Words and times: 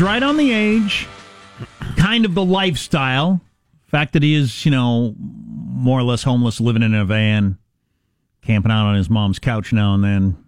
Was 0.00 0.06
right 0.06 0.22
on 0.22 0.38
the 0.38 0.50
age, 0.50 1.06
kind 1.98 2.24
of 2.24 2.32
the 2.32 2.42
lifestyle. 2.42 3.42
Fact 3.88 4.14
that 4.14 4.22
he 4.22 4.32
is, 4.34 4.64
you 4.64 4.70
know, 4.70 5.14
more 5.18 5.98
or 6.00 6.02
less 6.02 6.22
homeless, 6.22 6.58
living 6.58 6.82
in 6.82 6.94
a 6.94 7.04
van, 7.04 7.58
camping 8.40 8.72
out 8.72 8.86
on 8.86 8.94
his 8.94 9.10
mom's 9.10 9.38
couch 9.38 9.74
now 9.74 9.92
and 9.92 10.02
then. 10.02 10.42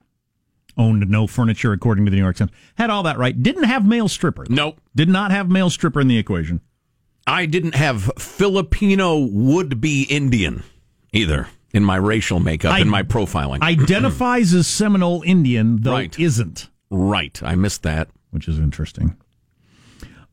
Owned 0.78 1.06
no 1.10 1.26
furniture, 1.26 1.72
according 1.74 2.06
to 2.06 2.10
the 2.10 2.16
New 2.16 2.22
York 2.22 2.36
Times. 2.36 2.50
Had 2.76 2.88
all 2.88 3.02
that 3.02 3.18
right. 3.18 3.42
Didn't 3.42 3.64
have 3.64 3.86
male 3.86 4.08
stripper. 4.08 4.46
Nope. 4.48 4.80
Did 4.96 5.10
not 5.10 5.30
have 5.32 5.50
male 5.50 5.68
stripper 5.68 6.00
in 6.00 6.08
the 6.08 6.16
equation. 6.16 6.62
I 7.26 7.44
didn't 7.44 7.74
have 7.74 8.10
Filipino 8.16 9.18
would 9.18 9.82
be 9.82 10.04
Indian 10.04 10.62
either 11.12 11.48
in 11.74 11.84
my 11.84 11.96
racial 11.96 12.40
makeup, 12.40 12.72
I- 12.72 12.78
in 12.78 12.88
my 12.88 13.02
profiling. 13.02 13.58
Identifies 13.62 14.54
as 14.54 14.66
Seminole 14.66 15.20
Indian, 15.26 15.82
though 15.82 15.92
Right. 15.92 16.18
isn't. 16.18 16.70
right. 16.88 17.38
I 17.44 17.54
missed 17.54 17.82
that. 17.82 18.08
which 18.30 18.48
is 18.48 18.58
interesting. 18.58 19.14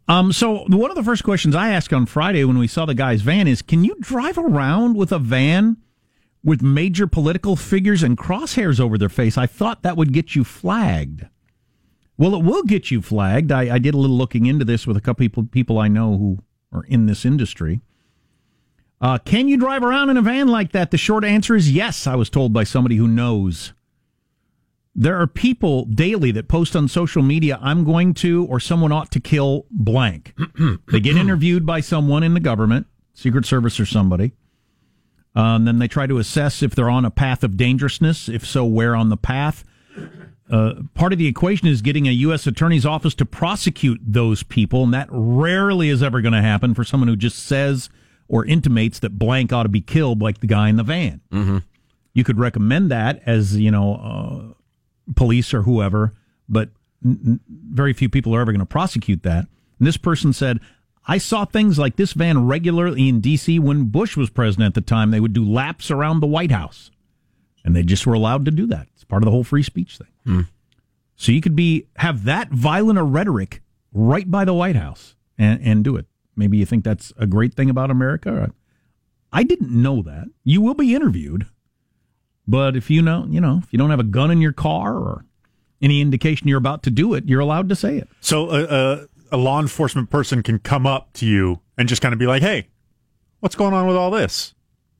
Um, 0.09 0.33
so 0.33 0.65
one 0.67 0.89
of 0.89 0.97
the 0.97 1.03
first 1.03 1.23
questions 1.23 1.55
I 1.55 1.69
asked 1.69 1.93
on 1.93 2.07
Friday 2.07 2.43
when 2.43 2.57
we 2.57 2.65
saw 2.65 2.87
the 2.87 2.95
guy's 2.95 3.21
van 3.21 3.47
is, 3.47 3.61
can 3.61 3.83
you 3.83 3.95
drive 3.99 4.39
around 4.39 4.95
with 4.95 5.11
a 5.11 5.19
van 5.19 5.77
with 6.43 6.63
major 6.63 7.05
political 7.05 7.55
figures 7.55 8.01
and 8.01 8.17
crosshairs 8.17 8.79
over 8.79 8.97
their 8.97 9.07
face? 9.07 9.37
I 9.37 9.45
thought 9.45 9.83
that 9.83 9.97
would 9.97 10.11
get 10.11 10.35
you 10.35 10.43
flagged. 10.43 11.27
Well, 12.17 12.33
it 12.33 12.43
will 12.43 12.63
get 12.63 12.89
you 12.89 13.03
flagged. 13.03 13.51
I, 13.51 13.75
I 13.75 13.77
did 13.77 13.93
a 13.93 13.99
little 13.99 14.17
looking 14.17 14.47
into 14.47 14.65
this 14.65 14.87
with 14.87 14.97
a 14.97 15.01
couple 15.01 15.23
people, 15.23 15.45
people 15.45 15.77
I 15.77 15.87
know 15.87 16.17
who 16.17 16.39
are 16.73 16.85
in 16.85 17.05
this 17.05 17.23
industry. 17.23 17.81
Uh, 18.99 19.19
can 19.19 19.47
you 19.47 19.57
drive 19.57 19.83
around 19.83 20.09
in 20.09 20.17
a 20.17 20.23
van 20.23 20.47
like 20.47 20.71
that? 20.71 20.89
The 20.89 20.97
short 20.97 21.23
answer 21.23 21.55
is 21.55 21.71
yes, 21.71 22.07
I 22.07 22.15
was 22.15 22.31
told 22.31 22.51
by 22.51 22.63
somebody 22.63 22.95
who 22.95 23.07
knows. 23.07 23.73
There 24.99 25.15
are 25.15 25.27
people 25.27 25.85
daily 25.85 26.29
that 26.31 26.49
post 26.49 26.75
on 26.75 26.89
social 26.89 27.23
media, 27.23 27.57
I'm 27.61 27.85
going 27.85 28.13
to 28.15 28.45
or 28.47 28.59
someone 28.59 28.91
ought 28.91 29.11
to 29.11 29.21
kill 29.21 29.65
blank. 29.71 30.33
they 30.91 30.99
get 30.99 31.15
interviewed 31.15 31.65
by 31.65 31.79
someone 31.79 32.21
in 32.21 32.33
the 32.33 32.41
government, 32.41 32.85
Secret 33.13 33.45
Service 33.45 33.79
or 33.79 33.85
somebody. 33.85 34.33
Uh, 35.33 35.55
and 35.55 35.65
then 35.65 35.79
they 35.79 35.87
try 35.87 36.05
to 36.05 36.17
assess 36.17 36.61
if 36.61 36.75
they're 36.75 36.89
on 36.89 37.05
a 37.05 37.11
path 37.11 37.45
of 37.45 37.55
dangerousness. 37.55 38.27
If 38.27 38.45
so, 38.45 38.65
where 38.65 38.93
on 38.93 39.07
the 39.07 39.15
path? 39.15 39.63
Uh, 40.51 40.73
part 40.95 41.13
of 41.13 41.17
the 41.17 41.27
equation 41.27 41.69
is 41.69 41.81
getting 41.81 42.05
a 42.05 42.11
U.S. 42.11 42.45
attorney's 42.45 42.85
office 42.85 43.15
to 43.15 43.25
prosecute 43.25 44.01
those 44.05 44.43
people, 44.43 44.83
and 44.83 44.93
that 44.93 45.07
rarely 45.09 45.87
is 45.87 46.03
ever 46.03 46.19
going 46.19 46.33
to 46.33 46.41
happen 46.41 46.73
for 46.73 46.83
someone 46.83 47.07
who 47.07 47.15
just 47.15 47.39
says 47.39 47.89
or 48.27 48.43
intimates 48.43 48.99
that 48.99 49.17
blank 49.17 49.53
ought 49.53 49.63
to 49.63 49.69
be 49.69 49.79
killed, 49.79 50.21
like 50.21 50.41
the 50.41 50.47
guy 50.47 50.67
in 50.67 50.75
the 50.75 50.83
van. 50.83 51.21
Mm-hmm. 51.31 51.59
You 52.13 52.23
could 52.25 52.37
recommend 52.37 52.91
that 52.91 53.21
as 53.25 53.55
you 53.55 53.71
know, 53.71 53.95
uh, 53.95 54.53
police 55.15 55.53
or 55.53 55.63
whoever, 55.63 56.13
but 56.47 56.69
n- 57.03 57.39
very 57.49 57.93
few 57.93 58.09
people 58.09 58.35
are 58.35 58.41
ever 58.41 58.51
going 58.51 58.59
to 58.59 58.65
prosecute 58.65 59.23
that. 59.23 59.47
And 59.77 59.87
this 59.87 59.97
person 59.97 60.33
said, 60.33 60.59
I 61.07 61.17
saw 61.17 61.45
things 61.45 61.79
like 61.79 61.95
this 61.95 62.13
van 62.13 62.45
regularly 62.45 63.09
in 63.09 63.19
D.C. 63.19 63.57
when 63.59 63.85
Bush 63.85 64.15
was 64.15 64.29
president 64.29 64.67
at 64.67 64.73
the 64.75 64.81
time. 64.81 65.11
They 65.11 65.19
would 65.19 65.33
do 65.33 65.43
laps 65.43 65.89
around 65.89 66.19
the 66.19 66.27
White 66.27 66.51
House, 66.51 66.91
and 67.63 67.75
they 67.75 67.83
just 67.83 68.05
were 68.05 68.13
allowed 68.13 68.45
to 68.45 68.51
do 68.51 68.67
that. 68.67 68.87
It's 68.93 69.03
part 69.03 69.23
of 69.23 69.25
the 69.25 69.31
whole 69.31 69.43
free 69.43 69.63
speech 69.63 69.97
thing. 69.97 70.07
Hmm. 70.25 70.41
So 71.15 71.31
you 71.31 71.41
could 71.41 71.55
be 71.55 71.87
have 71.97 72.25
that 72.25 72.51
violent 72.51 72.99
a 72.99 73.03
rhetoric 73.03 73.61
right 73.91 74.29
by 74.29 74.45
the 74.45 74.53
White 74.53 74.75
House 74.75 75.15
and, 75.37 75.59
and 75.63 75.83
do 75.83 75.95
it. 75.95 76.05
Maybe 76.35 76.57
you 76.57 76.65
think 76.65 76.83
that's 76.83 77.11
a 77.17 77.25
great 77.25 77.53
thing 77.53 77.69
about 77.69 77.91
America. 77.91 78.53
I 79.33 79.43
didn't 79.43 79.71
know 79.71 80.01
that. 80.01 80.27
You 80.43 80.61
will 80.61 80.73
be 80.75 80.95
interviewed, 80.95 81.47
but 82.49 82.75
if 82.75 82.89
you 82.89 83.01
know, 83.01 83.25
you 83.29 83.39
know, 83.39 83.61
if 83.63 83.71
you 83.71 83.77
don't 83.77 83.91
have 83.91 83.99
a 83.99 84.03
gun 84.03 84.31
in 84.31 84.41
your 84.41 84.53
car 84.53 84.95
or 84.95 85.25
any 85.81 86.01
indication 86.01 86.47
you're 86.47 86.57
about 86.57 86.83
to 86.83 86.91
do 86.91 87.13
it, 87.13 87.25
you're 87.25 87.39
allowed 87.39 87.69
to 87.69 87.75
say 87.75 87.97
it. 87.97 88.09
So 88.21 88.49
a, 88.49 88.63
a, 88.63 89.05
a 89.31 89.37
law 89.37 89.59
enforcement 89.61 90.09
person 90.09 90.41
can 90.43 90.59
come 90.59 90.87
up 90.87 91.13
to 91.13 91.25
you 91.25 91.61
and 91.77 91.87
just 91.87 92.01
kind 92.01 92.11
of 92.11 92.19
be 92.19 92.25
like, 92.25 92.41
"Hey, 92.41 92.67
what's 93.39 93.55
going 93.55 93.73
on 93.73 93.87
with 93.87 93.95
all 93.95 94.11
this?" 94.11 94.55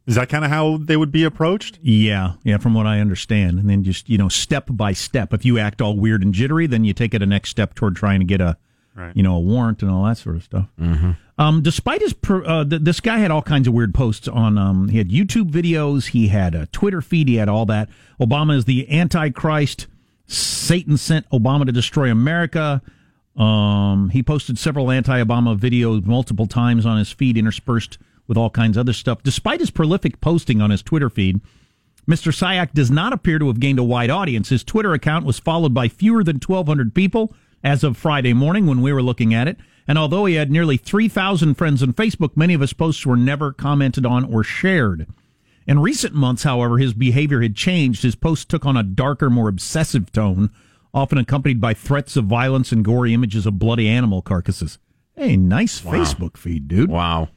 Is 0.06 0.16
that 0.16 0.30
kind 0.30 0.44
of 0.44 0.50
how 0.50 0.78
they 0.78 0.98
would 0.98 1.12
be 1.12 1.24
approached? 1.24 1.78
Yeah, 1.84 2.34
yeah, 2.44 2.58
from 2.58 2.74
what 2.74 2.88
I 2.88 3.00
understand. 3.00 3.60
And 3.60 3.70
then 3.70 3.84
just, 3.84 4.10
you 4.10 4.18
know, 4.18 4.28
step 4.28 4.66
by 4.72 4.92
step. 4.92 5.34
If 5.34 5.46
you 5.46 5.60
act 5.60 5.84
all 5.84 5.98
weird 5.98 6.24
and 6.24 6.34
jittery, 6.34 6.66
then 6.66 6.84
you 6.84 6.94
take 6.94 7.14
it 7.14 7.22
a 7.22 7.28
next 7.28 7.50
step 7.50 7.76
toward 7.76 7.96
trying 7.96 8.20
to 8.20 8.26
get 8.26 8.42
a, 8.42 8.58
Right. 9.00 9.16
you 9.16 9.24
know, 9.24 9.36
a 9.36 9.40
warrant 9.40 9.82
and 9.82 9.90
all 9.90 10.04
that 10.04 10.18
sort 10.18 10.36
of 10.36 10.44
stuff. 10.44 10.68
Mm-hmm. 10.80 11.12
Um, 11.38 11.62
despite 11.62 12.02
his, 12.02 12.12
per, 12.12 12.44
uh, 12.44 12.66
th- 12.66 12.82
this 12.82 13.00
guy 13.00 13.20
had 13.20 13.32
all 13.32 13.42
kinds 13.42 13.66
of 13.66 13.74
weird 13.74 13.94
posts 13.94 14.28
on, 14.28 14.58
um, 14.58 14.90
he 14.90 14.98
had 14.98 15.10
YouTube 15.10 15.50
videos, 15.52 16.08
he 16.08 16.28
had 16.28 16.54
a 16.54 16.66
Twitter 16.68 17.02
feed, 17.02 17.30
he 17.30 17.36
had 17.36 17.48
all 17.48 17.66
that. 17.68 17.88
Obama 18.20 18.58
is 18.58 18.66
the 18.66 18.92
Antichrist. 18.92 19.88
Satan 20.28 20.98
sent 20.98 21.30
Obama 21.30 21.66
to 21.66 21.72
destroy 21.72 22.12
America. 22.12 22.82
Um, 23.38 24.10
he 24.10 24.22
posted 24.22 24.60
several 24.60 24.92
anti-Obama 24.92 25.58
videos 25.58 26.06
multiple 26.06 26.46
times 26.46 26.86
on 26.86 26.98
his 26.98 27.10
feed, 27.10 27.38
interspersed 27.38 27.98
with 28.28 28.38
all 28.38 28.50
kinds 28.50 28.76
of 28.76 28.82
other 28.82 28.94
stuff. 28.94 29.24
Despite 29.24 29.62
his 29.62 29.72
prolific 29.72 30.20
posting 30.20 30.62
on 30.62 30.72
his 30.72 30.82
Twitter 30.82 31.10
feed, 31.10 31.40
Mr. 32.06 32.34
Sayoc 32.34 32.74
does 32.74 32.92
not 32.92 33.14
appear 33.14 33.40
to 33.40 33.48
have 33.48 33.62
gained 33.62 33.80
a 33.80 33.84
wide 33.84 34.10
audience. 34.10 34.50
His 34.50 34.64
Twitter 34.64 34.94
account 34.94 35.26
was 35.26 35.40
followed 35.40 35.74
by 35.74 35.88
fewer 35.88 36.24
than 36.24 36.36
1,200 36.36 36.94
people 36.94 37.34
as 37.64 37.84
of 37.84 37.98
Friday 37.98 38.34
morning 38.34 38.66
when 38.66 38.82
we 38.82 38.94
were 38.94 39.02
looking 39.02 39.34
at 39.34 39.48
it. 39.48 39.58
And 39.88 39.98
although 39.98 40.26
he 40.26 40.36
had 40.36 40.52
nearly 40.52 40.78
3,000 40.78 41.56
friends 41.56 41.82
on 41.82 41.94
Facebook, 41.94 42.38
many 42.38 42.54
of 42.54 42.62
his 42.62 42.74
posts 42.74 43.06
were 43.06 43.18
never 43.18 43.52
commented 43.52 44.06
on 44.06 44.24
or 44.24 44.44
shared. 44.44 45.08
In 45.66 45.80
recent 45.80 46.14
months, 46.14 46.44
however, 46.44 46.78
his 46.78 46.94
behavior 46.94 47.42
had 47.42 47.56
changed. 47.56 48.04
His 48.04 48.16
posts 48.16 48.46
took 48.46 48.66
on 48.66 48.78
a 48.78 48.84
darker, 48.84 49.30
more 49.30 49.50
obsessive 49.50 50.12
tone, 50.12 50.52
often 50.94 51.18
accompanied 51.18 51.62
by 51.62 51.74
threats 51.74 52.16
of 52.16 52.26
violence 52.26 52.72
and 52.72 52.84
gory 52.84 53.14
images 53.14 53.46
of 53.46 53.60
bloody 53.60 53.88
animal 53.88 54.22
carcasses. 54.22 54.80
Hey, 55.16 55.36
nice 55.38 55.82
Facebook 55.82 56.38
feed, 56.38 56.68
dude. 56.68 56.90
Wow. 56.90 57.30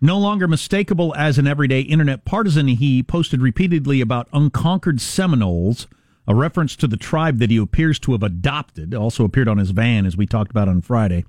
No 0.00 0.18
longer 0.18 0.48
mistakable 0.48 1.14
as 1.16 1.38
an 1.38 1.46
everyday 1.46 1.80
internet 1.80 2.24
partisan, 2.24 2.66
he 2.66 3.02
posted 3.02 3.40
repeatedly 3.40 4.00
about 4.00 4.28
unconquered 4.32 5.00
Seminoles, 5.00 5.86
a 6.26 6.34
reference 6.34 6.76
to 6.76 6.86
the 6.86 6.96
tribe 6.96 7.38
that 7.38 7.50
he 7.50 7.56
appears 7.56 7.98
to 8.00 8.12
have 8.12 8.22
adopted, 8.22 8.94
also 8.94 9.24
appeared 9.24 9.48
on 9.48 9.58
his 9.58 9.70
van, 9.70 10.06
as 10.06 10.16
we 10.16 10.26
talked 10.26 10.50
about 10.50 10.68
on 10.68 10.80
Friday. 10.80 11.24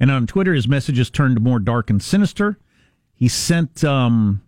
And 0.00 0.10
on 0.10 0.26
Twitter, 0.26 0.52
his 0.52 0.66
messages 0.66 1.10
turned 1.10 1.40
more 1.40 1.60
dark 1.60 1.90
and 1.90 2.02
sinister. 2.02 2.58
He 3.14 3.28
sent 3.28 3.84
um, 3.84 4.42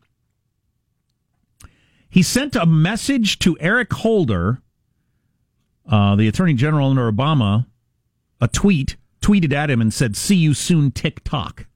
he 2.09 2.23
sent 2.23 2.57
a 2.57 2.67
message 2.67 3.39
to 3.41 3.57
Eric 3.61 3.93
Holder, 3.93 4.63
uh, 5.89 6.17
the 6.17 6.27
Attorney 6.27 6.55
General 6.55 6.91
under 6.91 7.11
Obama, 7.11 7.67
a 8.41 8.49
tweet 8.49 8.97
tweeted 9.21 9.53
at 9.53 9.71
him 9.71 9.81
and 9.81 9.95
said, 9.95 10.17
"See 10.17 10.37
you 10.37 10.55
soon, 10.55 10.91
TikTok." 10.91 11.67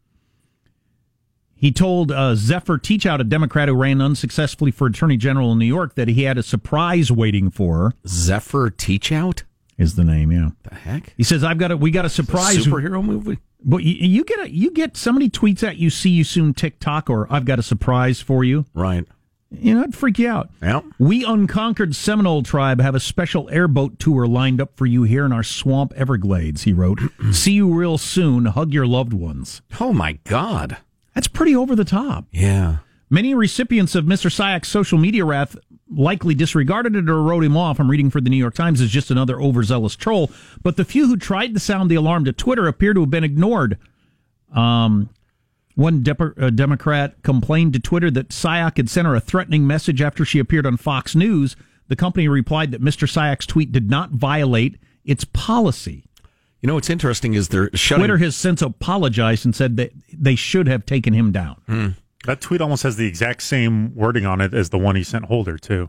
He 1.59 1.73
told 1.73 2.13
uh, 2.13 2.35
Zephyr 2.37 2.79
Teachout, 2.79 3.21
a 3.21 3.25
Democrat 3.25 3.69
who 3.69 3.75
ran 3.75 4.01
unsuccessfully 4.01 4.71
for 4.71 4.87
Attorney 4.87 5.17
General 5.17 5.53
in 5.53 5.59
New 5.59 5.67
York, 5.67 5.97
that 5.97 6.07
he 6.09 6.23
had 6.23 6.39
a 6.39 6.43
surprise 6.43 7.11
waiting 7.11 7.51
for 7.51 7.79
her. 7.79 7.93
Zephyr 8.07 8.71
Teachout 8.71 9.43
Is 9.77 9.97
the 9.97 10.05
name? 10.05 10.31
Yeah. 10.31 10.51
The 10.63 10.75
heck? 10.77 11.15
He 11.17 11.25
says, 11.25 11.43
"I've 11.43 11.59
got 11.59 11.73
a 11.73 11.77
we 11.77 11.91
got 11.91 12.05
a 12.05 12.09
surprise 12.11 12.59
Superhero 12.59 13.05
movie? 13.05 13.39
But 13.65 13.79
you, 13.79 13.95
you 13.95 14.25
get 14.25 14.41
a 14.41 14.51
you 14.51 14.71
get 14.71 14.97
somebody 14.97 15.29
tweets 15.29 15.67
at 15.67 15.79
you, 15.79 15.91
see 15.91 16.11
you 16.11 16.23
soon 16.23 16.55
TikTok, 16.55 17.11
or 17.11 17.27
I've 17.29 17.45
got 17.45 17.59
a 17.59 17.63
surprise 17.63 18.21
for 18.21 18.45
you. 18.45 18.65
Right. 18.73 19.05
You 19.51 19.75
know, 19.75 19.81
it'd 19.81 19.95
freak 19.95 20.19
you 20.19 20.29
out. 20.29 20.51
Yeah. 20.63 20.83
We 20.99 21.25
Unconquered 21.25 21.97
Seminole 21.97 22.43
Tribe 22.43 22.81
have 22.83 22.95
a 22.95 23.01
special 23.01 23.49
airboat 23.51 23.99
tour 23.99 24.27
lined 24.27 24.61
up 24.61 24.77
for 24.77 24.85
you 24.85 25.05
here 25.05 25.25
in 25.25 25.33
our 25.33 25.43
swamp 25.43 25.95
Everglades, 25.97 26.65
he 26.65 26.75
wrote. 26.75 27.01
See 27.33 27.53
you 27.53 27.73
real 27.73 27.97
soon. 27.97 28.45
Hug 28.45 28.75
your 28.75 28.87
loved 28.87 29.15
ones. 29.15 29.63
Oh, 29.81 29.95
my 29.95 30.19
God. 30.25 30.77
That's 31.19 31.27
pretty 31.27 31.57
over 31.57 31.75
the 31.75 31.85
top. 31.85 32.27
Yeah. 32.31 32.77
Many 33.11 33.35
recipients 33.35 33.97
of 33.97 34.05
Mr. 34.05 34.31
Sayoc's 34.31 34.69
social 34.69 34.99
media 34.99 35.25
wrath 35.25 35.57
likely 35.91 36.33
disregarded 36.33 36.95
it 36.95 37.11
or 37.11 37.21
wrote 37.25 37.43
him 37.43 37.57
off. 37.57 37.81
I'm 37.81 37.91
reading 37.91 38.09
for 38.09 38.21
the 38.21 38.31
New 38.31 38.37
York 38.37 38.55
Times 38.55 38.81
as 38.81 38.89
just 38.89 39.11
another 39.11 39.43
overzealous 39.43 39.97
troll. 39.97 40.31
But 40.63 40.77
the 40.77 40.85
few 40.85 41.09
who 41.09 41.17
tried 41.17 41.55
to 41.55 41.61
sound 41.61 41.91
the 41.91 41.97
alarm 41.97 42.25
to 42.27 42.33
Twitter 42.33 42.69
appear 42.69 42.95
to 42.95 43.01
have 43.01 43.11
been 43.11 43.25
ignored. 43.25 43.79
Um, 44.55 45.11
one 45.75 46.05
Dep- 46.05 46.39
uh, 46.41 46.51
Democrat 46.51 47.21
complained 47.25 47.73
to 47.73 47.81
Twitter 47.81 48.13
that 48.13 48.29
Sayoc 48.29 48.77
had 48.77 48.89
sent 48.89 49.09
her 49.09 49.17
a 49.17 49.21
threatening 49.21 49.67
message 49.67 50.01
after 50.01 50.25
she 50.25 50.39
appeared 50.39 50.67
on 50.67 50.77
Fox 50.77 51.17
News. 51.17 51.57
The 51.89 51.97
company 51.97 52.29
replied 52.29 52.71
that 52.71 52.81
Mr. 52.81 53.09
Sayoc's 53.09 53.47
tweet 53.47 53.73
did 53.73 53.91
not 53.91 54.13
violate 54.13 54.79
its 55.05 55.25
policy. 55.25 56.05
You 56.61 56.67
know 56.67 56.75
what's 56.75 56.91
interesting 56.91 57.35
is 57.35 57.49
they're 57.49 57.71
shutting. 57.75 58.01
Twitter 58.01 58.19
has 58.19 58.35
since 58.35 58.63
apologized 58.63 59.45
and 59.45 59.55
said 59.55 59.77
that 59.77 59.93
they 60.13 60.35
should 60.35 60.67
have 60.67 60.85
taken 60.87 61.13
him 61.15 61.31
down. 61.31 61.95
That 62.25 62.41
tweet 62.41 62.61
almost 62.61 62.83
has 62.83 62.97
the 62.97 63.07
exact 63.07 63.43
same 63.43 63.95
wording 63.95 64.27
on 64.27 64.41
it 64.41 64.53
as 64.53 64.71
the 64.71 64.79
one 64.79 64.97
he 64.97 65.05
sent 65.05 65.27
Holder 65.27 65.57
too. 65.57 65.89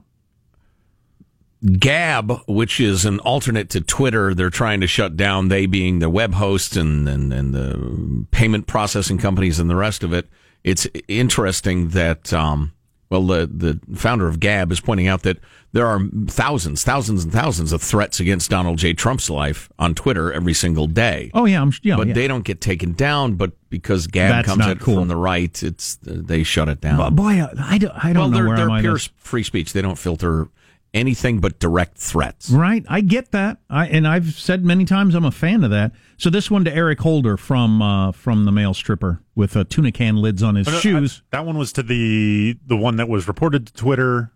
Gab, 1.77 2.41
which 2.47 2.79
is 2.79 3.03
an 3.03 3.19
alternate 3.19 3.69
to 3.71 3.81
Twitter, 3.81 4.33
they're 4.33 4.49
trying 4.49 4.79
to 4.79 4.87
shut 4.87 5.17
down. 5.17 5.49
They 5.49 5.65
being 5.65 5.99
the 5.99 6.09
web 6.09 6.35
hosts 6.35 6.77
and, 6.77 7.09
and, 7.09 7.33
and 7.33 7.53
the 7.53 8.25
payment 8.31 8.65
processing 8.65 9.17
companies 9.17 9.59
and 9.59 9.69
the 9.69 9.75
rest 9.75 10.03
of 10.03 10.13
it. 10.13 10.29
It's 10.63 10.87
interesting 11.07 11.89
that 11.89 12.31
um, 12.31 12.73
well, 13.09 13.23
the 13.23 13.47
the 13.47 13.79
founder 13.95 14.27
of 14.27 14.39
Gab 14.39 14.71
is 14.71 14.79
pointing 14.79 15.07
out 15.07 15.23
that 15.23 15.39
there 15.71 15.87
are 15.87 15.99
thousands, 16.27 16.83
thousands, 16.83 17.23
and 17.23 17.33
thousands 17.33 17.73
of 17.73 17.81
threats 17.81 18.19
against 18.19 18.49
Donald 18.49 18.77
J. 18.77 18.93
Trump's 18.93 19.29
life 19.29 19.69
on 19.79 19.95
Twitter 19.95 20.31
every 20.31 20.53
single 20.53 20.85
day. 20.85 21.31
Oh 21.33 21.45
yeah, 21.45 21.61
I'm 21.61 21.71
yeah, 21.81 21.95
but 21.95 22.07
yeah. 22.07 22.13
they 22.13 22.27
don't 22.27 22.43
get 22.43 22.61
taken 22.61 22.93
down. 22.93 23.33
But 23.33 23.53
because 23.69 24.05
Gab 24.07 24.31
That's 24.31 24.47
comes 24.47 24.65
at 24.65 24.79
cool. 24.79 24.95
from 24.95 25.07
the 25.07 25.15
right, 25.15 25.63
it's 25.63 25.97
they 26.01 26.43
shut 26.43 26.69
it 26.69 26.81
down. 26.81 26.97
But 26.97 27.11
boy, 27.11 27.43
I 27.59 27.77
don't, 27.79 27.91
I 27.91 28.13
don't 28.13 28.15
well, 28.15 28.29
know 28.29 28.37
they're, 28.37 28.47
where 28.47 28.57
they're 28.57 28.69
I'm 28.69 28.81
pure 28.81 28.93
this. 28.93 29.09
free 29.17 29.43
speech. 29.43 29.73
They 29.73 29.81
don't 29.81 29.97
filter 29.97 30.47
anything 30.93 31.39
but 31.39 31.59
direct 31.59 31.97
threats. 31.97 32.49
Right, 32.49 32.83
I 32.89 33.01
get 33.01 33.31
that. 33.31 33.57
I 33.69 33.87
and 33.87 34.07
I've 34.07 34.33
said 34.33 34.63
many 34.65 34.85
times 34.85 35.15
I'm 35.15 35.25
a 35.25 35.31
fan 35.31 35.63
of 35.63 35.71
that. 35.71 35.91
So 36.17 36.29
this 36.29 36.49
one 36.51 36.65
to 36.65 36.73
Eric 36.75 36.99
Holder 36.99 37.37
from 37.37 37.81
uh, 37.81 38.11
from 38.11 38.45
the 38.45 38.51
male 38.51 38.73
stripper 38.73 39.21
with 39.35 39.55
uh, 39.55 39.63
tuna 39.69 39.91
can 39.91 40.17
lids 40.17 40.41
on 40.43 40.55
his 40.55 40.67
Oh, 40.67 40.71
no, 40.71 40.79
shoes. 40.79 41.21
I- 41.31 41.37
that 41.37 41.45
one 41.45 41.57
was 41.57 41.71
to 41.73 41.83
the 41.83 42.57
the 42.65 42.77
one 42.77 42.95
that 42.97 43.07
was 43.09 43.27
reported 43.27 43.67
to 43.67 43.73
Twitter. 43.73 44.31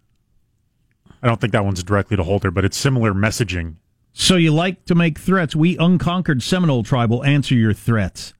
I 1.21 1.27
don't 1.27 1.39
think 1.39 1.53
that 1.53 1.63
one's 1.63 1.83
directly 1.83 2.17
to 2.17 2.23
Holder, 2.23 2.51
but 2.51 2.65
it's 2.65 2.75
similar 2.77 3.13
messaging. 3.13 3.75
So 4.11 4.35
you 4.35 4.53
like 4.53 4.85
to 4.85 4.95
make 4.95 5.17
threats? 5.17 5.55
We 5.55 5.77
unconquered 5.77 6.43
Seminole 6.43 6.83
tribe 6.83 7.09
will 7.09 7.23
answer 7.23 7.55
your 7.55 7.73
threats. 7.73 8.33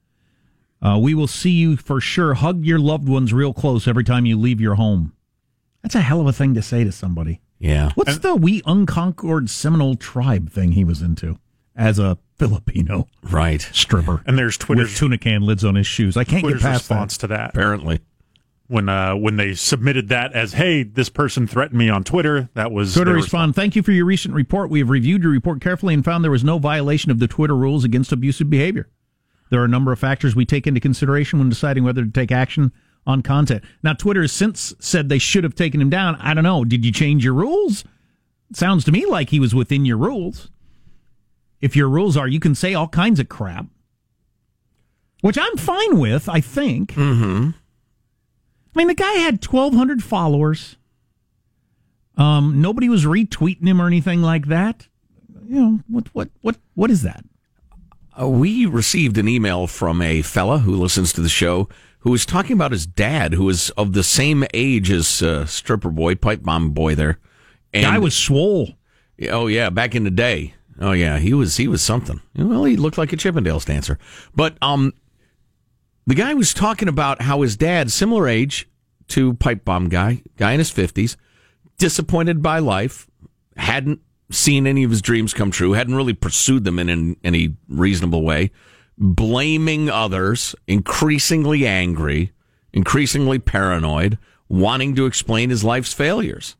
Uh, 0.82 0.98
we 1.00 1.14
will 1.14 1.26
see 1.26 1.50
you 1.50 1.76
for 1.78 1.98
sure. 2.00 2.34
Hug 2.34 2.64
your 2.64 2.78
loved 2.78 3.08
ones 3.08 3.32
real 3.32 3.54
close 3.54 3.88
every 3.88 4.04
time 4.04 4.26
you 4.26 4.38
leave 4.38 4.60
your 4.60 4.74
home. 4.74 5.14
That's 5.82 5.94
a 5.94 6.00
hell 6.02 6.20
of 6.20 6.26
a 6.26 6.32
thing 6.32 6.52
to 6.54 6.62
say 6.62 6.84
to 6.84 6.92
somebody. 6.92 7.40
Yeah. 7.64 7.90
What's 7.94 8.18
the 8.18 8.34
we 8.36 8.62
unconquered 8.66 9.48
Seminole 9.48 9.96
tribe 9.96 10.50
thing 10.50 10.72
he 10.72 10.84
was 10.84 11.00
into 11.00 11.38
as 11.74 11.98
a 11.98 12.18
Filipino 12.36 13.08
Right. 13.22 13.62
stripper 13.72 14.22
And 14.26 14.36
there's 14.38 14.58
Twitter's 14.58 14.90
with 14.90 14.96
tuna 14.98 15.18
can 15.18 15.42
lids 15.42 15.64
on 15.64 15.74
his 15.74 15.86
shoes? 15.86 16.16
I 16.16 16.24
can't 16.24 16.42
Twitter's 16.42 16.62
get 16.62 16.68
past 16.68 16.80
response 16.82 17.16
that. 17.16 17.20
to 17.20 17.26
that 17.28 17.50
Apparently. 17.50 18.00
when 18.66 18.88
uh, 18.88 19.14
when 19.16 19.36
they 19.36 19.54
submitted 19.54 20.08
that 20.10 20.32
as, 20.34 20.52
"Hey, 20.54 20.82
this 20.82 21.08
person 21.08 21.46
threatened 21.46 21.78
me 21.78 21.88
on 21.88 22.04
Twitter." 22.04 22.48
That 22.54 22.70
was 22.70 22.92
Twitter 22.92 23.12
their 23.12 23.16
respond. 23.16 23.54
Thank 23.54 23.76
you 23.76 23.82
for 23.82 23.92
your 23.92 24.04
recent 24.06 24.34
report. 24.34 24.68
We 24.70 24.80
have 24.80 24.90
reviewed 24.90 25.22
your 25.22 25.32
report 25.32 25.60
carefully 25.62 25.94
and 25.94 26.04
found 26.04 26.22
there 26.22 26.30
was 26.30 26.44
no 26.44 26.58
violation 26.58 27.10
of 27.10 27.18
the 27.18 27.28
Twitter 27.28 27.56
rules 27.56 27.82
against 27.84 28.12
abusive 28.12 28.50
behavior. 28.50 28.88
There 29.50 29.60
are 29.60 29.66
a 29.66 29.68
number 29.68 29.92
of 29.92 29.98
factors 29.98 30.34
we 30.36 30.44
take 30.44 30.66
into 30.66 30.80
consideration 30.80 31.38
when 31.38 31.48
deciding 31.48 31.84
whether 31.84 32.04
to 32.04 32.10
take 32.10 32.32
action 32.32 32.72
on 33.06 33.22
content. 33.22 33.62
Now, 33.82 33.92
Twitter 33.92 34.22
has 34.22 34.32
since 34.32 34.74
said 34.78 35.08
they 35.08 35.18
should 35.18 35.44
have 35.44 35.54
taken 35.54 35.80
him 35.80 35.90
down. 35.90 36.16
I 36.16 36.34
don't 36.34 36.44
know. 36.44 36.64
Did 36.64 36.84
you 36.84 36.92
change 36.92 37.24
your 37.24 37.34
rules? 37.34 37.84
It 38.50 38.56
sounds 38.56 38.84
to 38.84 38.92
me 38.92 39.06
like 39.06 39.30
he 39.30 39.40
was 39.40 39.54
within 39.54 39.84
your 39.84 39.98
rules. 39.98 40.50
If 41.60 41.76
your 41.76 41.88
rules 41.88 42.16
are 42.16 42.28
you 42.28 42.40
can 42.40 42.54
say 42.54 42.74
all 42.74 42.88
kinds 42.88 43.20
of 43.20 43.28
crap, 43.28 43.66
which 45.22 45.38
I'm 45.38 45.56
fine 45.56 45.98
with, 45.98 46.28
I 46.28 46.40
think. 46.40 46.92
Mm-hmm. 46.92 47.50
I 48.74 48.78
mean, 48.78 48.88
the 48.88 48.94
guy 48.94 49.12
had 49.14 49.44
1,200 49.44 50.02
followers. 50.02 50.76
Um, 52.16 52.60
nobody 52.60 52.88
was 52.88 53.04
retweeting 53.04 53.66
him 53.66 53.80
or 53.80 53.86
anything 53.86 54.22
like 54.22 54.46
that. 54.48 54.88
You 55.46 55.60
know 55.60 55.80
what? 55.88 56.08
What? 56.14 56.28
What? 56.42 56.56
What 56.74 56.90
is 56.90 57.02
that? 57.02 57.24
Uh, 58.20 58.28
we 58.28 58.66
received 58.66 59.18
an 59.18 59.28
email 59.28 59.66
from 59.66 60.00
a 60.00 60.22
fella 60.22 60.58
who 60.58 60.76
listens 60.76 61.12
to 61.12 61.20
the 61.20 61.28
show 61.28 61.68
who 62.04 62.10
was 62.10 62.26
talking 62.26 62.52
about 62.52 62.70
his 62.70 62.86
dad, 62.86 63.32
who 63.32 63.44
was 63.44 63.70
of 63.70 63.94
the 63.94 64.04
same 64.04 64.44
age 64.52 64.90
as 64.90 65.22
uh, 65.22 65.46
stripper 65.46 65.88
boy, 65.88 66.14
pipe 66.14 66.42
bomb 66.42 66.70
boy 66.70 66.94
there. 66.94 67.18
And, 67.72 67.84
Guy 67.84 67.98
was 67.98 68.14
swole. 68.14 68.74
oh 69.30 69.46
yeah, 69.46 69.70
back 69.70 69.94
in 69.94 70.04
the 70.04 70.10
day. 70.10 70.54
Oh 70.78 70.92
yeah, 70.92 71.18
he 71.18 71.32
was 71.32 71.56
he 71.56 71.66
was 71.66 71.80
something. 71.80 72.20
Well, 72.36 72.64
he 72.64 72.76
looked 72.76 72.98
like 72.98 73.14
a 73.14 73.16
Chippendales 73.16 73.64
dancer. 73.64 73.98
But 74.34 74.58
um, 74.60 74.92
the 76.06 76.14
guy 76.14 76.34
was 76.34 76.52
talking 76.52 76.88
about 76.88 77.22
how 77.22 77.40
his 77.40 77.56
dad, 77.56 77.90
similar 77.90 78.28
age 78.28 78.68
to 79.08 79.32
pipe 79.34 79.64
bomb 79.64 79.88
guy, 79.88 80.22
guy 80.36 80.52
in 80.52 80.58
his 80.58 80.70
fifties, 80.70 81.16
disappointed 81.78 82.42
by 82.42 82.58
life, 82.58 83.08
hadn't 83.56 84.00
seen 84.30 84.66
any 84.66 84.84
of 84.84 84.90
his 84.90 85.00
dreams 85.00 85.32
come 85.32 85.50
true, 85.50 85.72
hadn't 85.72 85.94
really 85.94 86.12
pursued 86.12 86.64
them 86.64 86.78
in 86.78 86.90
an, 86.90 87.16
any 87.24 87.56
reasonable 87.66 88.22
way, 88.22 88.50
blaming 88.98 89.90
others, 89.90 90.54
increasingly 90.66 91.66
angry, 91.66 92.32
increasingly 92.72 93.38
paranoid, 93.38 94.18
wanting 94.48 94.94
to 94.96 95.06
explain 95.06 95.50
his 95.50 95.64
life's 95.64 95.92
failures. 95.92 96.56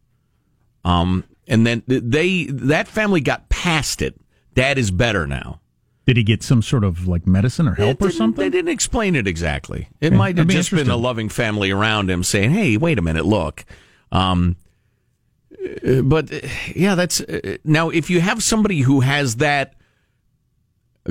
Um, 0.85 1.25
and 1.47 1.67
then 1.67 1.83
they 1.87 2.45
that 2.47 2.89
family 2.89 3.21
got 3.21 3.49
past 3.49 4.03
it. 4.03 4.21
Dad 4.55 4.79
is 4.79 4.91
better 4.91 5.27
now. 5.27 5.61
Did 6.07 6.19
he 6.19 6.23
get 6.23 6.43
some 6.43 6.61
sort 6.61 6.85
of 6.85 7.07
like 7.09 7.27
medicine 7.27 7.67
or 7.67 7.75
help 7.75 8.03
or 8.03 8.11
something? 8.11 8.43
They 8.43 8.51
didn't 8.51 8.71
explain 8.71 9.17
it 9.17 9.27
exactly. 9.27 9.89
It 10.01 10.09
Okay, 10.09 10.17
might 10.17 10.37
have 10.37 10.47
be 10.47 10.55
just 10.55 10.71
been 10.71 10.91
a 10.91 10.97
loving 10.97 11.31
family 11.31 11.71
around 11.71 12.11
him 12.11 12.23
saying, 12.23 12.51
"Hey, 12.51 12.77
wait 12.77 12.99
a 12.99 13.03
minute, 13.03 13.25
look." 13.25 13.65
Um, 14.13 14.57
uh, 15.87 16.03
but 16.03 16.33
uh, 16.33 16.47
yeah, 16.75 16.95
that's 16.95 17.21
uh, 17.23 17.57
now 17.65 17.89
if 17.89 18.11
you 18.11 18.21
have 18.21 18.43
somebody 18.43 18.81
who 18.81 19.01
has 19.01 19.37
that 19.37 19.75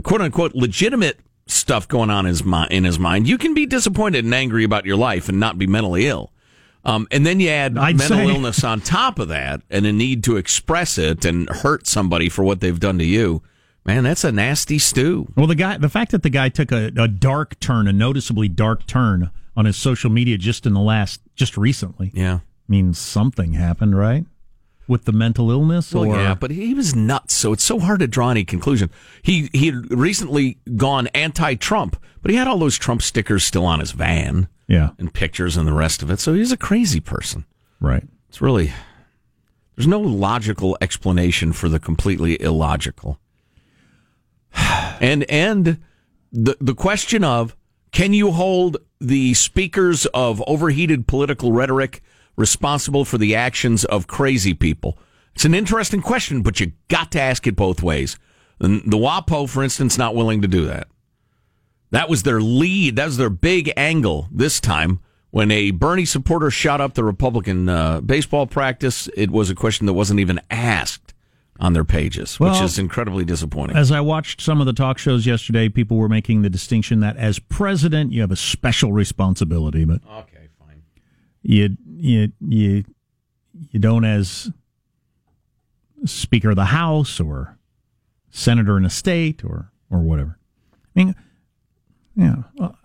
quote 0.01 0.21
unquote 0.21 0.55
legitimate 0.55 1.19
stuff 1.47 1.87
going 1.87 2.09
on 2.09 2.25
in 2.25 2.29
his, 2.29 2.43
mi- 2.45 2.67
in 2.71 2.83
his 2.83 2.97
mind, 2.97 3.27
you 3.27 3.37
can 3.37 3.53
be 3.53 3.65
disappointed 3.65 4.23
and 4.25 4.33
angry 4.33 4.63
about 4.63 4.85
your 4.85 4.95
life 4.97 5.29
and 5.29 5.39
not 5.39 5.57
be 5.57 5.67
mentally 5.67 6.07
ill. 6.07 6.31
Um, 6.85 7.07
and 7.11 7.25
then 7.25 7.39
you 7.39 7.49
add 7.49 7.77
I'd 7.77 7.97
mental 7.97 8.17
say. 8.17 8.27
illness 8.27 8.63
on 8.63 8.81
top 8.81 9.19
of 9.19 9.29
that 9.29 9.61
and 9.69 9.85
a 9.85 9.93
need 9.93 10.23
to 10.25 10.35
express 10.37 10.97
it 10.97 11.23
and 11.25 11.47
hurt 11.49 11.87
somebody 11.87 12.27
for 12.29 12.43
what 12.43 12.59
they've 12.59 12.79
done 12.79 12.97
to 12.97 13.05
you. 13.05 13.41
Man, 13.85 14.03
that's 14.03 14.23
a 14.23 14.31
nasty 14.31 14.79
stew. 14.79 15.27
Well, 15.35 15.47
the 15.47 15.55
guy, 15.55 15.77
the 15.77 15.89
fact 15.89 16.11
that 16.11 16.23
the 16.23 16.29
guy 16.29 16.49
took 16.49 16.71
a, 16.71 16.91
a 16.97 17.07
dark 17.07 17.59
turn, 17.59 17.87
a 17.87 17.93
noticeably 17.93 18.47
dark 18.49 18.85
turn 18.87 19.29
on 19.55 19.65
his 19.65 19.75
social 19.77 20.09
media 20.09 20.37
just 20.37 20.65
in 20.65 20.73
the 20.73 20.79
last, 20.81 21.21
just 21.35 21.57
recently, 21.57 22.11
Yeah. 22.13 22.39
means 22.67 22.97
something 22.97 23.53
happened, 23.53 23.97
right? 23.97 24.25
With 24.87 25.05
the 25.05 25.13
mental 25.13 25.49
illness, 25.49 25.93
Well, 25.93 26.05
or 26.05 26.17
yeah, 26.17 26.35
but 26.35 26.51
he 26.51 26.73
was 26.73 26.93
nuts, 26.93 27.33
so 27.33 27.53
it's 27.53 27.63
so 27.63 27.79
hard 27.79 28.01
to 28.01 28.07
draw 28.07 28.29
any 28.31 28.43
conclusion. 28.43 28.89
He 29.21 29.49
he 29.53 29.67
had 29.67 29.89
recently 29.91 30.57
gone 30.75 31.07
anti-Trump, 31.07 31.95
but 32.21 32.31
he 32.31 32.37
had 32.37 32.47
all 32.47 32.59
those 32.59 32.77
Trump 32.77 33.01
stickers 33.01 33.45
still 33.45 33.65
on 33.65 33.79
his 33.79 33.91
van 33.91 34.49
yeah, 34.67 34.89
and 34.99 35.13
pictures 35.13 35.55
and 35.55 35.65
the 35.67 35.73
rest 35.73 36.03
of 36.03 36.11
it. 36.11 36.19
So 36.19 36.33
he's 36.33 36.51
a 36.51 36.57
crazy 36.57 36.99
person. 36.99 37.45
right. 37.79 38.03
It's 38.27 38.41
really 38.41 38.73
there's 39.75 39.87
no 39.87 39.99
logical 39.99 40.77
explanation 40.81 41.53
for 41.53 41.69
the 41.69 41.79
completely 41.79 42.41
illogical. 42.41 43.19
And 44.99 45.23
and 45.29 45.79
the 46.31 46.55
the 46.61 46.75
question 46.75 47.23
of 47.23 47.55
can 47.91 48.13
you 48.13 48.31
hold 48.31 48.77
the 48.99 49.33
speakers 49.33 50.05
of 50.07 50.41
overheated 50.47 51.07
political 51.07 51.51
rhetoric 51.51 52.01
responsible 52.35 53.05
for 53.05 53.17
the 53.17 53.35
actions 53.35 53.85
of 53.85 54.07
crazy 54.07 54.53
people? 54.53 54.97
It's 55.35 55.45
an 55.45 55.53
interesting 55.53 56.01
question, 56.01 56.41
but 56.41 56.59
you 56.59 56.73
got 56.89 57.11
to 57.11 57.21
ask 57.21 57.47
it 57.47 57.55
both 57.55 57.81
ways. 57.81 58.17
And 58.59 58.81
the 58.89 58.97
WAPO, 58.97 59.49
for 59.49 59.63
instance, 59.63 59.97
not 59.97 60.15
willing 60.15 60.41
to 60.41 60.47
do 60.47 60.65
that. 60.65 60.87
That 61.91 62.09
was 62.09 62.23
their 62.23 62.41
lead. 62.41 62.95
That 62.95 63.05
was 63.05 63.17
their 63.17 63.29
big 63.29 63.71
angle 63.77 64.27
this 64.31 64.59
time. 64.59 64.99
When 65.31 65.49
a 65.49 65.71
Bernie 65.71 66.05
supporter 66.05 66.51
shot 66.51 66.79
up 66.79 66.93
the 66.93 67.03
Republican 67.03 67.67
uh, 67.67 68.01
baseball 68.01 68.45
practice, 68.45 69.09
it 69.15 69.31
was 69.31 69.49
a 69.49 69.55
question 69.55 69.87
that 69.87 69.93
wasn't 69.93 70.19
even 70.19 70.39
asked 70.51 71.13
on 71.59 71.73
their 71.73 71.83
pages, 71.83 72.39
which 72.39 72.59
is 72.61 72.79
incredibly 72.79 73.25
disappointing. 73.25 73.77
As 73.77 73.91
I 73.91 74.01
watched 74.01 74.41
some 74.41 74.59
of 74.59 74.65
the 74.65 74.73
talk 74.73 74.97
shows 74.97 75.25
yesterday, 75.25 75.69
people 75.69 75.97
were 75.97 76.09
making 76.09 76.41
the 76.41 76.49
distinction 76.49 76.99
that 77.01 77.15
as 77.17 77.39
president, 77.39 78.11
you 78.11 78.21
have 78.21 78.31
a 78.31 78.35
special 78.35 78.91
responsibility, 78.91 79.85
but 79.85 80.01
okay. 80.07 80.32
You 81.43 81.77
you 81.85 82.31
you 82.39 82.83
you 83.69 83.79
don't 83.79 84.05
as 84.05 84.51
Speaker 86.05 86.51
of 86.51 86.55
the 86.55 86.65
House 86.65 87.19
or 87.19 87.57
Senator 88.31 88.77
in 88.77 88.85
a 88.85 88.89
state 88.89 89.43
or 89.43 89.71
or 89.91 89.99
whatever. 89.99 90.39
I 90.95 91.03
mean, 91.03 91.15
yeah, 92.15 92.35
well, 92.55 92.77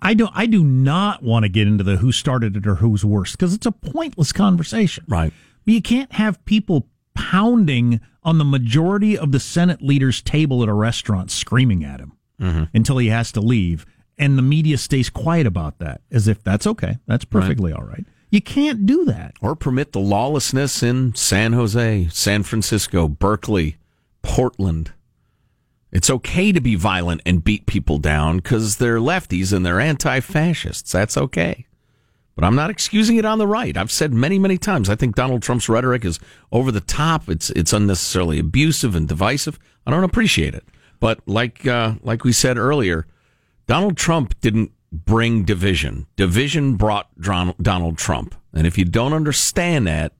I 0.00 0.14
do 0.14 0.28
I 0.32 0.46
do 0.46 0.64
not 0.64 1.22
want 1.22 1.44
to 1.44 1.48
get 1.48 1.66
into 1.66 1.84
the 1.84 1.96
who 1.96 2.12
started 2.12 2.56
it 2.56 2.66
or 2.66 2.76
who's 2.76 3.04
worse 3.04 3.32
because 3.32 3.52
it's 3.52 3.66
a 3.66 3.72
pointless 3.72 4.32
conversation. 4.32 5.04
Right. 5.08 5.32
But 5.64 5.74
you 5.74 5.82
can't 5.82 6.12
have 6.12 6.44
people 6.44 6.88
pounding 7.14 8.00
on 8.22 8.38
the 8.38 8.44
majority 8.44 9.16
of 9.18 9.32
the 9.32 9.40
Senate 9.40 9.82
leader's 9.82 10.22
table 10.22 10.62
at 10.62 10.68
a 10.68 10.74
restaurant 10.74 11.30
screaming 11.30 11.84
at 11.84 12.00
him 12.00 12.12
mm-hmm. 12.40 12.64
until 12.74 12.98
he 12.98 13.08
has 13.08 13.32
to 13.32 13.40
leave. 13.40 13.86
And 14.18 14.38
the 14.38 14.42
media 14.42 14.78
stays 14.78 15.10
quiet 15.10 15.46
about 15.46 15.78
that 15.78 16.00
as 16.10 16.28
if 16.28 16.42
that's 16.42 16.66
okay. 16.66 16.98
That's 17.06 17.24
perfectly 17.24 17.72
all 17.72 17.84
right. 17.84 18.04
You 18.30 18.40
can't 18.40 18.86
do 18.86 19.04
that. 19.04 19.34
Or 19.40 19.54
permit 19.54 19.92
the 19.92 20.00
lawlessness 20.00 20.82
in 20.82 21.14
San 21.14 21.52
Jose, 21.52 22.08
San 22.10 22.42
Francisco, 22.42 23.08
Berkeley, 23.08 23.76
Portland. 24.22 24.92
It's 25.92 26.10
okay 26.10 26.50
to 26.50 26.60
be 26.60 26.74
violent 26.74 27.22
and 27.24 27.44
beat 27.44 27.66
people 27.66 27.98
down 27.98 28.38
because 28.38 28.78
they're 28.78 28.98
lefties 28.98 29.52
and 29.52 29.64
they're 29.64 29.80
anti 29.80 30.18
fascists. 30.20 30.90
That's 30.90 31.16
okay. 31.16 31.66
But 32.34 32.44
I'm 32.44 32.56
not 32.56 32.70
excusing 32.70 33.16
it 33.16 33.24
on 33.24 33.38
the 33.38 33.46
right. 33.46 33.76
I've 33.76 33.92
said 33.92 34.12
many, 34.12 34.40
many 34.40 34.58
times. 34.58 34.90
I 34.90 34.96
think 34.96 35.14
Donald 35.14 35.42
Trump's 35.42 35.68
rhetoric 35.68 36.04
is 36.04 36.18
over 36.50 36.72
the 36.72 36.80
top. 36.80 37.28
It's 37.28 37.50
it's 37.50 37.72
unnecessarily 37.72 38.40
abusive 38.40 38.96
and 38.96 39.06
divisive. 39.06 39.58
I 39.86 39.92
don't 39.92 40.02
appreciate 40.02 40.54
it. 40.54 40.64
But 40.98 41.20
like 41.26 41.64
uh, 41.66 41.94
like 42.02 42.24
we 42.24 42.32
said 42.32 42.58
earlier, 42.58 43.06
Donald 43.66 43.96
Trump 43.96 44.38
didn't 44.40 44.72
bring 44.92 45.44
division. 45.44 46.06
Division 46.16 46.76
brought 46.76 47.08
Donald 47.20 47.98
Trump. 47.98 48.34
And 48.52 48.66
if 48.66 48.78
you 48.78 48.84
don't 48.84 49.12
understand 49.12 49.86
that, 49.86 50.12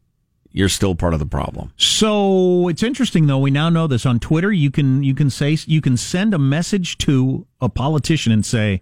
you're 0.50 0.68
still 0.68 0.94
part 0.94 1.14
of 1.14 1.20
the 1.20 1.26
problem. 1.26 1.72
So 1.76 2.68
it's 2.68 2.82
interesting 2.82 3.26
though. 3.26 3.38
We 3.38 3.50
now 3.50 3.68
know 3.68 3.86
this 3.86 4.06
on 4.06 4.20
Twitter. 4.20 4.52
You 4.52 4.70
can 4.70 5.02
you 5.02 5.14
can 5.14 5.28
say 5.28 5.58
you 5.66 5.80
can 5.80 5.96
send 5.96 6.32
a 6.32 6.38
message 6.38 6.96
to 6.98 7.46
a 7.60 7.68
politician 7.68 8.32
and 8.32 8.46
say, 8.46 8.80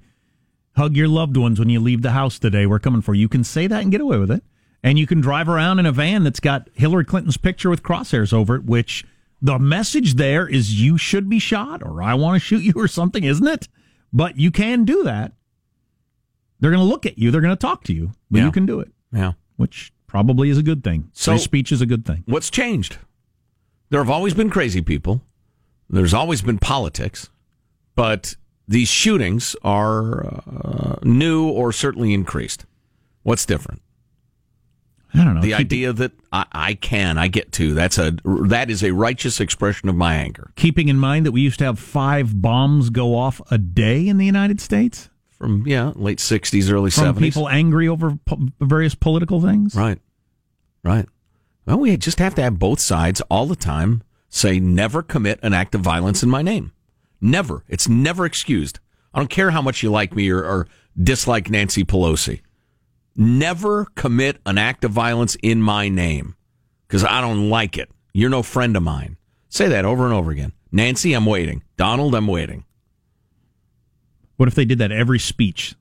"Hug 0.77 0.97
your 0.97 1.09
loved 1.09 1.37
ones 1.37 1.59
when 1.59 1.71
you 1.71 1.81
leave 1.81 2.03
the 2.03 2.11
house 2.11 2.39
today. 2.39 2.67
We're 2.67 2.79
coming 2.79 3.01
for 3.01 3.15
you." 3.15 3.23
You 3.23 3.29
can 3.29 3.43
say 3.43 3.67
that 3.67 3.83
and 3.83 3.91
get 3.91 4.03
away 4.03 4.19
with 4.19 4.31
it. 4.31 4.45
And 4.83 4.99
you 4.99 5.07
can 5.07 5.23
drive 5.23 5.49
around 5.49 5.79
in 5.79 5.87
a 5.87 5.93
van 5.93 6.25
that's 6.25 6.41
got 6.41 6.69
Hillary 6.75 7.07
Clinton's 7.07 7.39
picture 7.39 7.71
with 7.71 7.83
crosshairs 7.83 8.35
over 8.35 8.57
it, 8.57 8.65
which 8.65 9.05
the 9.41 9.59
message 9.59 10.15
there 10.15 10.47
is 10.47 10.79
you 10.79 10.99
should 10.99 11.29
be 11.29 11.39
shot 11.39 11.83
or 11.83 12.03
I 12.03 12.15
want 12.15 12.35
to 12.41 12.47
shoot 12.47 12.63
you 12.63 12.75
or 12.77 12.89
something, 12.89 13.25
isn't 13.25 13.47
it? 13.47 13.69
But 14.13 14.39
you 14.39 14.51
can 14.51 14.85
do 14.85 15.05
that. 15.05 15.33
They're 16.61 16.71
going 16.71 16.83
to 16.83 16.89
look 16.89 17.07
at 17.07 17.19
you. 17.19 17.31
They're 17.31 17.41
going 17.41 17.53
to 17.57 17.61
talk 17.61 17.85
to 17.85 17.93
you, 17.95 18.13
but 18.31 18.39
Yeah. 18.39 18.45
you 18.47 18.53
can 18.53 18.67
do 18.67 18.79
it, 18.81 18.93
Yeah. 19.13 19.33
which 19.57 19.93
probably 20.07 20.49
is 20.51 20.59
a 20.59 20.63
good 20.63 20.85
thing. 20.85 21.09
So- 21.13 21.33
Free 21.33 21.39
speech 21.39 21.73
is 21.73 21.81
a 21.81 21.87
good 21.87 22.05
thing. 22.05 22.23
What's 22.27 22.51
changed? 22.51 22.99
There 23.91 24.01
have 24.01 24.11
always 24.11 24.35
been 24.35 24.49
crazy 24.51 24.81
people. 24.81 25.23
There's 25.91 26.15
always 26.15 26.41
been 26.41 26.59
politics, 26.59 27.29
but 27.95 28.37
these 28.69 28.89
shootings 28.89 29.55
are 29.63 30.25
uh, 30.47 30.97
new 31.03 31.47
or 31.49 31.73
certainly 31.73 32.15
increased. 32.15 32.65
What's 33.23 33.45
different? 33.45 33.83
I 35.15 35.25
don't 35.25 35.35
know. 35.35 35.43
The 35.43 35.55
idea 35.55 35.93
that 35.93 36.13
I, 36.33 36.47
I 36.53 36.75
can, 36.75 37.19
I 37.19 37.29
get 37.29 37.53
to. 37.53 37.75
That's 37.75 37.99
a 37.99 38.13
that 38.25 38.71
is 38.71 38.83
a 38.83 38.93
righteous 38.93 39.41
expression 39.41 39.89
of 39.89 39.95
my 39.95 40.15
anger. 40.15 40.53
keeping 40.57 40.89
in 40.89 40.99
mind 40.99 41.27
that 41.27 41.33
we 41.33 41.41
used 41.43 41.59
to 41.59 41.65
have 41.67 41.79
five 41.79 42.41
bombs 42.41 42.91
go 42.91 43.15
off 43.17 43.41
a 43.51 43.59
day 43.59 44.09
in 44.09 44.17
the 44.17 44.27
United 44.27 44.61
States 44.61 45.11
From 45.31 45.67
yeah, 45.67 45.93
late 45.95 46.19
'60s, 46.19 46.71
early 46.73 46.91
'70s. 46.91 47.19
people 47.19 47.49
angry 47.49 47.89
over 47.89 48.19
po- 48.25 48.49
various 48.61 48.95
political 48.95 49.41
things. 49.41 49.75
Right. 49.75 49.99
Right. 50.83 51.07
Well, 51.67 51.79
we 51.79 51.97
just 51.97 52.19
have 52.19 52.35
to 52.37 52.43
have 52.43 52.59
both 52.59 52.81
sides 52.81 53.21
all 53.31 53.47
the 53.47 53.57
time 53.57 54.03
say 54.29 54.59
never 54.59 55.03
commit 55.03 55.39
an 55.43 55.53
act 55.53 55.75
of 55.75 55.83
violence 55.83 56.23
in 56.23 56.31
my 56.31 56.43
name. 56.43 56.73
Never. 57.21 57.65
It's 57.69 57.89
never 57.89 58.25
excused. 58.25 58.81
I 59.15 59.19
don't 59.19 59.29
care 59.29 59.51
how 59.51 59.63
much 59.63 59.83
you 59.83 59.91
like 59.91 60.15
me 60.17 60.31
or, 60.31 60.43
or 60.43 60.67
dislike 61.01 61.51
Nancy 61.51 61.85
Pelosi. 61.85 62.41
Never 63.17 63.87
commit 63.95 64.41
an 64.47 64.59
act 64.59 64.85
of 64.85 64.91
violence 64.91 65.37
in 65.43 65.61
my 65.61 65.89
name 65.89 66.35
because 66.89 67.05
I 67.05 67.21
don't 67.21 67.51
like 67.51 67.77
it. 67.77 67.91
You're 68.15 68.31
no 68.31 68.43
friend 68.43 68.77
of 68.77 68.83
mine. 68.83 69.17
Say 69.49 69.69
that 69.69 69.85
over 69.85 70.05
and 70.05 70.15
over 70.15 70.31
again. 70.31 70.53
Nancy, 70.71 71.13
I'm 71.13 71.27
waiting. 71.27 71.63
Donald, 71.77 72.15
I'm 72.15 72.27
waiting. 72.27 72.65
What 74.37 74.49
if 74.49 74.55
they 74.55 74.65
did 74.65 74.79
that 74.79 74.91
every 74.91 75.19
speech? 75.19 75.75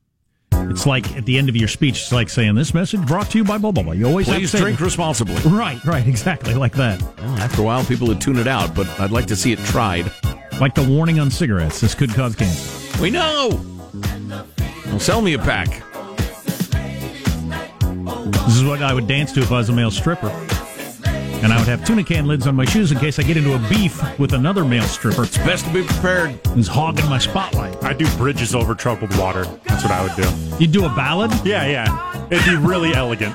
It's 0.52 0.86
like 0.86 1.16
at 1.16 1.24
the 1.24 1.38
end 1.38 1.48
of 1.48 1.56
your 1.56 1.68
speech, 1.68 2.02
it's 2.02 2.12
like 2.12 2.28
saying 2.28 2.54
this 2.54 2.74
message 2.74 3.04
brought 3.06 3.30
to 3.30 3.38
you 3.38 3.44
by 3.44 3.58
blah 3.58 3.72
blah 3.72 3.82
blah. 3.82 3.92
You 3.92 4.06
always 4.06 4.26
Please 4.26 4.32
have 4.34 4.42
to 4.42 4.48
say 4.48 4.60
drink 4.60 4.80
responsibly. 4.80 5.34
Right, 5.50 5.82
right, 5.84 6.06
exactly 6.06 6.54
like 6.54 6.74
that. 6.74 7.00
Well, 7.18 7.36
after 7.38 7.62
a 7.62 7.64
while, 7.64 7.84
people 7.84 8.06
would 8.08 8.20
tune 8.20 8.38
it 8.38 8.46
out, 8.46 8.74
but 8.74 8.86
I'd 9.00 9.10
like 9.10 9.26
to 9.26 9.36
see 9.36 9.52
it 9.52 9.58
tried. 9.60 10.12
Like 10.60 10.74
the 10.74 10.84
warning 10.86 11.18
on 11.18 11.30
cigarettes. 11.30 11.80
This 11.80 11.94
could 11.94 12.10
cause 12.10 12.36
cancer. 12.36 13.02
We 13.02 13.10
know. 13.10 13.60
Well, 14.86 15.00
sell 15.00 15.22
me 15.22 15.32
a 15.32 15.38
pack. 15.38 15.82
This 18.24 18.56
is 18.56 18.64
what 18.64 18.82
I 18.82 18.92
would 18.94 19.06
dance 19.06 19.32
to 19.32 19.40
if 19.40 19.50
I 19.50 19.58
was 19.58 19.68
a 19.68 19.72
male 19.72 19.90
stripper. 19.90 20.28
And 21.42 21.52
I 21.52 21.58
would 21.58 21.66
have 21.66 21.84
tuna 21.84 22.04
can 22.04 22.26
lids 22.26 22.46
on 22.46 22.54
my 22.54 22.64
shoes 22.64 22.92
in 22.92 22.98
case 22.98 23.18
I 23.18 23.24
get 23.24 23.36
into 23.36 23.54
a 23.54 23.58
beef 23.68 24.00
with 24.18 24.32
another 24.32 24.64
male 24.64 24.84
stripper 24.84 25.24
It's 25.24 25.38
Best 25.38 25.64
to 25.66 25.72
be 25.72 25.82
prepared. 25.82 26.30
who's 26.48 26.68
hogging 26.68 27.08
my 27.08 27.18
spotlight. 27.18 27.82
I 27.82 27.94
do 27.94 28.06
bridges 28.16 28.54
over 28.54 28.76
troubled 28.76 29.16
water. 29.18 29.44
That's 29.64 29.82
what 29.82 29.90
I 29.92 30.02
would 30.04 30.14
do. 30.14 30.56
You'd 30.60 30.70
do 30.70 30.84
a 30.84 30.88
ballad? 30.94 31.32
Yeah, 31.44 31.66
yeah. 31.66 32.26
It'd 32.30 32.44
be 32.44 32.54
really 32.56 32.94
elegant. 32.94 33.34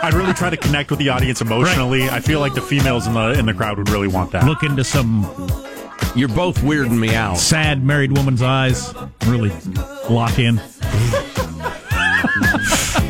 I'd 0.00 0.14
really 0.14 0.32
try 0.32 0.50
to 0.50 0.56
connect 0.56 0.90
with 0.90 0.98
the 0.98 1.08
audience 1.10 1.40
emotionally. 1.40 2.08
I 2.08 2.18
feel 2.20 2.40
like 2.40 2.54
the 2.54 2.60
females 2.60 3.06
in 3.06 3.14
the 3.14 3.38
in 3.38 3.46
the 3.46 3.54
crowd 3.54 3.78
would 3.78 3.90
really 3.90 4.08
want 4.08 4.32
that. 4.32 4.44
Look 4.44 4.62
into 4.64 4.82
some 4.82 5.22
You're 6.16 6.28
both 6.28 6.58
weirding 6.58 6.98
me 6.98 7.14
out. 7.14 7.38
sad 7.38 7.84
married 7.84 8.16
woman's 8.16 8.42
eyes. 8.42 8.92
Really 9.26 9.52
lock 10.10 10.38
in. 10.38 10.60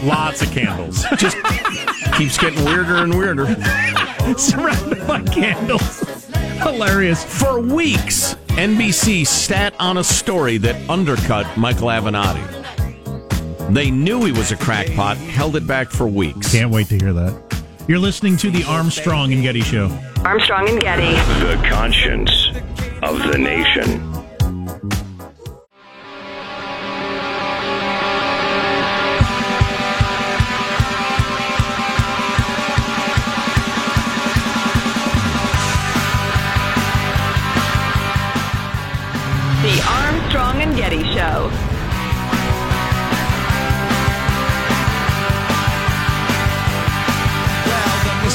Lots 0.03 0.43
of 0.43 0.51
candles. 0.53 1.05
Just 1.17 1.37
keeps 2.17 2.39
getting 2.39 2.65
weirder 2.65 2.97
and 2.97 3.17
weirder. 3.17 3.47
Surrounded 4.39 5.07
by 5.07 5.23
candles. 5.23 6.01
Hilarious. 6.63 7.25
For 7.25 7.61
weeks, 7.61 8.35
NBC 8.49 9.27
sat 9.27 9.75
on 9.81 9.99
a 9.99 10.05
story 10.05 10.59
that 10.59 10.89
undercut 10.89 11.57
Michael 11.57 11.89
Avenatti. 11.89 12.45
They 13.73 13.91
knew 13.91 14.25
he 14.25 14.33
was 14.33 14.51
a 14.53 14.57
crackpot, 14.57 15.17
held 15.17 15.57
it 15.57 15.67
back 15.67 15.91
for 15.91 16.07
weeks. 16.07 16.53
Can't 16.53 16.71
wait 16.71 16.89
to 16.89 16.99
hear 16.99 17.13
that. 17.13 17.65
You're 17.87 17.99
listening 17.99 18.37
to 18.39 18.51
the 18.51 18.65
Armstrong 18.65 19.33
and 19.33 19.43
Getty 19.43 19.63
Show. 19.63 19.91
Armstrong 20.25 20.69
and 20.69 20.81
Getty. 20.81 21.13
The 21.45 21.69
conscience 21.69 22.49
of 23.03 23.19
the 23.31 23.39
nation. 23.39 24.18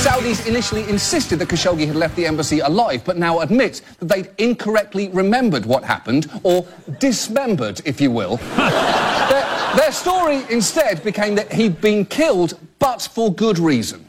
Saudis 0.04 0.46
initially 0.46 0.84
insisted 0.90 1.40
that 1.40 1.48
Khashoggi 1.48 1.88
had 1.88 1.96
left 1.96 2.18
the 2.18 2.26
embassy 2.26 2.60
alive, 2.60 3.06
but 3.06 3.16
now 3.16 3.40
admit 3.40 3.80
that 4.00 4.10
they'd 4.10 4.30
incorrectly 4.38 5.08
remembered 5.08 5.66
what 5.66 5.86
happened, 5.86 6.30
or 6.44 6.68
dismembered, 7.00 7.80
if 7.86 8.02
you 8.02 8.12
will. 8.12 8.36
their, 8.58 9.76
their 9.78 9.92
story 9.94 10.44
instead 10.50 11.02
became 11.06 11.36
that 11.36 11.54
he'd 11.54 11.80
been 11.80 12.06
killed, 12.06 12.60
but 12.80 13.02
for 13.14 13.34
good 13.34 13.58
reason. 13.58 14.06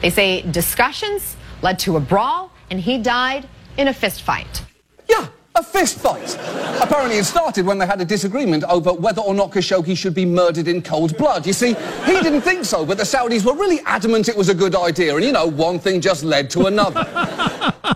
They 0.00 0.08
say 0.08 0.40
discussions 0.50 1.36
led 1.60 1.78
to 1.80 1.98
a 1.98 2.00
brawl, 2.00 2.50
and 2.70 2.80
he 2.80 2.96
died 2.96 3.46
in 3.76 3.88
a 3.88 3.92
fist 3.92 4.22
fight. 4.22 4.62
Yeah, 5.10 5.28
a 5.58 5.62
fist 5.62 5.98
fight. 5.98 6.34
Apparently, 6.80 7.18
it 7.18 7.24
started 7.24 7.66
when 7.66 7.78
they 7.78 7.86
had 7.86 8.00
a 8.00 8.04
disagreement 8.04 8.64
over 8.64 8.92
whether 8.92 9.20
or 9.20 9.34
not 9.34 9.50
Khashoggi 9.50 9.96
should 9.96 10.14
be 10.14 10.24
murdered 10.24 10.68
in 10.68 10.82
cold 10.82 11.16
blood. 11.18 11.46
You 11.46 11.52
see, 11.52 11.74
he 12.04 12.12
didn't 12.22 12.42
think 12.42 12.64
so, 12.64 12.86
but 12.86 12.96
the 12.96 13.04
Saudis 13.04 13.44
were 13.44 13.54
really 13.54 13.80
adamant 13.84 14.28
it 14.28 14.36
was 14.36 14.48
a 14.48 14.54
good 14.54 14.74
idea, 14.74 15.14
and 15.14 15.24
you 15.24 15.32
know, 15.32 15.46
one 15.46 15.78
thing 15.78 16.00
just 16.00 16.22
led 16.24 16.50
to 16.50 16.66
another. 16.66 17.04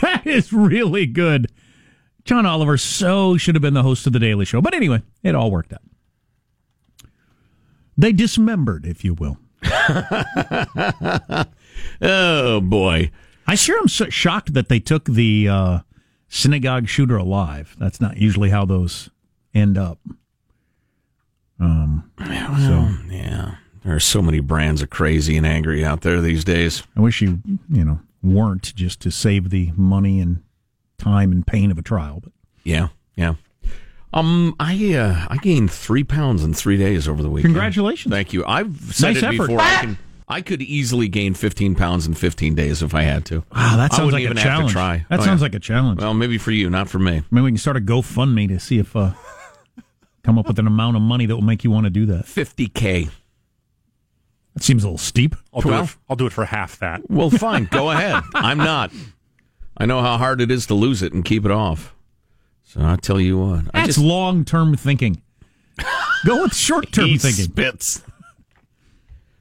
That 0.00 0.26
is 0.26 0.52
really 0.52 1.06
good. 1.06 1.50
John 2.24 2.46
Oliver 2.46 2.76
so 2.76 3.36
should 3.36 3.54
have 3.54 3.62
been 3.62 3.74
the 3.74 3.82
host 3.82 4.06
of 4.06 4.12
The 4.12 4.18
Daily 4.18 4.44
Show. 4.44 4.60
But 4.60 4.74
anyway, 4.74 5.02
it 5.22 5.34
all 5.34 5.50
worked 5.50 5.72
out. 5.72 5.82
They 7.96 8.12
dismembered, 8.12 8.86
if 8.86 9.04
you 9.04 9.14
will. 9.14 9.38
Oh, 12.00 12.60
boy. 12.60 13.10
I 13.46 13.54
sure 13.54 13.78
am 13.78 13.88
so 13.88 14.08
shocked 14.08 14.54
that 14.54 14.68
they 14.68 14.80
took 14.80 15.04
the 15.04 15.48
uh, 15.48 15.78
synagogue 16.34 16.88
shooter 16.88 17.16
alive. 17.18 17.76
That's 17.78 18.00
not 18.00 18.16
usually 18.16 18.48
how 18.50 18.64
those 18.64 19.10
end 19.54 19.76
up. 19.76 19.98
Um, 21.60 22.10
so 22.18 22.88
Yeah. 23.14 23.56
There 23.84 23.94
are 23.94 24.00
so 24.00 24.22
many 24.22 24.40
brands 24.40 24.80
of 24.80 24.90
crazy 24.90 25.36
and 25.36 25.44
angry 25.46 25.84
out 25.84 26.00
there 26.02 26.20
these 26.20 26.44
days. 26.44 26.82
I 26.96 27.00
wish 27.00 27.20
you, 27.20 27.40
you 27.68 27.84
know, 27.84 28.00
weren't 28.22 28.74
just 28.74 29.00
to 29.00 29.10
save 29.10 29.50
the 29.50 29.72
money 29.76 30.20
and 30.20 30.42
time 30.98 31.32
and 31.32 31.46
pain 31.46 31.70
of 31.70 31.78
a 31.78 31.82
trial. 31.82 32.20
But 32.22 32.32
Yeah, 32.64 32.88
yeah. 33.16 33.34
Um, 34.14 34.54
I 34.60 34.94
uh, 34.94 35.26
I 35.30 35.36
gained 35.38 35.70
three 35.72 36.04
pounds 36.04 36.44
in 36.44 36.54
three 36.54 36.76
days 36.76 37.08
over 37.08 37.22
the 37.22 37.30
weekend. 37.30 37.54
Congratulations. 37.54 38.12
Thank 38.12 38.32
you. 38.32 38.44
I've 38.46 38.94
said 38.94 39.14
Nice 39.14 39.16
it 39.18 39.24
effort. 39.24 39.46
before. 39.48 39.60
I 39.60 39.76
can 39.80 39.98
I 40.32 40.40
could 40.42 40.62
easily 40.62 41.08
gain 41.08 41.34
fifteen 41.34 41.74
pounds 41.74 42.06
in 42.06 42.14
fifteen 42.14 42.54
days 42.54 42.82
if 42.82 42.94
I 42.94 43.02
had 43.02 43.24
to. 43.26 43.44
wow, 43.54 43.76
that 43.76 43.92
sounds 43.92 44.06
wouldn't 44.06 44.12
like 44.14 44.22
even 44.22 44.36
a 44.38 44.40
have 44.40 44.48
to 44.48 44.56
challenge. 44.56 44.72
try. 44.72 45.06
That 45.10 45.20
Oh, 45.20 45.24
sounds 45.24 45.40
yeah. 45.40 45.44
like 45.44 45.54
a 45.54 45.60
challenge. 45.60 46.00
Well, 46.00 46.14
maybe 46.14 46.38
for 46.38 46.50
you, 46.50 46.68
not 46.70 46.88
for 46.88 46.98
me. 46.98 47.22
Maybe 47.30 47.42
we 47.44 47.50
can 47.50 47.58
start 47.58 47.76
a 47.76 47.80
GoFundMe 47.80 48.48
to 48.48 48.58
see 48.58 48.78
if 48.78 48.94
uh, 48.96 49.12
come 50.24 50.38
up 50.38 50.46
with 50.48 50.58
an 50.58 50.66
amount 50.66 50.96
of 50.96 51.02
money 51.02 51.26
that 51.26 51.34
will 51.34 51.42
make 51.42 51.64
you 51.64 51.70
want 51.70 51.84
to 51.84 51.90
do 51.90 52.06
that. 52.06 52.26
Fifty 52.26 52.66
k. 52.68 53.08
That 54.54 54.62
seems 54.62 54.84
a 54.84 54.86
little 54.86 54.98
steep. 54.98 55.34
I'll 55.54 55.62
do 55.62 55.68
Well- 55.68 55.84
it. 55.84 55.96
I'll 56.10 56.16
do 56.16 56.26
it 56.26 56.32
for 56.32 56.44
half 56.44 56.78
that. 56.80 57.08
Well, 57.10 57.30
fine. 57.46 57.64
Go 57.70 57.90
ahead. 57.90 58.22
I'm 58.34 58.58
not. 58.58 58.90
I 59.76 59.86
know 59.86 60.02
how 60.02 60.18
hard 60.18 60.40
it 60.40 60.50
is 60.50 60.66
to 60.66 60.74
lose 60.74 61.02
it 61.02 61.12
and 61.14 61.24
keep 61.24 61.44
it 61.44 61.50
off. 61.50 61.94
So 62.64 62.80
I 62.82 62.96
tell 62.96 63.20
you 63.20 63.38
what. 63.38 63.64
I 63.74 63.80
That's 63.80 63.86
just 63.96 63.98
long 63.98 64.44
term 64.44 64.76
thinking. 64.76 65.22
Go 66.26 66.42
with 66.42 66.54
short 66.54 66.92
term 66.92 67.16
thinking. 67.18 67.44
spits. 67.46 68.02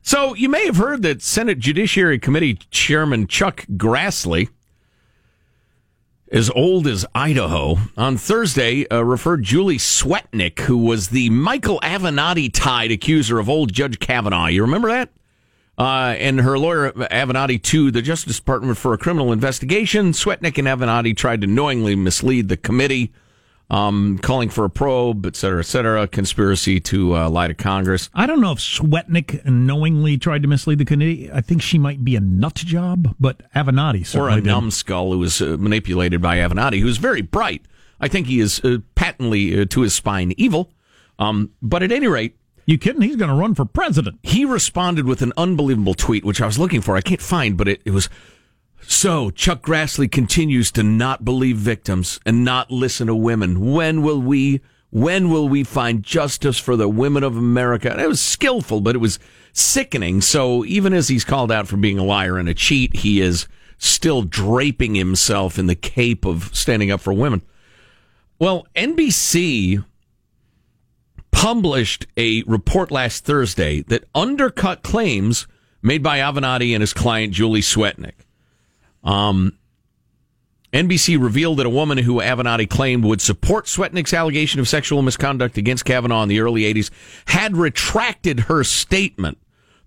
So 0.01 0.33
you 0.33 0.49
may 0.49 0.65
have 0.65 0.77
heard 0.77 1.01
that 1.03 1.21
Senate 1.21 1.59
Judiciary 1.59 2.19
Committee 2.19 2.55
Chairman 2.71 3.27
Chuck 3.27 3.65
Grassley 3.77 4.49
as 6.31 6.49
old 6.51 6.87
as 6.87 7.05
Idaho. 7.13 7.77
On 7.97 8.17
Thursday, 8.17 8.87
uh, 8.87 9.03
referred 9.03 9.43
Julie 9.43 9.77
Swetnick, 9.77 10.61
who 10.61 10.77
was 10.77 11.09
the 11.09 11.29
Michael 11.29 11.79
Avenatti 11.81 12.49
tied 12.51 12.91
accuser 12.91 13.37
of 13.37 13.49
old 13.49 13.73
Judge 13.73 13.99
Kavanaugh. 13.99 14.47
You 14.47 14.61
remember 14.61 14.89
that? 14.89 15.09
Uh, 15.77 16.15
and 16.17 16.41
her 16.41 16.57
lawyer 16.57 16.91
Avenatti 16.91 17.61
to 17.63 17.91
the 17.91 18.01
Justice 18.01 18.37
Department 18.37 18.77
for 18.77 18.93
a 18.93 18.97
criminal 18.97 19.31
investigation. 19.31 20.11
Swetnick 20.11 20.57
and 20.57 20.67
Avenatti 20.67 21.15
tried 21.15 21.41
to 21.41 21.47
knowingly 21.47 21.95
mislead 21.95 22.49
the 22.49 22.57
committee, 22.57 23.11
um, 23.71 24.19
calling 24.19 24.49
for 24.49 24.65
a 24.65 24.69
probe, 24.69 25.25
et 25.25 25.35
cetera, 25.35 25.59
et 25.61 25.65
cetera, 25.65 26.07
conspiracy 26.07 26.79
to 26.81 27.15
uh, 27.15 27.29
lie 27.29 27.47
to 27.47 27.53
Congress. 27.55 28.09
I 28.13 28.25
don't 28.27 28.41
know 28.41 28.51
if 28.51 28.59
Swetnick 28.59 29.43
knowingly 29.45 30.17
tried 30.17 30.41
to 30.43 30.47
mislead 30.47 30.77
the 30.77 30.85
committee. 30.85 31.31
I 31.31 31.41
think 31.41 31.61
she 31.61 31.79
might 31.79 32.03
be 32.03 32.15
a 32.15 32.19
nut 32.19 32.55
job, 32.55 33.15
but 33.19 33.41
Avenatti 33.53 34.03
or 34.15 34.29
a 34.29 34.35
did. 34.35 34.45
numbskull 34.45 35.13
who 35.13 35.19
was 35.19 35.41
uh, 35.41 35.55
manipulated 35.57 36.21
by 36.21 36.37
Avenatti, 36.37 36.81
who's 36.81 36.97
very 36.97 37.21
bright. 37.21 37.63
I 37.99 38.07
think 38.07 38.27
he 38.27 38.39
is 38.39 38.59
uh, 38.63 38.79
patently 38.95 39.59
uh, 39.61 39.65
to 39.69 39.81
his 39.81 39.93
spine 39.93 40.33
evil. 40.37 40.69
Um, 41.17 41.51
but 41.61 41.81
at 41.83 41.91
any 41.91 42.07
rate, 42.07 42.35
You 42.65 42.77
kidding? 42.77 43.01
He's 43.03 43.15
going 43.15 43.29
to 43.29 43.35
run 43.35 43.55
for 43.55 43.63
president. 43.63 44.19
he 44.23 44.43
responded 44.43 45.05
with 45.05 45.21
an 45.21 45.31
unbelievable 45.37 45.93
tweet, 45.93 46.25
which 46.25 46.41
I 46.41 46.45
was 46.45 46.57
looking 46.59 46.81
for. 46.81 46.97
I 46.97 47.01
can't 47.01 47.21
find, 47.21 47.55
but 47.57 47.67
it, 47.67 47.81
it 47.85 47.91
was 47.91 48.09
so 48.81 49.29
Chuck 49.29 49.61
Grassley 49.61 50.11
continues 50.11 50.71
to 50.71 50.83
not 50.83 51.23
believe 51.25 51.57
victims 51.57 52.19
and 52.25 52.43
not 52.43 52.71
listen 52.71 53.07
to 53.07 53.15
women. 53.15 53.71
When 53.71 54.01
will 54.01 54.21
we? 54.21 54.61
When 54.89 55.29
will 55.29 55.47
we 55.47 55.63
find 55.63 56.03
justice 56.03 56.59
for 56.59 56.75
the 56.75 56.89
women 56.89 57.23
of 57.23 57.37
America? 57.37 57.89
And 57.89 58.01
it 58.01 58.09
was 58.09 58.19
skillful, 58.19 58.81
but 58.81 58.93
it 58.93 58.99
was 58.99 59.19
sickening. 59.53 60.19
So 60.19 60.65
even 60.65 60.93
as 60.93 61.07
he's 61.07 61.23
called 61.23 61.49
out 61.49 61.67
for 61.67 61.77
being 61.77 61.97
a 61.97 62.03
liar 62.03 62.37
and 62.37 62.49
a 62.49 62.53
cheat, 62.53 62.97
he 62.97 63.21
is 63.21 63.47
still 63.77 64.21
draping 64.21 64.95
himself 64.95 65.57
in 65.57 65.67
the 65.67 65.75
cape 65.75 66.25
of 66.25 66.53
standing 66.53 66.91
up 66.91 66.99
for 66.99 67.13
women. 67.13 67.41
Well, 68.37 68.67
NBC 68.75 69.85
published 71.31 72.05
a 72.17 72.43
report 72.43 72.91
last 72.91 73.23
Thursday 73.23 73.81
that 73.83 74.03
undercut 74.13 74.83
claims 74.83 75.47
made 75.81 76.03
by 76.03 76.19
Avenatti 76.19 76.73
and 76.73 76.81
his 76.81 76.93
client 76.93 77.33
Julie 77.33 77.61
Swetnick. 77.61 78.25
Um, 79.03 79.57
NBC 80.73 81.21
revealed 81.21 81.59
that 81.59 81.65
a 81.65 81.69
woman 81.69 81.97
who 81.97 82.21
Avenatti 82.21 82.69
claimed 82.69 83.03
would 83.03 83.21
support 83.21 83.65
Swetnick's 83.65 84.13
allegation 84.13 84.59
of 84.59 84.69
sexual 84.69 85.01
misconduct 85.01 85.57
against 85.57 85.83
Kavanaugh 85.83 86.23
in 86.23 86.29
the 86.29 86.39
early 86.39 86.61
80s 86.61 86.89
had 87.25 87.57
retracted 87.57 88.41
her 88.41 88.63
statement. 88.63 89.37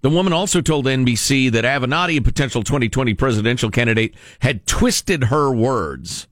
The 0.03 0.11
woman 0.11 0.35
also 0.35 0.61
told 0.61 0.85
NBC 0.85 1.51
that 1.53 1.65
Avenatti, 1.65 2.19
a 2.19 2.23
potential 2.23 2.63
2020 2.63 3.15
presidential 3.15 3.71
candidate, 3.71 4.15
had 4.41 4.67
twisted 4.67 5.25
her 5.25 5.51
words. 5.51 6.29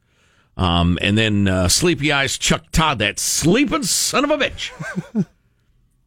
Um, 0.59 0.99
and 1.01 1.17
then 1.17 1.49
uh, 1.49 1.69
Sleepy 1.69 2.13
Eyes 2.13 2.37
Chuck 2.37 2.71
Todd, 2.73 2.99
that 2.99 3.19
sleeping 3.19 3.85
son 3.85 4.25
of 4.25 4.31
a 4.31 4.37
bitch, 4.37 4.71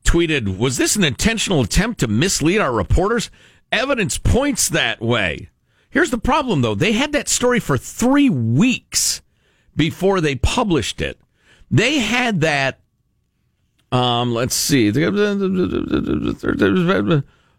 tweeted, 0.06 0.60
Was 0.60 0.78
this 0.78 0.96
an 0.96 1.04
intentional 1.04 1.62
attempt 1.62 2.02
to 2.02 2.08
mislead 2.08 2.60
our 2.60 2.72
reporters? 2.72 3.32
Evidence 3.72 4.20
points 4.20 4.70
that 4.70 5.02
way. 5.02 5.50
Here's 5.96 6.12
the 6.12 6.18
problem, 6.18 6.62
though. 6.62 6.76
They 6.76 6.92
had 6.92 7.14
that 7.14 7.30
story 7.30 7.62
for 7.62 7.78
three 7.78 8.30
weeks 8.30 9.22
before 9.78 10.20
they 10.20 10.36
published 10.36 11.00
it. 11.00 11.18
They 11.72 12.00
had 12.00 12.42
that, 12.42 12.82
um, 13.94 14.34
let's 14.34 14.56
see. 14.56 14.90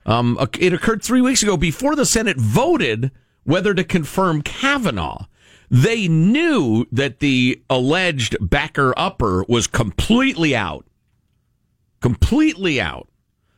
Um, 0.04 0.38
it 0.60 0.72
occurred 0.74 1.02
three 1.02 1.22
weeks 1.22 1.42
ago 1.42 1.56
before 1.56 1.96
the 1.96 2.04
Senate 2.04 2.36
voted 2.36 3.10
whether 3.44 3.72
to 3.72 3.82
confirm 3.82 4.42
Kavanaugh. 4.42 5.24
They 5.70 6.06
knew 6.06 6.84
that 6.92 7.20
the 7.20 7.62
alleged 7.70 8.36
backer 8.38 8.92
upper 8.98 9.46
was 9.48 9.66
completely 9.66 10.54
out. 10.54 10.84
Completely 12.02 12.82
out. 12.82 13.08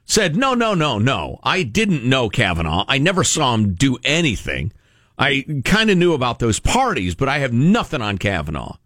Said, 0.05 0.37
no, 0.37 0.55
no, 0.55 0.73
no, 0.73 0.99
no. 0.99 1.39
I 1.43 1.65
didn't 1.65 2.03
know 2.03 2.31
Kavanaugh. 2.31 2.87
I 2.89 2.97
never 2.97 3.23
saw 3.23 3.53
him 3.53 3.75
do 3.75 3.99
anything. 4.03 4.73
I 5.19 5.63
kind 5.65 5.91
of 5.91 5.99
knew 5.99 6.13
about 6.13 6.39
those 6.39 6.61
parties, 6.61 7.15
but 7.15 7.29
I 7.29 7.39
have 7.39 7.53
nothing 7.53 8.01
on 8.01 8.19
Kavanaugh. 8.19 8.77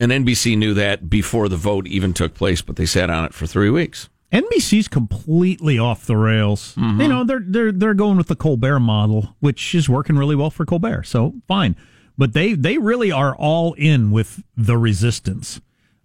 And 0.00 0.12
NBC 0.12 0.56
knew 0.56 0.74
that 0.74 1.10
before 1.10 1.48
the 1.48 1.56
vote 1.56 1.86
even 1.86 2.12
took 2.12 2.34
place, 2.34 2.62
but 2.62 2.76
they 2.76 2.86
sat 2.86 3.10
on 3.10 3.24
it 3.24 3.34
for 3.34 3.46
three 3.46 3.70
weeks. 3.70 4.08
NBC's 4.32 4.88
completely 4.88 5.78
off 5.78 6.06
the 6.06 6.16
rails. 6.16 6.74
Mm-hmm. 6.76 7.00
You 7.00 7.08
know, 7.08 7.24
they're 7.24 7.42
they're 7.44 7.72
they're 7.72 7.94
going 7.94 8.18
with 8.18 8.28
the 8.28 8.36
Colbert 8.36 8.80
model, 8.80 9.34
which 9.40 9.74
is 9.74 9.88
working 9.88 10.16
really 10.16 10.36
well 10.36 10.50
for 10.50 10.66
Colbert. 10.66 11.04
So 11.04 11.34
fine, 11.48 11.76
but 12.18 12.34
they 12.34 12.52
they 12.52 12.76
really 12.76 13.10
are 13.10 13.34
all 13.34 13.72
in 13.74 14.10
with 14.10 14.42
the 14.54 14.76
resistance, 14.76 15.60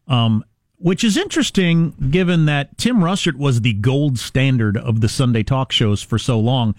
um, 0.07 0.43
which 0.77 1.03
is 1.03 1.17
interesting 1.17 1.93
given 2.11 2.45
that 2.45 2.77
Tim 2.77 2.97
Russert 2.97 3.35
was 3.35 3.61
the 3.61 3.73
gold 3.73 4.17
standard 4.17 4.77
of 4.77 5.01
the 5.01 5.09
Sunday 5.09 5.43
talk 5.43 5.73
shows 5.73 6.01
for 6.01 6.17
so 6.17 6.39
long, 6.39 6.75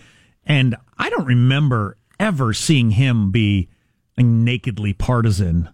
and 0.47 0.77
I 0.97 1.11
don't 1.11 1.27
remember 1.27 1.99
ever 2.19 2.53
seeing 2.53 2.93
him 2.93 3.31
be 3.31 3.69
nakedly 4.19 4.93
partisan 4.93 5.69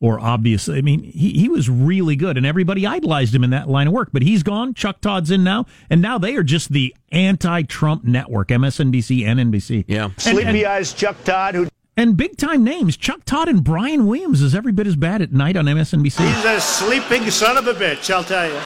or 0.00 0.20
obvious. 0.20 0.68
I 0.68 0.80
mean, 0.82 1.02
he, 1.02 1.30
he 1.30 1.48
was 1.48 1.70
really 1.70 2.14
good, 2.14 2.36
and 2.36 2.44
everybody 2.44 2.86
idolized 2.86 3.34
him 3.34 3.42
in 3.42 3.50
that 3.50 3.68
line 3.68 3.86
of 3.86 3.92
work. 3.92 4.10
But 4.12 4.22
he's 4.22 4.42
gone. 4.42 4.74
Chuck 4.74 5.00
Todd's 5.00 5.30
in 5.30 5.42
now, 5.42 5.66
and 5.88 6.02
now 6.02 6.18
they 6.18 6.36
are 6.36 6.42
just 6.42 6.72
the 6.72 6.94
anti-Trump 7.10 8.04
network, 8.04 8.48
MSNBC 8.48 9.24
and 9.24 9.40
NBC. 9.40 9.84
Yeah. 9.88 10.04
And, 10.04 10.20
Sleepy 10.20 10.64
and, 10.64 10.66
eyes 10.66 10.92
Chuck 10.92 11.16
Todd, 11.24 11.54
who 11.54 11.68
and 11.96 12.16
big 12.16 12.36
time 12.36 12.64
names. 12.64 12.96
Chuck 12.96 13.24
Todd 13.24 13.48
and 13.48 13.62
Brian 13.62 14.06
Williams 14.06 14.42
is 14.42 14.54
every 14.54 14.72
bit 14.72 14.86
as 14.86 14.96
bad 14.96 15.22
at 15.22 15.32
night 15.32 15.56
on 15.56 15.64
MSNBC. 15.64 16.26
he's 16.26 16.44
a 16.44 16.60
sleeping 16.60 17.30
son 17.30 17.56
of 17.56 17.66
a 17.66 17.74
bitch, 17.74 18.12
I'll 18.12 18.24
tell 18.24 18.48
you. 18.48 18.60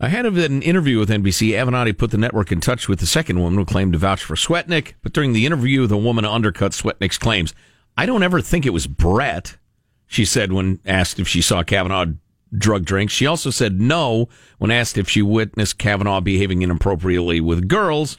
Ahead 0.00 0.26
of 0.26 0.36
an 0.36 0.60
interview 0.62 0.98
with 0.98 1.08
NBC, 1.08 1.50
Avenatti 1.50 1.96
put 1.96 2.10
the 2.10 2.18
network 2.18 2.50
in 2.50 2.60
touch 2.60 2.88
with 2.88 2.98
the 2.98 3.06
second 3.06 3.40
woman 3.40 3.58
who 3.58 3.64
claimed 3.64 3.92
to 3.92 3.98
vouch 3.98 4.24
for 4.24 4.34
Swetnick. 4.34 4.94
But 5.02 5.12
during 5.12 5.32
the 5.32 5.46
interview, 5.46 5.86
the 5.86 5.96
woman 5.96 6.24
undercut 6.24 6.72
Swetnick's 6.72 7.16
claims. 7.16 7.54
I 7.96 8.04
don't 8.04 8.24
ever 8.24 8.40
think 8.40 8.66
it 8.66 8.72
was 8.72 8.88
Brett, 8.88 9.56
she 10.06 10.24
said 10.24 10.52
when 10.52 10.80
asked 10.84 11.20
if 11.20 11.28
she 11.28 11.40
saw 11.40 11.62
Kavanaugh 11.62 12.06
drug 12.56 12.84
drinks. 12.84 13.12
She 13.12 13.26
also 13.26 13.50
said 13.50 13.80
no 13.80 14.28
when 14.58 14.72
asked 14.72 14.98
if 14.98 15.08
she 15.08 15.22
witnessed 15.22 15.78
Kavanaugh 15.78 16.20
behaving 16.20 16.62
inappropriately 16.62 17.40
with 17.40 17.68
girls. 17.68 18.18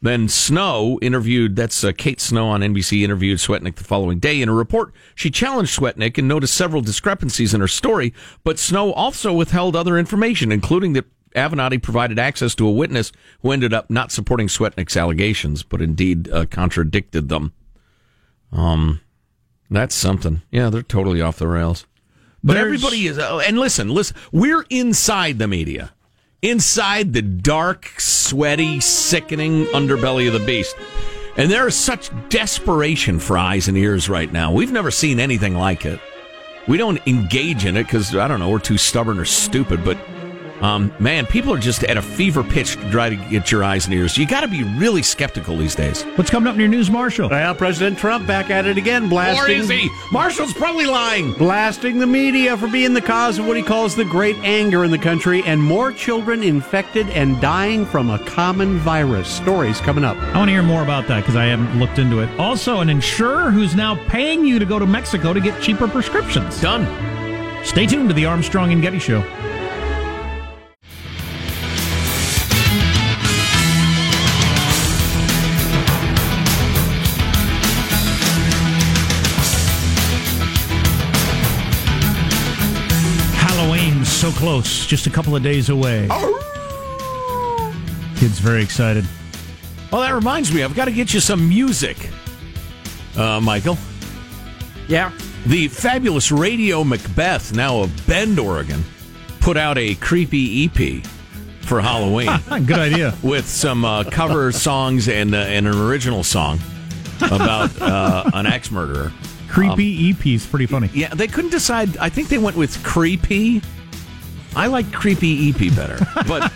Then 0.00 0.28
Snow 0.28 0.98
interviewed, 1.02 1.56
that's 1.56 1.82
uh, 1.82 1.90
Kate 1.96 2.20
Snow 2.20 2.48
on 2.48 2.60
NBC, 2.60 3.02
interviewed 3.02 3.38
Swetnick 3.38 3.74
the 3.74 3.84
following 3.84 4.20
day. 4.20 4.40
In 4.40 4.48
a 4.48 4.52
report, 4.54 4.92
she 5.16 5.28
challenged 5.30 5.76
Swetnick 5.76 6.18
and 6.18 6.28
noticed 6.28 6.54
several 6.54 6.82
discrepancies 6.82 7.52
in 7.52 7.60
her 7.60 7.66
story, 7.68 8.14
but 8.44 8.58
Snow 8.60 8.92
also 8.92 9.32
withheld 9.32 9.74
other 9.74 9.98
information, 9.98 10.52
including 10.52 10.92
that 10.92 11.06
Avenatti 11.34 11.82
provided 11.82 12.18
access 12.18 12.54
to 12.54 12.66
a 12.66 12.70
witness 12.70 13.10
who 13.42 13.50
ended 13.50 13.74
up 13.74 13.90
not 13.90 14.12
supporting 14.12 14.46
Swetnick's 14.46 14.96
allegations, 14.96 15.62
but 15.64 15.82
indeed 15.82 16.30
uh, 16.30 16.46
contradicted 16.46 17.28
them. 17.28 17.52
Um, 18.52 19.00
that's 19.68 19.94
something. 19.96 20.42
Yeah, 20.50 20.70
they're 20.70 20.82
totally 20.82 21.20
off 21.20 21.38
the 21.38 21.48
rails. 21.48 21.86
But 22.44 22.54
There's- 22.54 22.66
everybody 22.66 23.06
is, 23.08 23.18
uh, 23.18 23.38
and 23.38 23.58
listen, 23.58 23.88
listen, 23.88 24.16
we're 24.30 24.64
inside 24.70 25.38
the 25.40 25.48
media, 25.48 25.92
inside 26.42 27.12
the 27.12 27.22
dark, 27.22 28.00
sweaty, 28.00 28.80
sickening 28.80 29.64
underbelly 29.66 30.26
of 30.26 30.32
the 30.32 30.46
beast. 30.46 30.76
And 31.36 31.50
there 31.50 31.66
is 31.68 31.76
such 31.76 32.10
desperation 32.28 33.18
for 33.20 33.38
eyes 33.38 33.68
and 33.68 33.76
ears 33.76 34.08
right 34.08 34.32
now. 34.32 34.52
We've 34.52 34.72
never 34.72 34.90
seen 34.90 35.20
anything 35.20 35.54
like 35.54 35.84
it. 35.84 36.00
We 36.66 36.76
don't 36.76 37.00
engage 37.06 37.64
in 37.64 37.76
it 37.76 37.84
because, 37.84 38.14
I 38.14 38.28
don't 38.28 38.40
know, 38.40 38.50
we're 38.50 38.58
too 38.58 38.78
stubborn 38.78 39.18
or 39.18 39.24
stupid, 39.24 39.84
but 39.84 39.96
um, 40.60 40.92
man, 40.98 41.26
people 41.26 41.52
are 41.54 41.58
just 41.58 41.84
at 41.84 41.96
a 41.96 42.02
fever 42.02 42.42
pitch 42.42 42.76
to 42.76 42.90
try 42.90 43.08
to 43.08 43.16
get 43.16 43.50
your 43.50 43.62
eyes 43.64 43.84
and 43.86 43.94
ears. 43.94 44.16
You 44.18 44.26
got 44.26 44.40
to 44.40 44.48
be 44.48 44.64
really 44.64 45.02
skeptical 45.02 45.56
these 45.56 45.74
days. 45.74 46.02
What's 46.16 46.30
coming 46.30 46.46
up 46.48 46.54
in 46.54 46.60
your 46.60 46.68
news, 46.68 46.90
Marshall? 46.90 47.28
Well, 47.28 47.54
President 47.54 47.98
Trump 47.98 48.26
back 48.26 48.50
at 48.50 48.66
it 48.66 48.76
again, 48.76 49.04
Or 49.04 49.08
blasting 49.08 49.60
is 49.60 49.68
he? 49.68 49.88
Marshall's 50.12 50.52
probably 50.52 50.86
lying. 50.86 51.32
blasting 51.34 51.98
the 51.98 52.06
media 52.06 52.56
for 52.56 52.68
being 52.68 52.94
the 52.94 53.00
cause 53.00 53.38
of 53.38 53.46
what 53.46 53.56
he 53.56 53.62
calls 53.62 53.94
the 53.94 54.04
great 54.04 54.36
anger 54.38 54.84
in 54.84 54.90
the 54.90 54.98
country 54.98 55.42
and 55.46 55.62
more 55.62 55.92
children 55.92 56.42
infected 56.42 57.08
and 57.10 57.40
dying 57.40 57.86
from 57.86 58.10
a 58.10 58.18
common 58.20 58.78
virus. 58.78 59.28
Stories 59.28 59.80
coming 59.80 60.04
up. 60.04 60.16
I 60.16 60.38
want 60.38 60.48
to 60.48 60.52
hear 60.52 60.62
more 60.62 60.82
about 60.82 61.06
that 61.08 61.20
because 61.20 61.36
I 61.36 61.44
haven't 61.46 61.78
looked 61.78 61.98
into 61.98 62.20
it. 62.20 62.28
Also, 62.40 62.80
an 62.80 62.88
insurer 62.88 63.50
who's 63.50 63.74
now 63.74 63.94
paying 64.08 64.44
you 64.44 64.58
to 64.58 64.64
go 64.64 64.78
to 64.78 64.86
Mexico 64.86 65.32
to 65.32 65.40
get 65.40 65.60
cheaper 65.62 65.86
prescriptions. 65.88 66.60
Done. 66.60 66.84
Stay 67.64 67.86
tuned 67.86 68.08
to 68.08 68.14
the 68.14 68.24
Armstrong 68.26 68.72
and 68.72 68.80
Getty 68.80 68.98
Show. 68.98 69.20
So 84.18 84.30
close, 84.32 84.84
just 84.84 85.06
a 85.06 85.10
couple 85.10 85.36
of 85.36 85.44
days 85.44 85.68
away. 85.68 86.08
Kids 88.16 88.40
very 88.40 88.64
excited. 88.64 89.04
Well, 89.92 90.00
that 90.00 90.12
reminds 90.12 90.52
me, 90.52 90.64
I've 90.64 90.74
got 90.74 90.86
to 90.86 90.90
get 90.90 91.14
you 91.14 91.20
some 91.20 91.48
music, 91.48 92.10
uh, 93.16 93.40
Michael. 93.40 93.78
Yeah. 94.88 95.12
The 95.46 95.68
fabulous 95.68 96.32
Radio 96.32 96.82
Macbeth, 96.82 97.54
now 97.54 97.80
of 97.82 98.06
Bend, 98.08 98.40
Oregon, 98.40 98.82
put 99.38 99.56
out 99.56 99.78
a 99.78 99.94
creepy 99.94 100.64
EP 100.64 101.04
for 101.60 101.80
Halloween 101.80 102.28
Good 102.66 102.78
idea. 102.78 103.14
with 103.22 103.46
some 103.46 103.84
uh, 103.84 104.02
cover 104.02 104.50
songs 104.50 105.08
and, 105.08 105.32
uh, 105.32 105.38
and 105.38 105.68
an 105.68 105.76
original 105.76 106.24
song 106.24 106.58
about 107.22 107.80
uh, 107.80 108.28
an 108.34 108.46
axe 108.46 108.72
murderer. 108.72 109.12
Creepy 109.48 110.10
EP 110.10 110.26
is 110.26 110.44
pretty 110.44 110.66
funny. 110.66 110.90
Yeah, 110.92 111.14
they 111.14 111.28
couldn't 111.28 111.50
decide. 111.50 111.96
I 111.98 112.08
think 112.08 112.28
they 112.28 112.38
went 112.38 112.56
with 112.56 112.82
creepy. 112.82 113.62
I 114.56 114.66
like 114.66 114.92
creepy 114.92 115.50
EP 115.50 115.74
better. 115.74 115.98
But 116.26 116.52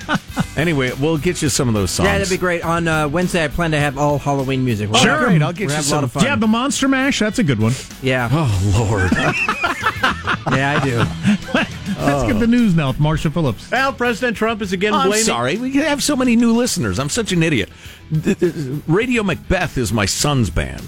anyway, 0.56 0.92
we'll 1.00 1.18
get 1.18 1.40
you 1.42 1.48
some 1.48 1.68
of 1.68 1.74
those 1.74 1.90
songs. 1.90 2.06
Yeah, 2.08 2.18
that'd 2.18 2.30
be 2.30 2.36
great. 2.38 2.64
On 2.64 2.88
uh, 2.88 3.08
Wednesday, 3.08 3.44
I 3.44 3.48
plan 3.48 3.70
to 3.72 3.78
have 3.78 3.96
all 3.98 4.18
Halloween 4.18 4.64
music. 4.64 4.90
We'll 4.90 5.00
Sure. 5.00 5.10
have- 5.12 5.20
Great, 5.28 5.42
I'll 5.42 5.52
get 5.52 5.68
we'll 5.68 5.76
you 5.76 5.82
some- 5.82 5.92
a 5.92 6.00
lot 6.00 6.04
of 6.04 6.12
fun. 6.12 6.24
Yeah, 6.24 6.36
the 6.36 6.46
Monster 6.48 6.88
Mash, 6.88 7.18
that's 7.20 7.38
a 7.38 7.44
good 7.44 7.60
one. 7.60 7.72
yeah, 8.02 8.28
Oh 8.32 8.88
Lord! 8.90 9.10
yeah, 10.56 10.78
I 10.80 10.84
do. 10.84 10.98
Let's 12.04 12.24
get 12.24 12.40
the 12.40 12.46
news 12.48 12.74
now 12.74 12.88
with 12.88 12.98
Marshall 12.98 13.30
Phillips. 13.30 13.70
Well, 13.70 13.92
President 13.92 14.36
Trump 14.36 14.60
is 14.62 14.72
again 14.72 14.92
I'm 14.94 15.06
blaming. 15.08 15.24
sorry. 15.24 15.56
We 15.56 15.72
have 15.76 16.02
so 16.02 16.16
many 16.16 16.34
new 16.34 16.52
listeners. 16.52 16.98
I'm 16.98 17.08
such 17.08 17.30
an 17.32 17.42
idiot. 17.42 17.68
Th- 18.24 18.38
th- 18.38 18.54
Radio 18.88 19.22
Macbeth 19.22 19.78
is 19.78 19.92
my 19.92 20.06
son's 20.06 20.50
band, 20.50 20.86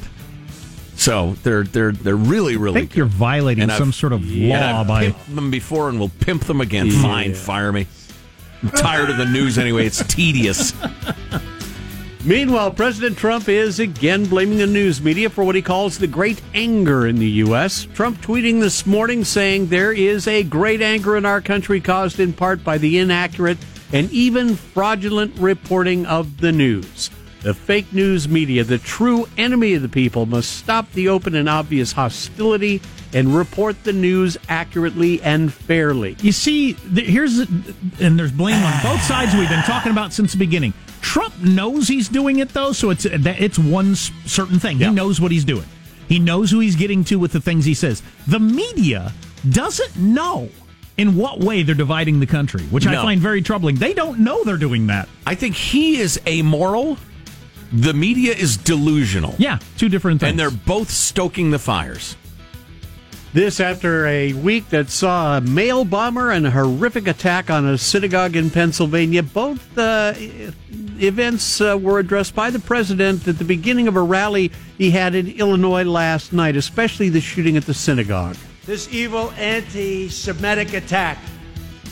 so 0.97 1.35
they're 1.43 1.65
they're 1.65 1.93
they're 1.93 2.17
really 2.17 2.57
really. 2.57 2.57
I 2.57 2.59
really. 2.65 2.81
think 2.81 2.97
you're 2.97 3.07
violating 3.07 3.63
And 3.63 3.73
I've- 3.73 3.79
some 3.79 3.93
sort 3.93 4.13
of 4.13 4.23
And 4.23 4.49
law 4.49 4.81
I've 4.81 4.87
by. 4.87 5.07
pimped 5.11 5.35
them 5.35 5.51
before, 5.51 5.89
and 5.89 5.99
we'll 5.99 6.09
pimp 6.21 6.45
them 6.45 6.61
again. 6.61 6.91
Fine, 6.91 7.35
fire 7.35 7.73
me. 7.73 7.87
I'm 8.63 8.71
tired 8.71 9.11
of 9.11 9.19
the 9.19 9.27
news 9.27 9.59
anyway. 9.59 9.87
It's 9.87 10.03
tedious. 10.07 10.73
Meanwhile, 12.25 12.71
President 12.71 13.19
Trump 13.19 13.51
is 13.51 13.79
again 13.79 14.25
blaming 14.25 14.57
the 14.57 14.67
news 14.67 15.03
media 15.03 15.29
for 15.29 15.45
what 15.45 15.55
he 15.55 15.61
calls 15.61 15.99
the 15.99 16.07
great 16.07 16.41
anger 16.55 17.07
in 17.07 17.17
the 17.17 17.29
U.S. 17.45 17.87
Trump 17.93 18.23
tweeting 18.23 18.61
this 18.61 18.87
morning 18.87 19.25
saying 19.25 19.67
there 19.67 19.93
is 19.93 20.27
a 20.27 20.43
great 20.43 20.81
anger 20.81 21.19
in 21.19 21.27
our 21.27 21.43
country 21.43 21.83
caused 21.83 22.19
in 22.19 22.33
part 22.33 22.65
by 22.65 22.79
the 22.79 22.99
inaccurate 22.99 23.59
and 23.93 24.11
even 24.11 24.57
fraudulent 24.57 25.37
reporting 25.39 26.07
of 26.07 26.39
the 26.41 26.51
news. 26.51 27.11
The 27.45 27.53
fake 27.53 27.93
news 27.93 28.27
media, 28.27 28.65
the 28.65 28.79
true 28.79 29.29
enemy 29.37 29.75
of 29.75 29.83
the 29.83 29.89
people, 29.91 30.25
must 30.25 30.57
stop 30.57 30.91
the 30.93 31.09
open 31.09 31.35
and 31.35 31.47
obvious 31.47 31.93
hostility 31.93 32.81
and 33.13 33.37
report 33.37 33.85
the 33.85 33.93
news 33.93 34.39
accurately 34.49 35.21
and 35.21 35.53
fairly. 35.53 36.17
You 36.23 36.33
see, 36.33 36.73
th- 36.73 37.07
here's 37.07 37.41
and 37.41 38.19
there's 38.19 38.33
blame 38.33 38.65
on 38.65 38.83
both 38.83 39.03
sides. 39.03 39.35
We've 39.35 39.47
been 39.51 39.63
talking 39.65 39.93
about 39.93 40.15
since 40.15 40.33
the 40.33 40.39
beginning. 40.39 40.73
Trump 41.03 41.39
knows 41.39 41.87
he's 41.87 42.09
doing 42.09 42.39
it 42.39 42.49
though, 42.49 42.73
so 42.73 42.89
it's 42.89 43.05
it's 43.05 43.59
one 43.59 43.95
certain 43.95 44.59
thing. 44.59 44.79
He 44.79 44.91
knows 44.91 45.21
what 45.21 45.31
he's 45.31 45.45
doing. 45.45 45.67
He 46.09 46.19
knows 46.19 46.51
who 46.51 46.61
he's 46.61 46.77
getting 46.77 47.05
to 47.05 47.19
with 47.19 47.33
the 47.33 47.43
things 47.43 47.67
he 47.67 47.75
says. 47.75 48.03
The 48.27 48.41
media 48.41 49.13
doesn't 49.51 49.99
know 49.99 50.49
in 50.97 51.15
what 51.15 51.41
way 51.41 51.63
they're 51.63 51.75
dividing 51.75 52.21
the 52.21 52.27
country, 52.27 52.63
which 52.65 52.87
I 52.87 52.95
find 52.95 53.21
very 53.21 53.43
troubling. 53.43 53.77
They 53.77 53.93
don't 53.93 54.21
know 54.21 54.45
they're 54.45 54.57
doing 54.57 54.87
that. 54.87 55.11
I 55.27 55.35
think 55.35 55.55
he 55.57 55.99
is 55.99 56.19
amoral. 56.27 56.97
The 57.73 57.93
media 57.93 58.33
is 58.33 58.57
delusional. 58.57 59.35
Yeah, 59.39 59.59
two 59.77 59.89
different 59.89 60.21
things. 60.21 60.31
And 60.31 60.39
they're 60.39 60.51
both 60.51 60.91
stoking 60.91 61.51
the 61.51 61.59
fires. 61.59 62.17
This 63.35 63.59
after 63.59 64.07
a 64.07 64.33
week 64.33 64.69
that 64.69 64.91
saw 64.91 65.39
a 65.39 65.41
mail 65.41 65.85
bomber 65.85 66.31
and 66.31 66.47
a 66.47 66.53
horrific 66.53 67.09
attack 67.09 67.51
on 67.51 67.67
a 67.67 67.77
synagogue 67.77 68.37
in 68.37 68.49
Pennsylvania. 68.49 69.25
Both 69.25 69.77
uh, 69.77 70.15
events 71.01 71.61
uh, 71.61 71.77
were 71.77 71.99
addressed 71.99 72.37
by 72.37 72.51
the 72.51 72.61
president 72.61 73.27
at 73.27 73.39
the 73.39 73.45
beginning 73.45 73.89
of 73.89 73.97
a 73.97 74.03
rally 74.03 74.53
he 74.79 74.93
had 74.93 75.17
in 75.17 75.29
Illinois 75.33 75.83
last 75.83 76.33
night, 76.33 76.55
especially 76.55 77.09
the 77.09 77.21
shooting 77.21 77.57
at 77.57 77.67
the 77.67 77.75
synagogue. 77.75 78.37
This 78.67 78.93
evil 78.95 79.33
anti 79.33 80.09
Semitic 80.09 80.73
attack 80.73 81.19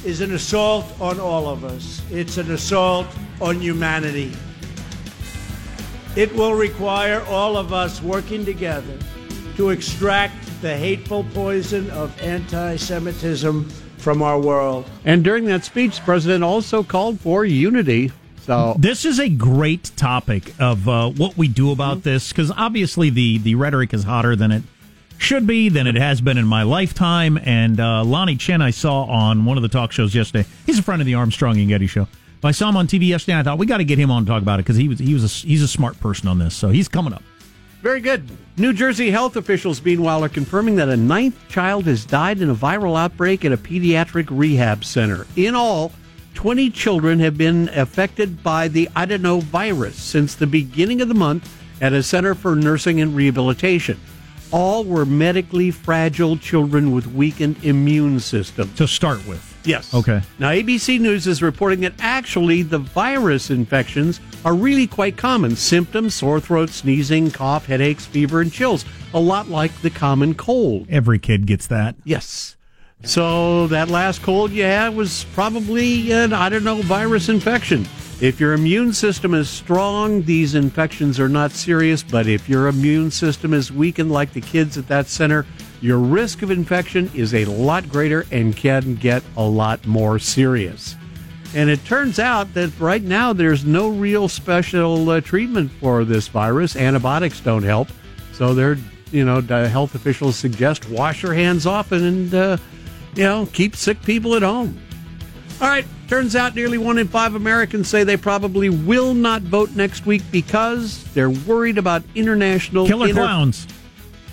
is 0.04 0.20
an 0.20 0.32
assault 0.34 0.86
on 1.00 1.18
all 1.18 1.48
of 1.48 1.64
us. 1.64 2.02
It's 2.12 2.38
an 2.38 2.52
assault 2.52 3.08
on 3.40 3.60
humanity. 3.60 4.32
It 6.14 6.34
will 6.34 6.52
require 6.52 7.22
all 7.22 7.56
of 7.56 7.72
us 7.72 8.02
working 8.02 8.44
together 8.44 8.98
to 9.56 9.70
extract 9.70 10.34
the 10.60 10.76
hateful 10.76 11.24
poison 11.32 11.88
of 11.90 12.20
anti 12.20 12.76
Semitism 12.76 13.68
from 13.96 14.20
our 14.20 14.38
world. 14.38 14.84
And 15.06 15.24
during 15.24 15.46
that 15.46 15.64
speech, 15.64 15.96
the 16.00 16.04
president 16.04 16.44
also 16.44 16.82
called 16.82 17.18
for 17.18 17.46
unity. 17.46 18.12
So 18.42 18.76
This 18.78 19.06
is 19.06 19.20
a 19.20 19.30
great 19.30 19.92
topic 19.96 20.52
of 20.58 20.86
uh, 20.86 21.08
what 21.10 21.38
we 21.38 21.48
do 21.48 21.70
about 21.70 22.02
this 22.02 22.28
because 22.28 22.50
obviously 22.50 23.08
the 23.08 23.38
the 23.38 23.54
rhetoric 23.54 23.94
is 23.94 24.04
hotter 24.04 24.36
than 24.36 24.52
it 24.52 24.64
should 25.16 25.46
be 25.46 25.70
than 25.70 25.86
it 25.86 25.94
has 25.94 26.20
been 26.20 26.36
in 26.36 26.46
my 26.46 26.62
lifetime. 26.64 27.38
And 27.42 27.80
uh, 27.80 28.02
Lanhee 28.04 28.38
Chen, 28.38 28.60
I 28.60 28.70
saw 28.70 29.04
on 29.04 29.46
one 29.46 29.56
of 29.56 29.62
the 29.62 29.68
talk 29.68 29.92
shows 29.92 30.14
yesterday. 30.14 30.46
He's 30.66 30.78
a 30.78 30.82
friend 30.82 31.00
of 31.00 31.06
the 31.06 31.14
Armstrong 31.14 31.58
and 31.58 31.68
Getty 31.68 31.86
show. 31.86 32.06
I 32.44 32.50
saw 32.52 32.68
him 32.68 32.76
on 32.76 32.86
TV 32.86 33.08
yesterday. 33.08 33.32
and 33.34 33.40
I 33.40 33.50
thought 33.50 33.58
we 33.58 33.66
got 33.66 33.78
to 33.78 33.84
get 33.84 33.98
him 33.98 34.10
on 34.10 34.24
to 34.24 34.28
talk 34.30 34.42
about 34.42 34.58
it 34.58 34.64
because 34.64 34.76
he 34.76 34.88
was 34.88 34.98
he 34.98 35.14
was 35.14 35.24
a, 35.24 35.46
he's 35.46 35.62
a 35.62 35.68
smart 35.68 35.98
person 36.00 36.28
on 36.28 36.38
this. 36.38 36.54
So 36.54 36.70
he's 36.70 36.88
coming 36.88 37.12
up. 37.12 37.22
Very 37.82 38.00
good. 38.00 38.28
New 38.56 38.72
Jersey 38.72 39.10
health 39.10 39.34
officials, 39.34 39.84
meanwhile, 39.84 40.22
are 40.22 40.28
confirming 40.28 40.76
that 40.76 40.88
a 40.88 40.96
ninth 40.96 41.36
child 41.48 41.84
has 41.86 42.04
died 42.04 42.40
in 42.40 42.48
a 42.48 42.54
viral 42.54 42.96
outbreak 42.96 43.44
at 43.44 43.50
a 43.50 43.56
pediatric 43.56 44.28
rehab 44.30 44.84
center. 44.84 45.26
In 45.34 45.56
all, 45.56 45.90
20 46.34 46.70
children 46.70 47.18
have 47.18 47.36
been 47.36 47.68
affected 47.70 48.42
by 48.42 48.68
the 48.68 48.88
adenovirus 48.94 49.94
since 49.94 50.36
the 50.36 50.46
beginning 50.46 51.00
of 51.00 51.08
the 51.08 51.14
month 51.14 51.52
at 51.80 51.92
a 51.92 52.02
center 52.04 52.36
for 52.36 52.54
nursing 52.54 53.00
and 53.00 53.16
rehabilitation. 53.16 53.98
All 54.52 54.84
were 54.84 55.04
medically 55.04 55.72
fragile 55.72 56.36
children 56.36 56.92
with 56.92 57.06
weakened 57.08 57.64
immune 57.64 58.20
systems. 58.20 58.76
To 58.76 58.86
start 58.86 59.26
with, 59.26 59.51
Yes. 59.64 59.92
Okay. 59.94 60.22
Now, 60.38 60.50
ABC 60.50 60.98
News 61.00 61.26
is 61.26 61.42
reporting 61.42 61.80
that 61.80 61.94
actually 62.00 62.62
the 62.62 62.78
virus 62.78 63.50
infections 63.50 64.20
are 64.44 64.54
really 64.54 64.86
quite 64.86 65.16
common. 65.16 65.56
Symptoms 65.56 66.14
sore 66.14 66.40
throat, 66.40 66.70
sneezing, 66.70 67.30
cough, 67.30 67.66
headaches, 67.66 68.04
fever, 68.06 68.40
and 68.40 68.52
chills. 68.52 68.84
A 69.14 69.20
lot 69.20 69.48
like 69.48 69.72
the 69.82 69.90
common 69.90 70.34
cold. 70.34 70.86
every 70.90 71.18
kid 71.18 71.46
gets 71.46 71.66
that. 71.68 71.94
Yes. 72.04 72.56
So 73.04 73.66
that 73.68 73.88
last 73.88 74.22
cold 74.22 74.52
you 74.52 74.62
had 74.62 74.94
was 74.94 75.24
probably 75.34 76.12
an, 76.12 76.32
I 76.32 76.48
don't 76.48 76.64
know, 76.64 76.82
virus 76.82 77.28
infection. 77.28 77.86
If 78.20 78.38
your 78.38 78.52
immune 78.52 78.92
system 78.92 79.34
is 79.34 79.50
strong, 79.50 80.22
these 80.22 80.54
infections 80.54 81.18
are 81.18 81.28
not 81.28 81.50
serious. 81.50 82.04
But 82.04 82.28
if 82.28 82.48
your 82.48 82.68
immune 82.68 83.10
system 83.10 83.52
is 83.52 83.72
weakened, 83.72 84.12
like 84.12 84.32
the 84.32 84.40
kids 84.40 84.78
at 84.78 84.86
that 84.86 85.08
center, 85.08 85.44
your 85.82 85.98
risk 85.98 86.42
of 86.42 86.50
infection 86.50 87.10
is 87.12 87.34
a 87.34 87.44
lot 87.44 87.88
greater 87.88 88.24
and 88.30 88.56
can 88.56 88.94
get 88.94 89.22
a 89.36 89.42
lot 89.42 89.84
more 89.84 90.18
serious. 90.18 90.94
And 91.54 91.68
it 91.68 91.84
turns 91.84 92.18
out 92.18 92.54
that 92.54 92.70
right 92.80 93.02
now 93.02 93.32
there's 93.32 93.64
no 93.64 93.88
real 93.88 94.28
special 94.28 95.10
uh, 95.10 95.20
treatment 95.20 95.70
for 95.72 96.04
this 96.04 96.28
virus. 96.28 96.76
Antibiotics 96.76 97.40
don't 97.40 97.64
help. 97.64 97.88
So 98.32 98.54
they're, 98.54 98.78
you 99.10 99.24
know, 99.24 99.40
the 99.40 99.68
health 99.68 99.94
officials 99.94 100.36
suggest 100.36 100.88
wash 100.88 101.22
your 101.22 101.34
hands 101.34 101.66
often 101.66 102.04
and, 102.04 102.34
uh, 102.34 102.56
you 103.14 103.24
know, 103.24 103.46
keep 103.52 103.76
sick 103.76 104.00
people 104.02 104.34
at 104.36 104.42
home. 104.42 104.80
All 105.60 105.68
right. 105.68 105.84
Turns 106.08 106.36
out 106.36 106.54
nearly 106.54 106.78
one 106.78 106.96
in 106.96 107.08
five 107.08 107.34
Americans 107.34 107.88
say 107.88 108.04
they 108.04 108.16
probably 108.16 108.70
will 108.70 109.14
not 109.14 109.42
vote 109.42 109.70
next 109.72 110.06
week 110.06 110.22
because 110.30 111.04
they're 111.12 111.30
worried 111.30 111.76
about 111.76 112.02
international 112.14 112.86
Killer 112.86 113.08
inter- 113.08 113.20
clowns. 113.22 113.66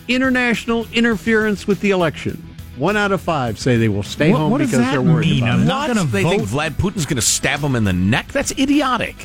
International 0.10 0.88
interference 0.94 1.66
with 1.68 1.80
the 1.82 1.92
election. 1.92 2.44
One 2.78 2.96
out 2.98 3.12
of 3.12 3.22
five 3.22 3.60
say 3.60 3.78
they 3.78 3.90
will 3.90 4.04
stay 4.04 4.32
What- 4.32 4.38
home 4.40 4.52
what 4.52 4.58
does 4.60 4.72
because 4.72 4.86
they're 4.92 5.02
worried 5.02 5.30
mean? 5.30 5.44
about 5.44 5.54
I'm 5.56 5.62
it. 5.62 5.66
not 5.66 5.88
gonna 5.88 6.04
they 6.06 6.24
vote. 6.24 6.30
think 6.30 6.44
Vlad 6.44 6.72
Putin's 6.78 7.06
going 7.06 7.18
to 7.18 7.22
stab 7.22 7.60
him 7.62 7.76
in 7.76 7.84
the 7.84 7.94
neck? 7.94 8.30
That's 8.32 8.52
idiotic. 8.58 9.16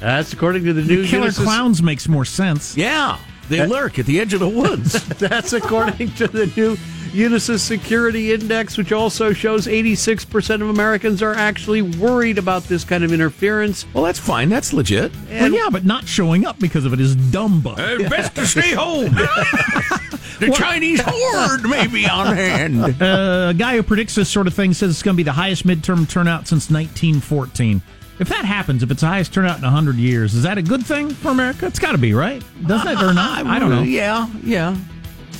That's 0.00 0.32
according 0.32 0.64
to 0.64 0.72
the 0.72 0.82
new 0.82 1.04
Killer 1.06 1.28
Unisys- 1.28 1.42
clowns 1.42 1.82
makes 1.82 2.08
more 2.08 2.24
sense. 2.24 2.76
Yeah, 2.76 3.18
they 3.48 3.66
lurk 3.66 3.98
at 3.98 4.06
the 4.06 4.20
edge 4.20 4.32
of 4.32 4.40
the 4.40 4.48
woods. 4.48 4.92
That's 5.18 5.52
according 5.52 6.12
to 6.14 6.28
the 6.28 6.46
new 6.56 6.76
Unisys 7.12 7.58
Security 7.58 8.32
Index, 8.32 8.78
which 8.78 8.92
also 8.92 9.32
shows 9.32 9.66
86% 9.66 10.62
of 10.62 10.68
Americans 10.70 11.20
are 11.20 11.34
actually 11.34 11.82
worried 11.82 12.38
about 12.38 12.62
this 12.64 12.84
kind 12.84 13.02
of 13.02 13.12
interference. 13.12 13.84
well, 13.92 14.04
that's 14.04 14.20
fine. 14.20 14.48
That's 14.48 14.72
legit. 14.72 15.10
Well, 15.28 15.50
yeah, 15.52 15.68
but 15.72 15.84
not 15.84 16.06
showing 16.06 16.46
up 16.46 16.60
because 16.60 16.84
of 16.84 16.92
it 16.92 17.00
is 17.00 17.16
dumb. 17.16 17.60
But 17.60 17.76
best 18.08 18.36
to 18.36 18.46
stay 18.46 18.72
home. 18.74 19.16
the 20.40 20.50
Chinese 20.50 21.00
horde 21.04 21.68
may 21.68 21.86
be 21.86 22.06
on 22.08 22.34
hand. 22.36 22.80
Uh, 23.00 23.48
a 23.50 23.54
guy 23.54 23.76
who 23.76 23.82
predicts 23.82 24.14
this 24.14 24.28
sort 24.28 24.46
of 24.46 24.54
thing 24.54 24.72
says 24.74 24.90
it's 24.90 25.02
going 25.02 25.14
to 25.14 25.16
be 25.16 25.22
the 25.22 25.32
highest 25.32 25.66
midterm 25.66 26.08
turnout 26.08 26.46
since 26.48 26.70
1914. 26.70 27.80
If 28.18 28.28
that 28.28 28.44
happens, 28.44 28.82
if 28.82 28.90
it's 28.90 29.00
the 29.00 29.06
highest 29.06 29.32
turnout 29.32 29.56
in 29.58 29.62
100 29.64 29.96
years, 29.96 30.34
is 30.34 30.42
that 30.42 30.58
a 30.58 30.62
good 30.62 30.84
thing 30.84 31.10
for 31.10 31.30
America? 31.30 31.66
It's 31.66 31.78
got 31.78 31.92
to 31.92 31.98
be, 31.98 32.12
right? 32.12 32.42
Doesn't 32.66 32.88
it 32.88 33.02
or 33.02 33.14
not? 33.14 33.46
I 33.46 33.58
don't 33.58 33.70
know. 33.70 33.82
Yeah, 33.82 34.28
yeah, 34.44 34.76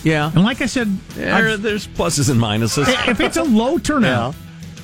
yeah. 0.03 0.31
And 0.35 0.43
like 0.43 0.63
I 0.63 0.67
said, 0.67 0.89
There, 1.11 1.57
there's 1.59 1.87
pluses 1.87 2.31
and 2.31 2.41
minuses. 2.41 2.87
if 3.09 3.21
it's 3.21 3.37
a 3.37 3.43
low 3.43 3.79
turnout, 3.79 4.35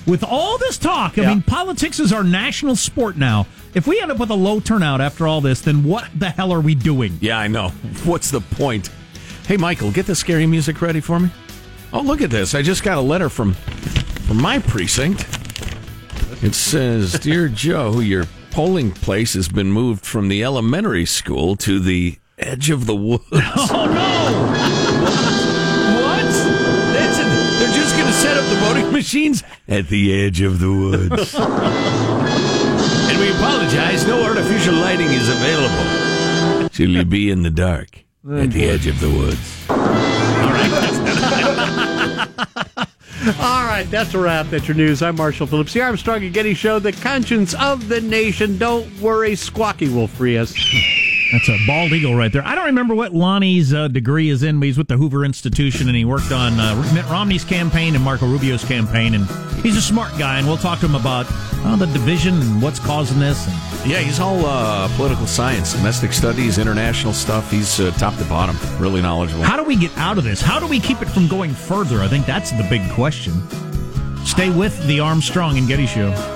with 0.07 0.23
all 0.23 0.59
this 0.59 0.77
talk, 0.79 1.19
I 1.19 1.23
Yeah. 1.23 1.29
mean, 1.31 1.43
politics 1.43 1.99
is 1.99 2.13
our 2.13 2.23
national 2.25 2.77
sport 2.77 3.17
now. 3.17 3.47
If 3.75 3.87
we 3.87 4.01
end 4.01 4.11
up 4.13 4.19
with 4.19 4.31
a 4.31 4.35
low 4.35 4.61
turnout 4.61 5.01
after 5.01 5.27
all 5.27 5.41
this, 5.41 5.61
then 5.63 5.83
what 5.83 6.07
the 6.15 6.29
hell 6.31 6.53
are 6.53 6.61
we 6.61 6.75
doing? 6.75 7.19
Yeah, 7.21 7.39
I 7.39 7.49
know. 7.49 7.71
What's 8.05 8.31
the 8.31 8.41
point? 8.41 8.91
Hey, 9.47 9.57
Michael, 9.57 9.93
get 9.93 10.07
the 10.07 10.17
scary 10.17 10.45
music 10.45 10.83
ready 10.83 11.01
for 11.01 11.21
me. 11.21 11.31
Oh, 11.93 12.01
look 12.01 12.21
at 12.21 12.31
this! 12.31 12.53
I 12.53 12.63
just 12.63 12.83
got 12.83 12.99
a 12.99 13.01
letter 13.01 13.29
from 13.29 13.53
from 14.27 14.43
my 14.43 14.59
precinct. 14.59 15.21
It 16.43 16.57
says, 16.57 17.13
"Dear 17.21 17.47
Joe, 17.55 18.01
your 18.01 18.25
polling 18.51 18.91
place 18.91 19.35
has 19.35 19.49
been 19.49 19.71
moved 19.71 20.05
from 20.05 20.27
the 20.27 20.43
elementary 20.43 21.07
school 21.07 21.55
to 21.59 21.79
the 21.79 22.19
edge 22.37 22.71
of 22.71 22.87
the 22.87 22.97
woods." 22.97 23.23
Oh 23.33 23.87
no! 23.87 24.33
What? 26.03 26.25
That's 26.93 27.19
it. 27.21 27.59
They're 27.61 27.73
just 27.73 27.95
going 27.95 28.09
to 28.09 28.13
set 28.13 28.37
up 28.37 28.45
the 28.51 28.57
voting 28.57 28.93
machines 28.93 29.45
at 29.69 29.87
the 29.87 30.13
edge 30.25 30.41
of 30.41 30.59
the 30.59 30.73
woods. 30.73 31.35
and 31.39 33.19
we 33.21 33.31
apologize. 33.31 34.05
No 34.09 34.25
artificial 34.25 34.75
lighting 34.75 35.07
is 35.07 35.29
available. 35.29 36.69
So 36.73 36.83
you'll 36.83 37.05
be 37.05 37.31
in 37.31 37.45
the 37.45 37.51
dark 37.51 38.06
at 38.29 38.51
the 38.51 38.65
edge 38.65 38.89
of 38.89 38.99
the 38.99 39.09
woods. 39.09 39.67
All 43.41 43.65
right, 43.65 43.87
that's 43.89 44.15
a 44.15 44.19
wrap. 44.19 44.47
That's 44.47 44.67
your 44.67 44.77
news. 44.77 45.03
I'm 45.03 45.17
Marshall 45.17 45.47
Phillips, 45.47 45.73
the 45.73 45.83
Armstrong 45.83 46.25
and 46.25 46.35
Getty 46.35 46.55
Show, 46.55 46.79
the 46.79 46.93
conscience 46.93 47.55
of 47.55 47.89
the 47.89 48.01
nation. 48.01 48.59
Don't 48.59 49.01
worry, 49.01 49.33
Squawky 49.33 49.93
will 49.93 50.09
free 50.09 50.37
us. 50.39 50.55
That's 51.33 51.49
a 51.49 51.59
bald 51.67 51.93
eagle 51.93 52.15
right 52.15 52.31
there. 52.31 52.47
I 52.47 52.55
don't 52.55 52.67
remember 52.67 52.95
what 52.95 53.13
Lanhee's 53.13 53.75
uh, 53.75 53.89
degree 53.89 54.29
is 54.31 54.43
in, 54.43 54.61
but 54.61 54.67
he's 54.67 54.79
with 54.79 54.89
the 54.89 54.97
Hoover 54.97 55.25
Institution, 55.25 55.89
and 55.89 55.97
he 55.97 56.05
worked 56.05 56.31
on 56.31 56.59
uh, 56.61 56.75
Mitt 56.95 57.05
Romney's 57.09 57.45
campaign 57.45 57.95
and 57.97 58.05
Marco 58.05 58.27
Rubio's 58.27 58.65
campaign. 58.65 59.15
And 59.15 59.27
he's 59.61 59.77
a 59.77 59.83
smart 59.83 60.17
guy, 60.19 60.39
and 60.39 60.47
we'll 60.47 60.57
talk 60.57 60.79
to 60.81 60.87
him 60.87 60.95
about 60.95 61.27
uh, 61.29 61.75
the 61.77 61.87
division 61.87 62.35
and 62.41 62.63
what's 62.63 62.79
causing 62.79 63.19
this. 63.19 63.45
And 63.49 63.91
Yeah, 63.91 63.99
he's 63.99 64.21
all 64.21 64.47
uh, 64.47 64.89
political 64.97 65.27
science, 65.27 65.73
domestic 65.75 66.13
studies, 66.13 66.59
international 66.59 67.13
stuff. 67.13 67.51
He's 67.51 67.81
uh, 67.81 67.91
top 67.93 68.17
to 68.19 68.25
bottom, 68.27 68.57
really 68.81 69.03
knowledgeable. 69.03 69.43
how 69.43 69.57
do 69.57 69.65
we 69.65 69.77
get 69.77 69.97
out 69.99 70.19
of 70.19 70.25
this? 70.25 70.41
How 70.41 70.61
do 70.61 70.67
we 70.69 70.79
keep 70.79 71.03
it 71.03 71.09
from 71.09 71.27
going 71.27 71.53
further? 71.53 72.03
I 72.03 72.09
think 72.09 72.27
that's 72.27 72.53
the 72.53 72.67
big 72.71 72.89
question. 72.93 73.35
Stay 74.25 74.51
with 74.51 74.81
the 74.87 75.01
Armstrong 75.01 75.59
and 75.59 75.67
Getty 75.67 75.87
Show. 75.87 76.36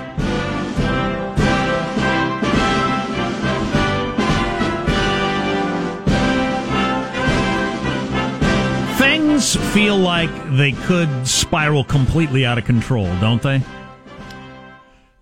Things 9.21 9.55
feel 9.71 9.97
like 9.97 10.31
they 10.57 10.71
could 10.71 11.27
spiral 11.27 11.83
completely 11.83 12.43
out 12.43 12.57
of 12.57 12.65
control, 12.65 13.05
don't 13.19 13.39
they? 13.39 13.61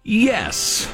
Yes. 0.05 0.89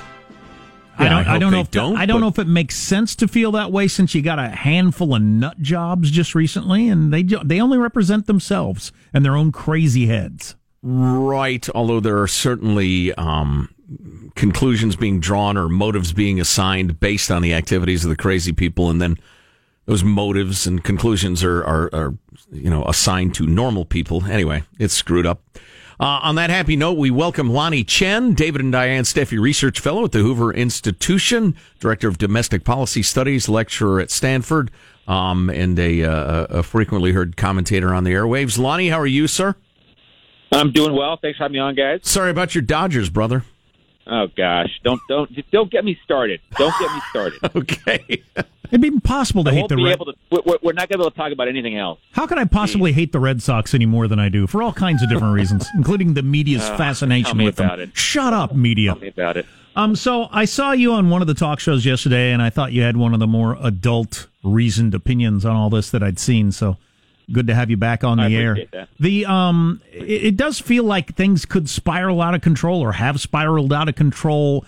I 0.97 1.09
don't. 1.09 1.27
I 1.27 1.35
I, 1.35 1.37
don't 1.37 1.51
know. 1.51 1.59
If 1.59 1.69
don't, 1.69 1.97
I 1.97 2.07
don't 2.07 2.19
know 2.19 2.29
if 2.29 2.39
it 2.39 2.47
makes 2.47 2.75
sense 2.75 3.15
to 3.17 3.27
feel 3.27 3.51
that 3.51 3.71
way 3.71 3.87
since 3.87 4.15
you 4.15 4.23
got 4.23 4.39
a 4.39 4.49
handful 4.49 5.13
of 5.13 5.21
nut 5.21 5.61
jobs 5.61 6.09
just 6.09 6.33
recently, 6.33 6.89
and 6.89 7.13
they 7.13 7.21
they 7.21 7.61
only 7.61 7.77
represent 7.77 8.25
themselves 8.25 8.91
and 9.13 9.23
their 9.23 9.35
own 9.35 9.51
crazy 9.51 10.07
heads. 10.07 10.55
Right, 10.81 11.69
although 11.75 11.99
there 11.99 12.19
are 12.23 12.27
certainly 12.27 13.13
um, 13.13 13.69
conclusions 14.33 14.95
being 14.95 15.19
drawn 15.19 15.57
or 15.57 15.69
motives 15.69 16.11
being 16.11 16.39
assigned 16.39 16.99
based 16.99 17.29
on 17.29 17.43
the 17.43 17.53
activities 17.53 18.03
of 18.03 18.09
the 18.09 18.15
crazy 18.15 18.51
people, 18.51 18.89
and 18.89 18.99
then 18.99 19.17
those 19.85 20.03
motives 20.03 20.65
and 20.65 20.83
conclusions 20.83 21.43
are, 21.43 21.63
are, 21.63 21.89
are 21.93 22.13
you 22.51 22.69
know 22.69 22.83
assigned 22.85 23.35
to 23.35 23.45
normal 23.45 23.85
people. 23.85 24.25
Anyway, 24.25 24.63
it's 24.79 24.93
screwed 24.93 25.25
up. 25.25 25.41
Uh, 25.97 26.19
on 26.23 26.35
that 26.35 26.49
happy 26.49 26.75
note, 26.75 26.97
we 26.97 27.09
welcome 27.09 27.49
Lanhee 27.49 27.87
Chen, 27.87 28.33
David 28.33 28.59
and 28.59 28.71
Diane 28.71 29.03
Steffy 29.03 29.39
Research 29.39 29.79
Fellow 29.79 30.03
at 30.03 30.11
the 30.11 30.19
Hoover 30.19 30.53
Institution, 30.53 31.55
Director 31.79 32.09
of 32.09 32.17
Domestic 32.17 32.65
Policy 32.65 33.01
Studies, 33.01 33.47
lecturer 33.47 34.01
at 34.01 34.11
Stanford, 34.11 34.71
um, 35.07 35.49
and 35.49 35.79
a, 35.79 36.03
uh, 36.03 36.47
a 36.49 36.63
frequently 36.63 37.13
heard 37.13 37.37
commentator 37.37 37.93
on 37.93 38.03
the 38.03 38.11
airwaves. 38.11 38.59
Lanhee, 38.59 38.89
how 38.89 38.99
are 38.99 39.07
you, 39.07 39.25
sir? 39.27 39.55
I'm 40.51 40.71
doing 40.71 40.93
well. 40.93 41.17
Thanks 41.21 41.37
for 41.37 41.45
having 41.45 41.53
me 41.53 41.59
on, 41.59 41.75
guys. 41.75 42.01
Sorry 42.03 42.29
about 42.29 42.55
your 42.55 42.61
Dodgers, 42.61 43.09
brother. 43.09 43.43
Oh 44.07 44.27
gosh, 44.35 44.69
don't 44.83 45.01
don't 45.09 45.29
don't 45.51 45.71
get 45.71 45.83
me 45.83 45.97
started. 46.03 46.39
Don't 46.57 46.73
get 46.79 46.93
me 46.93 47.01
started. 47.09 47.39
okay. 47.55 48.23
It'd 48.67 48.81
be 48.81 48.87
impossible 48.87 49.43
to 49.43 49.49
I 49.51 49.53
hate 49.53 49.59
won't 49.61 49.69
the 49.69 49.75
be 49.77 49.83
Red. 49.83 49.93
able 49.93 50.05
to. 50.05 50.13
We're, 50.31 50.57
we're 50.61 50.73
not 50.73 50.89
going 50.89 50.97
to 50.97 50.97
be 50.97 51.01
able 51.03 51.11
to 51.11 51.17
talk 51.17 51.31
about 51.31 51.47
anything 51.47 51.77
else. 51.77 51.99
How 52.11 52.25
can 52.27 52.37
I 52.39 52.45
possibly 52.45 52.93
hate 52.93 53.11
the 53.11 53.19
Red 53.19 53.41
Sox 53.43 53.73
any 53.73 53.85
more 53.85 54.07
than 54.07 54.19
I 54.19 54.27
do 54.29 54.47
for 54.47 54.61
all 54.63 54.73
kinds 54.73 55.01
of 55.03 55.09
different 55.09 55.33
reasons, 55.35 55.67
including 55.75 56.13
the 56.15 56.23
media's 56.23 56.63
Uh, 56.63 56.69
tell 56.69 56.77
fascination 56.77 57.37
me 57.37 57.45
with 57.45 57.55
them? 57.57 57.79
it. 57.79 57.95
Shut 57.97 58.33
up, 58.33 58.55
media. 58.55 58.93
Tell 58.93 59.01
me 59.01 59.07
about 59.09 59.37
it. 59.37 59.45
Um, 59.75 59.95
so 59.95 60.29
I 60.31 60.45
saw 60.45 60.71
you 60.71 60.93
on 60.93 61.09
one 61.09 61.21
of 61.21 61.27
the 61.27 61.33
talk 61.33 61.59
shows 61.59 61.85
yesterday, 61.85 62.31
and 62.31 62.41
I 62.41 62.49
thought 62.49 62.71
you 62.73 62.81
had 62.81 62.97
one 62.97 63.13
of 63.13 63.19
the 63.19 63.27
more 63.27 63.57
adult, 63.61 64.27
reasoned 64.43 64.95
opinions 64.95 65.45
on 65.45 65.55
all 65.55 65.69
this 65.69 65.89
that 65.91 66.01
I'd 66.01 66.17
seen. 66.19 66.51
So 66.51 66.77
good 67.31 67.47
to 67.47 67.55
have 67.55 67.69
you 67.69 67.77
back 67.77 68.03
on 68.03 68.17
the 68.17 68.23
I 68.23 68.31
air. 68.31 68.57
that. 68.71 68.89
The 68.99 69.25
um, 69.25 69.81
it, 69.91 70.25
it 70.25 70.37
does 70.37 70.59
feel 70.59 70.83
like 70.83 71.15
things 71.15 71.45
could 71.45 71.69
spiral 71.69 72.21
out 72.21 72.35
of 72.35 72.41
control 72.41 72.81
or 72.81 72.93
have 72.93 73.19
spiraled 73.19 73.73
out 73.73 73.89
of 73.89 73.95
control. 73.95 74.65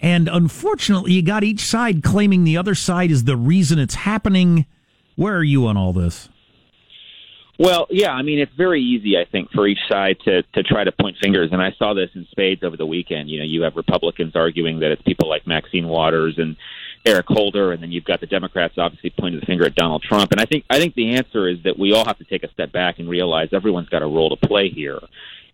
And 0.00 0.28
unfortunately, 0.28 1.12
you 1.12 1.22
got 1.22 1.44
each 1.44 1.60
side 1.60 2.02
claiming 2.02 2.44
the 2.44 2.56
other 2.56 2.74
side 2.74 3.10
is 3.10 3.24
the 3.24 3.36
reason 3.36 3.78
it's 3.78 3.94
happening. 3.94 4.66
Where 5.16 5.36
are 5.36 5.44
you 5.44 5.66
on 5.66 5.76
all 5.76 5.92
this? 5.92 6.28
Well, 7.58 7.86
yeah, 7.90 8.12
I 8.12 8.22
mean, 8.22 8.38
it's 8.38 8.54
very 8.56 8.80
easy, 8.82 9.18
I 9.18 9.26
think, 9.30 9.50
for 9.52 9.66
each 9.66 9.80
side 9.86 10.16
to 10.24 10.42
to 10.54 10.62
try 10.62 10.82
to 10.82 10.92
point 10.92 11.18
fingers, 11.22 11.50
and 11.52 11.60
I 11.60 11.72
saw 11.78 11.92
this 11.92 12.08
in 12.14 12.26
spades 12.30 12.62
over 12.62 12.78
the 12.78 12.86
weekend. 12.86 13.28
You 13.28 13.40
know, 13.40 13.44
you 13.44 13.62
have 13.62 13.76
Republicans 13.76 14.34
arguing 14.34 14.80
that 14.80 14.92
it's 14.92 15.02
people 15.02 15.28
like 15.28 15.46
Maxine 15.46 15.86
Waters 15.86 16.36
and 16.38 16.56
Eric 17.04 17.26
Holder, 17.28 17.72
and 17.72 17.82
then 17.82 17.90
you've 17.90 18.04
got 18.04 18.20
the 18.20 18.26
Democrats 18.26 18.74
obviously 18.76 19.12
pointing 19.18 19.40
the 19.40 19.46
finger 19.46 19.64
at 19.64 19.74
Donald 19.74 20.02
Trump. 20.02 20.32
And 20.32 20.40
I 20.40 20.44
think 20.44 20.64
I 20.68 20.78
think 20.78 20.94
the 20.94 21.14
answer 21.14 21.48
is 21.48 21.62
that 21.64 21.78
we 21.78 21.92
all 21.92 22.04
have 22.04 22.18
to 22.18 22.24
take 22.24 22.42
a 22.42 22.50
step 22.52 22.72
back 22.72 22.98
and 22.98 23.08
realize 23.08 23.48
everyone's 23.52 23.88
got 23.88 24.02
a 24.02 24.06
role 24.06 24.34
to 24.36 24.46
play 24.46 24.68
here, 24.68 25.00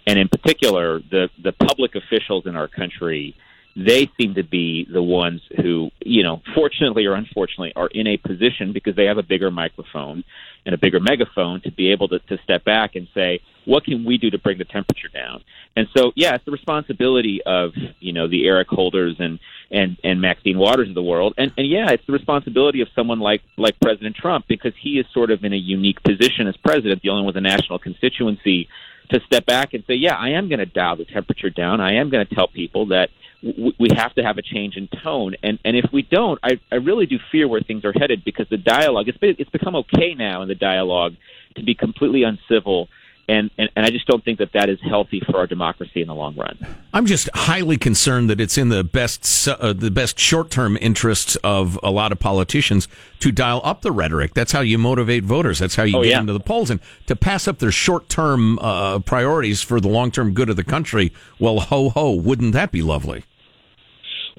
and 0.06 0.18
in 0.18 0.28
particular, 0.28 1.00
the 1.11 1.28
the 1.42 1.52
public 1.52 1.94
officials 1.94 2.46
in 2.46 2.56
our 2.56 2.68
country 2.68 3.37
they 3.76 4.11
seem 4.18 4.35
to 4.35 4.42
be 4.42 4.87
the 4.90 5.02
ones 5.02 5.42
who, 5.61 5.90
you 6.00 6.22
know, 6.22 6.40
fortunately 6.54 7.04
or 7.04 7.14
unfortunately, 7.14 7.74
are 7.76 7.88
in 7.88 8.06
a 8.06 8.16
position 8.16 8.72
because 8.72 8.96
they 8.96 9.04
have 9.04 9.18
a 9.18 9.22
bigger 9.22 9.50
microphone 9.50 10.24
and 10.64 10.74
a 10.74 10.78
bigger 10.78 10.98
megaphone 10.98 11.61
to 11.61 11.70
be 11.70 11.92
able 11.92 12.09
to, 12.09 12.18
to 12.20 12.38
step 12.42 12.64
back 12.64 12.96
and 12.96 13.06
say, 13.12 13.38
what 13.66 13.85
can 13.85 14.05
we 14.05 14.16
do 14.16 14.31
to 14.31 14.38
bring 14.38 14.59
the 14.59 14.64
temperature 14.64 15.09
down? 15.12 15.44
And 15.76 15.87
so, 15.94 16.12
yeah, 16.16 16.35
it's 16.35 16.44
the 16.44 16.52
responsibility 16.52 17.40
of, 17.44 17.72
you 18.00 18.12
know, 18.12 18.29
the 18.29 18.46
Eric 18.46 18.68
Holders 18.68 19.16
and, 19.18 19.38
and, 19.70 19.98
and 20.02 20.20
Maxine 20.20 20.57
Waters 20.57 20.88
of 20.88 20.94
the 20.94 21.02
world. 21.02 21.35
And, 21.37 21.52
and 21.59 21.68
yeah, 21.68 21.90
it's 21.90 22.07
the 22.07 22.12
responsibility 22.12 22.81
of 22.81 22.88
someone 22.94 23.20
like, 23.20 23.42
like 23.59 23.79
President 23.81 24.16
Trump 24.16 24.46
because 24.48 24.72
he 24.81 24.98
is 24.98 25.07
sort 25.12 25.31
of 25.31 25.44
in 25.44 25.52
a 25.52 25.57
unique 25.57 26.02
position 26.02 26.46
as 26.46 26.57
president, 26.57 27.02
the 27.02 27.11
only 27.11 27.24
one 27.24 27.35
with 27.35 27.37
a 27.37 27.40
national 27.42 27.79
constituency 27.79 28.68
to 29.11 29.20
step 29.26 29.46
back 29.46 29.74
and 29.74 29.85
say, 29.87 29.94
yeah, 29.94 30.14
I 30.14 30.31
am 30.31 30.48
going 30.48 30.59
to 30.59 30.66
dial 30.66 30.96
the 30.96 31.05
temperature 31.05 31.50
down. 31.50 31.81
I 31.81 31.94
am 31.94 32.11
going 32.11 32.26
to 32.26 32.35
tell 32.35 32.48
people 32.48 32.87
that 32.87 33.11
w- 33.42 33.72
we 33.79 33.88
have 33.94 34.14
to 34.14 34.22
have 34.22 34.38
a 34.38 34.42
change 34.42 34.76
in 34.76 34.88
tone. 35.02 35.35
And 35.42 35.59
and 35.64 35.76
if 35.76 35.92
we 35.92 36.02
don't, 36.02 36.38
I, 36.42 36.61
I 36.72 36.76
really 36.76 37.07
do 37.07 37.18
fear 37.31 37.46
where 37.48 37.61
things 37.61 37.85
are 37.85 37.92
headed 37.92 38.24
because 38.24 38.46
the 38.50 38.57
dialogue 38.57 39.09
it's 39.09 39.18
been, 39.18 39.37
it's 39.38 39.50
become 39.50 39.76
okay 39.76 40.14
now 40.14 40.42
in 40.42 40.48
the 40.48 40.55
dialogue 40.55 41.14
to 41.57 41.62
be 41.62 41.74
completely 41.74 42.22
uncivil. 42.24 42.88
And, 43.29 43.51
and, 43.59 43.69
and 43.75 43.85
I 43.85 43.91
just 43.91 44.07
don't 44.07 44.25
think 44.25 44.39
that 44.39 44.53
that 44.53 44.69
is 44.69 44.79
healthy 44.81 45.21
for 45.27 45.37
our 45.37 45.49
democracy 45.49 46.01
in 46.01 46.07
the 46.07 46.15
long 46.15 46.37
run. 46.37 46.57
I'm 46.93 47.07
just 47.07 47.29
highly 47.35 47.77
concerned 47.77 48.31
that 48.31 48.41
it's 48.41 48.57
in 48.57 48.69
the 48.69 48.85
best 48.85 49.49
uh, 49.49 49.73
the 49.73 49.91
best 49.91 50.17
short 50.17 50.49
term 50.49 50.79
interests 50.81 51.35
of 51.43 51.77
a 51.83 51.91
lot 51.91 52.12
of 52.12 52.21
politicians 52.21 52.87
to 53.19 53.33
dial 53.33 53.61
up 53.65 53.83
the 53.83 53.91
rhetoric. 53.91 54.35
That's 54.35 54.53
how 54.53 54.61
you 54.61 54.79
motivate 54.79 55.25
voters. 55.25 55.59
That's 55.59 55.75
how 55.75 55.83
you 55.83 55.99
Oh, 55.99 56.03
get 56.03 56.11
yeah. 56.11 56.21
into 56.21 56.35
the 56.35 56.41
polls. 56.41 56.71
And 56.71 56.79
to 57.07 57.17
pass 57.17 57.49
up 57.49 57.59
their 57.59 57.73
short 57.73 58.09
term 58.09 58.61
uh, 58.61 59.01
priorities 59.01 59.61
for 59.61 59.81
the 59.81 59.89
long 59.89 60.12
term 60.12 60.33
good 60.33 60.49
of 60.49 60.55
the 60.55 60.65
country, 60.65 61.12
well, 61.41 61.59
ho 61.59 61.89
ho, 61.89 62.12
wouldn't 62.12 62.53
that 62.53 62.71
be 62.71 62.81
lovely? 62.83 63.25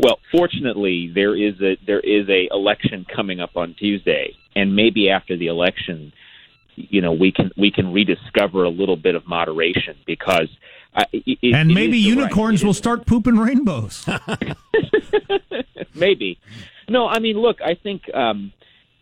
Well, 0.02 0.20
fortunately, 0.32 1.12
there 1.14 1.36
is 1.36 1.60
a 1.62 1.78
there 1.86 2.00
is 2.00 2.30
a 2.30 2.48
election 2.52 3.06
coming 3.14 3.40
up 3.40 3.58
on 3.58 3.74
Tuesday, 3.78 4.36
and 4.56 4.76
maybe 4.76 5.10
after 5.10 5.36
the 5.36 5.48
election, 5.48 6.14
you 6.78 7.02
know, 7.02 7.12
we 7.12 7.32
can 7.32 7.52
we 7.58 7.72
can 7.72 7.92
rediscover 7.92 8.64
a 8.64 8.70
little 8.70 8.96
bit 8.98 9.16
of 9.16 9.28
moderation 9.28 9.96
because. 10.06 10.48
I, 10.96 11.06
it, 11.12 11.54
and 11.54 11.70
it 11.70 11.74
maybe 11.76 12.02
the 12.02 12.10
right- 12.10 12.18
unicorns 12.18 12.64
will 12.64 12.74
start 12.74 13.06
pooping 13.06 13.38
rainbows. 13.38 14.08
maybe. 15.96 16.40
No, 16.90 17.08
I 17.08 17.20
mean, 17.20 17.38
look, 17.38 17.62
I 17.62 17.76
think 17.76 18.04
um, 18.14 18.52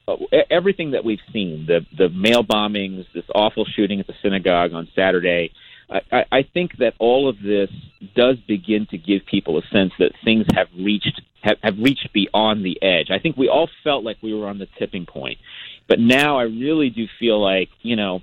e- 0.09 0.41
everything 0.49 0.91
that 0.91 1.05
we've 1.05 1.19
seen 1.31 1.65
the 1.67 1.85
the 1.97 2.09
mail 2.09 2.43
bombings, 2.43 3.05
this 3.13 3.25
awful 3.33 3.65
shooting 3.65 3.99
at 3.99 4.07
the 4.07 4.13
synagogue 4.21 4.73
on 4.73 4.87
Saturday. 4.95 5.51
I, 5.89 6.01
I- 6.11 6.25
I 6.31 6.43
think 6.53 6.77
that 6.79 6.93
all 6.99 7.29
of 7.29 7.39
this 7.41 7.69
does 8.15 8.37
begin 8.47 8.87
to 8.91 8.97
give 8.97 9.25
people 9.25 9.57
a 9.57 9.61
sense 9.71 9.93
that 9.99 10.11
things 10.23 10.45
have 10.55 10.67
reached 10.77 11.21
have, 11.43 11.57
have 11.61 11.77
reached 11.77 12.09
beyond 12.13 12.65
the 12.65 12.81
edge. 12.81 13.11
I 13.11 13.19
think 13.19 13.37
we 13.37 13.47
all 13.49 13.69
felt 13.83 14.03
like 14.03 14.17
we 14.21 14.33
were 14.33 14.47
on 14.47 14.57
the 14.57 14.67
tipping 14.79 15.05
point, 15.05 15.37
but 15.87 15.99
now 15.99 16.37
I 16.37 16.43
really 16.43 16.89
do 16.89 17.07
feel 17.19 17.41
like 17.41 17.69
you 17.81 17.95
know 17.95 18.21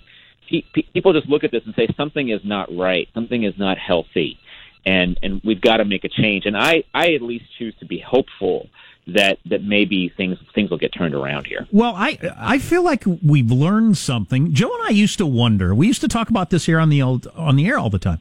pe- 0.49 0.65
pe- 0.73 0.89
people 0.93 1.13
just 1.13 1.29
look 1.29 1.45
at 1.45 1.51
this 1.51 1.63
and 1.65 1.75
say 1.75 1.89
something 1.97 2.29
is 2.29 2.41
not 2.45 2.75
right, 2.75 3.09
something 3.15 3.43
is 3.43 3.55
not 3.59 3.79
healthy, 3.79 4.39
and 4.85 5.19
and 5.23 5.41
we've 5.45 5.61
got 5.61 5.79
to 5.79 5.85
make 5.85 6.05
a 6.05 6.09
change. 6.09 6.47
And 6.47 6.57
I 6.57 6.85
I 6.95 7.15
at 7.15 7.23
least 7.23 7.45
choose 7.59 7.75
to 7.81 7.87
be 7.87 7.99
hopeful 7.99 8.69
that 9.09 9.39
that 9.47 9.63
maybe 9.65 10.13
things 10.17 10.39
things 10.55 10.71
will 10.71 10.79
get 10.79 10.93
turned 10.93 11.15
around 11.15 11.47
here. 11.47 11.67
Well, 11.73 11.95
I 11.97 12.19
I 12.37 12.59
feel 12.59 12.85
like 12.85 13.05
we've 13.23 13.51
learned 13.51 13.99
something. 13.99 14.53
Joe 14.53 14.73
and 14.73 14.87
I 14.87 14.91
used 14.91 15.19
to 15.19 15.27
wonder. 15.27 15.75
We 15.75 15.87
used 15.87 16.01
to 16.03 16.09
talk 16.09 16.31
about 16.31 16.51
this 16.51 16.67
here 16.67 16.79
on 16.79 16.89
the 16.89 17.03
old, 17.03 17.27
on 17.29 17.57
the 17.57 17.67
air 17.67 17.79
all 17.79 17.91
the 17.91 17.99
time. 17.99 18.21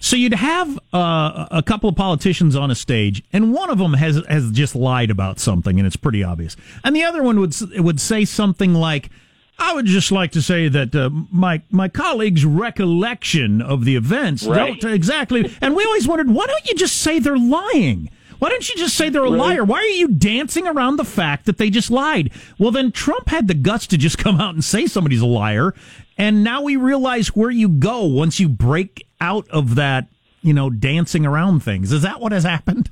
So 0.00 0.16
you'd 0.16 0.34
have 0.34 0.78
uh, 0.92 1.46
a 1.50 1.62
couple 1.62 1.88
of 1.88 1.96
politicians 1.96 2.54
on 2.56 2.70
a 2.70 2.74
stage, 2.74 3.22
and 3.32 3.52
one 3.52 3.68
of 3.70 3.78
them 3.78 3.94
has 3.94 4.22
has 4.28 4.50
just 4.52 4.74
lied 4.74 5.10
about 5.10 5.38
something, 5.40 5.78
and 5.78 5.86
it's 5.86 5.96
pretty 5.96 6.22
obvious. 6.22 6.56
And 6.84 6.94
the 6.94 7.04
other 7.04 7.22
one 7.22 7.40
would 7.40 7.54
would 7.78 8.00
say 8.00 8.24
something 8.24 8.74
like, 8.74 9.10
"I 9.58 9.74
would 9.74 9.86
just 9.86 10.12
like 10.12 10.30
to 10.32 10.42
say 10.42 10.68
that 10.68 10.94
uh, 10.94 11.10
my 11.32 11.62
my 11.70 11.88
colleagues' 11.88 12.44
recollection 12.44 13.60
of 13.60 13.84
the 13.84 13.96
events 13.96 14.44
Right. 14.46 14.80
don't 14.80 14.94
exactly." 14.94 15.52
And 15.60 15.74
we 15.74 15.84
always 15.84 16.06
wondered, 16.06 16.30
why 16.30 16.46
don't 16.46 16.66
you 16.68 16.74
just 16.76 16.96
say 16.98 17.18
they're 17.18 17.36
lying? 17.36 18.10
Why 18.38 18.50
don't 18.50 18.68
you 18.68 18.76
just 18.76 18.94
say 18.96 19.08
they're 19.08 19.24
a 19.24 19.30
liar? 19.30 19.64
Why 19.64 19.78
are 19.78 19.82
you 19.82 20.06
dancing 20.06 20.68
around 20.68 20.94
the 20.96 21.04
fact 21.04 21.46
that 21.46 21.58
they 21.58 21.70
just 21.70 21.90
lied? 21.90 22.30
Well, 22.56 22.70
then 22.70 22.92
Trump 22.92 23.28
had 23.30 23.48
the 23.48 23.54
guts 23.54 23.88
to 23.88 23.98
just 23.98 24.16
come 24.24 24.40
out 24.40 24.54
and 24.54 24.62
say 24.62 24.86
somebody's 24.86 25.22
a 25.22 25.26
liar. 25.26 25.74
And 26.16 26.44
now 26.44 26.62
we 26.62 26.76
realize 26.76 27.34
where 27.34 27.50
you 27.50 27.68
go 27.68 28.04
once 28.04 28.38
you 28.38 28.48
break 28.48 29.07
out 29.20 29.48
of 29.48 29.74
that, 29.76 30.08
you 30.42 30.52
know, 30.52 30.70
dancing 30.70 31.26
around 31.26 31.60
things. 31.60 31.92
Is 31.92 32.02
that 32.02 32.20
what 32.20 32.32
has 32.32 32.44
happened? 32.44 32.90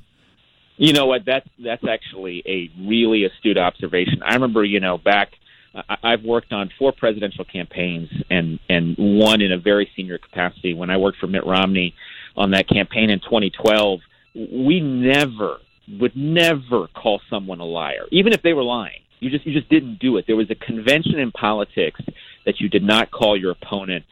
You 0.77 0.93
know 0.93 1.07
what? 1.07 1.25
That's 1.25 1.47
that's 1.59 1.83
actually 1.87 2.43
a 2.45 2.69
really 2.87 3.25
astute 3.25 3.57
observation. 3.57 4.21
I 4.23 4.33
remember, 4.35 4.63
you 4.63 4.79
know, 4.79 4.97
back 4.97 5.31
I've 6.03 6.23
worked 6.23 6.53
on 6.53 6.69
four 6.77 6.91
presidential 6.91 7.45
campaigns 7.45 8.09
and 8.29 8.59
and 8.69 8.95
one 8.97 9.41
in 9.41 9.51
a 9.51 9.57
very 9.57 9.89
senior 9.95 10.17
capacity. 10.17 10.73
When 10.73 10.89
I 10.89 10.97
worked 10.97 11.19
for 11.19 11.27
Mitt 11.27 11.45
Romney 11.45 11.93
on 12.35 12.51
that 12.51 12.67
campaign 12.67 13.09
in 13.09 13.19
2012, 13.19 13.99
we 14.35 14.79
never 14.79 15.57
would 15.99 16.15
never 16.15 16.87
call 16.87 17.21
someone 17.29 17.59
a 17.59 17.65
liar, 17.65 18.05
even 18.11 18.33
if 18.33 18.41
they 18.41 18.53
were 18.53 18.63
lying. 18.63 19.01
You 19.19 19.29
just 19.29 19.45
you 19.45 19.53
just 19.53 19.69
didn't 19.69 19.99
do 19.99 20.17
it. 20.17 20.25
There 20.27 20.35
was 20.35 20.49
a 20.49 20.55
convention 20.55 21.19
in 21.19 21.31
politics 21.31 22.01
that 22.45 22.59
you 22.59 22.69
did 22.69 22.83
not 22.83 23.11
call 23.11 23.37
your 23.37 23.51
opponent 23.51 24.05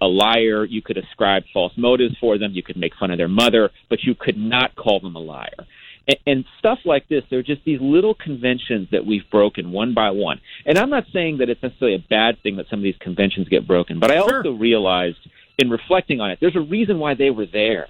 a, 0.00 0.06
liar. 0.06 0.64
You 0.64 0.82
could 0.82 0.96
ascribe 0.96 1.44
false 1.52 1.72
motives 1.76 2.16
for 2.20 2.38
them. 2.38 2.52
You 2.52 2.62
could 2.62 2.76
make 2.76 2.94
fun 2.98 3.10
of 3.10 3.18
their 3.18 3.28
mother, 3.28 3.70
but 3.88 4.02
you 4.02 4.14
could 4.14 4.36
not 4.36 4.74
call 4.76 5.00
them 5.00 5.16
a 5.16 5.20
liar. 5.20 5.66
And, 6.06 6.18
and 6.26 6.44
stuff 6.58 6.78
like 6.84 7.08
this, 7.08 7.24
there 7.30 7.38
are 7.38 7.44
just 7.44 7.64
these 7.64 7.80
little 7.80 8.14
conventions 8.14 8.88
that 8.92 9.04
we've 9.06 9.28
broken 9.30 9.72
one 9.72 9.94
by 9.94 10.10
one. 10.10 10.40
And 10.66 10.78
I'm 10.78 10.90
not 10.90 11.04
saying 11.12 11.38
that 11.38 11.48
it's 11.48 11.62
necessarily 11.62 11.96
a 11.96 12.08
bad 12.08 12.42
thing 12.42 12.56
that 12.56 12.66
some 12.68 12.78
of 12.78 12.84
these 12.84 12.98
conventions 13.00 13.48
get 13.48 13.66
broken, 13.66 14.00
but 14.00 14.10
I 14.10 14.18
also 14.18 14.52
realized 14.52 15.18
in 15.58 15.70
reflecting 15.70 16.20
on 16.20 16.30
it, 16.30 16.38
there's 16.40 16.56
a 16.56 16.60
reason 16.60 16.98
why 16.98 17.14
they 17.14 17.30
were 17.30 17.46
there. 17.46 17.88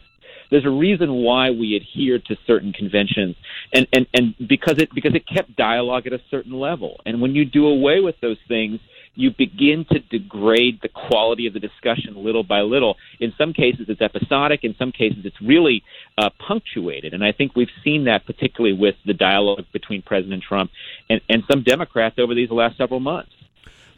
There's 0.51 0.67
a 0.67 0.71
reason 0.71 1.11
why 1.13 1.51
we 1.51 1.75
adhered 1.75 2.27
to 2.27 2.37
certain 2.47 2.73
conventions, 2.73 3.35
and 3.73 3.87
and 3.93 4.07
and 4.13 4.35
because 4.47 4.79
it 4.79 4.91
because 4.95 5.15
it 5.15 5.27
kept 5.27 5.57
dialogue 5.57 6.07
at 6.07 6.13
a 6.13 6.21
certain 6.31 6.53
level. 6.53 7.01
And 7.07 7.21
when 7.21 7.35
you 7.35 7.45
do 7.45 7.67
away 7.67 8.01
with 8.01 8.17
those 8.21 8.37
things, 8.47 8.79
you 9.15 9.31
begin 9.31 9.85
to 9.91 9.99
degrade 10.01 10.81
the 10.83 10.89
quality 10.89 11.47
of 11.47 11.53
the 11.53 11.61
discussion 11.61 12.15
little 12.17 12.43
by 12.43 12.61
little. 12.61 12.97
In 13.21 13.33
some 13.39 13.53
cases, 13.53 13.87
it's 13.89 14.01
episodic. 14.01 14.65
In 14.65 14.75
some 14.77 14.93
cases, 14.93 15.25
it's 15.25 15.41
really 15.41 15.83
uh, 16.19 16.31
punctuated. 16.39 17.15
And 17.15 17.25
I 17.25 17.33
think 17.33 17.55
we've 17.55 17.69
seen 17.83 18.05
that 18.05 18.27
particularly 18.27 18.77
with 18.77 18.97
the 19.07 19.15
dialogue 19.15 19.67
between 19.73 20.03
President 20.03 20.43
Trump 20.43 20.71
and, 21.09 21.21
and 21.29 21.45
some 21.51 21.63
Democrats 21.63 22.19
over 22.19 22.35
these 22.35 22.51
last 22.51 22.77
several 22.77 23.01
months. 23.01 23.31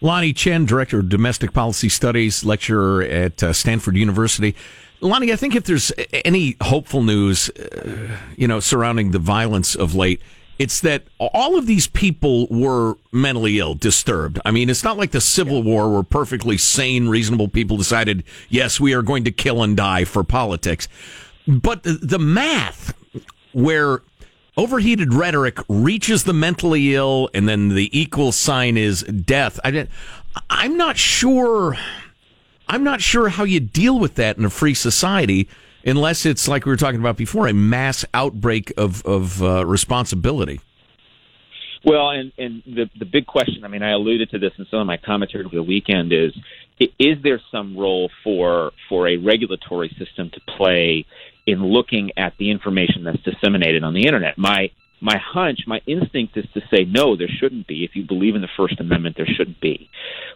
Lanhee 0.02 0.36
Chen, 0.36 0.66
Director 0.66 0.98
of 0.98 1.08
Domestic 1.08 1.54
Policy 1.54 1.88
Studies, 1.88 2.44
lecturer 2.44 3.02
at 3.02 3.42
uh, 3.42 3.52
Stanford 3.52 3.96
University. 3.96 4.54
Lanhee, 5.00 5.32
I 5.32 5.36
think 5.36 5.54
if 5.54 5.64
there's 5.64 5.90
any 6.24 6.56
hopeful 6.60 7.02
news, 7.02 7.48
uh, 7.50 8.18
you 8.36 8.46
know, 8.46 8.60
surrounding 8.60 9.12
the 9.12 9.18
violence 9.18 9.74
of 9.74 9.94
late, 9.94 10.20
it's 10.58 10.80
that 10.80 11.04
all 11.18 11.58
of 11.58 11.66
these 11.66 11.86
people 11.86 12.46
were 12.48 12.96
mentally 13.12 13.58
ill, 13.58 13.74
disturbed. 13.74 14.40
I 14.44 14.50
mean, 14.50 14.70
it's 14.70 14.84
not 14.84 14.96
like 14.96 15.10
the 15.10 15.20
Civil 15.20 15.62
War 15.62 15.90
where 15.92 16.02
perfectly 16.02 16.56
sane, 16.56 17.08
reasonable 17.08 17.48
people 17.48 17.76
decided, 17.76 18.24
yes, 18.48 18.80
we 18.80 18.94
are 18.94 19.02
going 19.02 19.24
to 19.24 19.30
kill 19.30 19.62
and 19.62 19.76
die 19.76 20.04
for 20.04 20.24
politics. 20.24 20.88
But 21.46 21.82
the, 21.82 21.92
the 21.92 22.18
math 22.18 22.94
where 23.52 24.02
overheated 24.56 25.12
rhetoric 25.12 25.58
reaches 25.68 26.24
the 26.24 26.32
mentally 26.32 26.94
ill 26.94 27.28
and 27.34 27.48
then 27.48 27.68
the 27.68 27.90
equal 27.98 28.32
sign 28.32 28.76
is 28.76 29.02
death. 29.02 29.60
I, 29.62 29.86
I'm 30.48 30.76
not 30.76 30.96
sure. 30.96 31.76
I'm 32.68 32.82
not 32.82 33.00
sure 33.00 33.28
how 33.28 33.44
you 33.44 33.60
deal 33.60 33.98
with 33.98 34.14
that 34.14 34.38
in 34.38 34.44
a 34.44 34.50
free 34.50 34.74
society 34.74 35.48
unless 35.86 36.26
it's 36.26 36.48
like 36.48 36.66
we 36.66 36.70
were 36.70 36.76
talking 36.76 37.00
about 37.00 37.16
before, 37.16 37.46
a 37.46 37.54
mass 37.54 38.04
outbreak 38.12 38.72
of, 38.76 39.04
of 39.06 39.42
uh, 39.42 39.64
responsibility. 39.64 40.60
Well, 41.84 42.10
and 42.10 42.32
and 42.36 42.62
the 42.66 42.90
the 42.98 43.04
big 43.04 43.26
question. 43.26 43.64
I 43.64 43.68
mean, 43.68 43.84
I 43.84 43.92
alluded 43.92 44.30
to 44.30 44.40
this 44.40 44.50
in 44.58 44.66
some 44.72 44.80
of 44.80 44.88
my 44.88 44.96
commentary 44.96 45.44
over 45.44 45.54
the 45.54 45.62
weekend. 45.62 46.12
Is 46.12 46.32
is 46.98 47.22
there 47.22 47.40
some 47.52 47.76
role 47.78 48.10
for 48.24 48.72
for 48.88 49.06
a 49.06 49.18
regulatory 49.18 49.94
system 49.96 50.30
to 50.30 50.40
play 50.56 51.06
in 51.46 51.64
looking 51.64 52.10
at 52.16 52.32
the 52.38 52.50
information 52.50 53.04
that's 53.04 53.22
disseminated 53.22 53.84
on 53.84 53.94
the 53.94 54.04
internet? 54.04 54.36
My 54.36 54.70
my 55.00 55.16
hunch, 55.18 55.60
my 55.66 55.80
instinct 55.86 56.36
is 56.36 56.46
to 56.54 56.60
say 56.70 56.84
no, 56.84 57.16
there 57.16 57.28
shouldn't 57.28 57.66
be. 57.66 57.84
If 57.84 57.94
you 57.94 58.04
believe 58.06 58.34
in 58.34 58.40
the 58.40 58.48
First 58.56 58.80
Amendment, 58.80 59.16
there 59.16 59.26
shouldn't 59.26 59.60
be. 59.60 59.90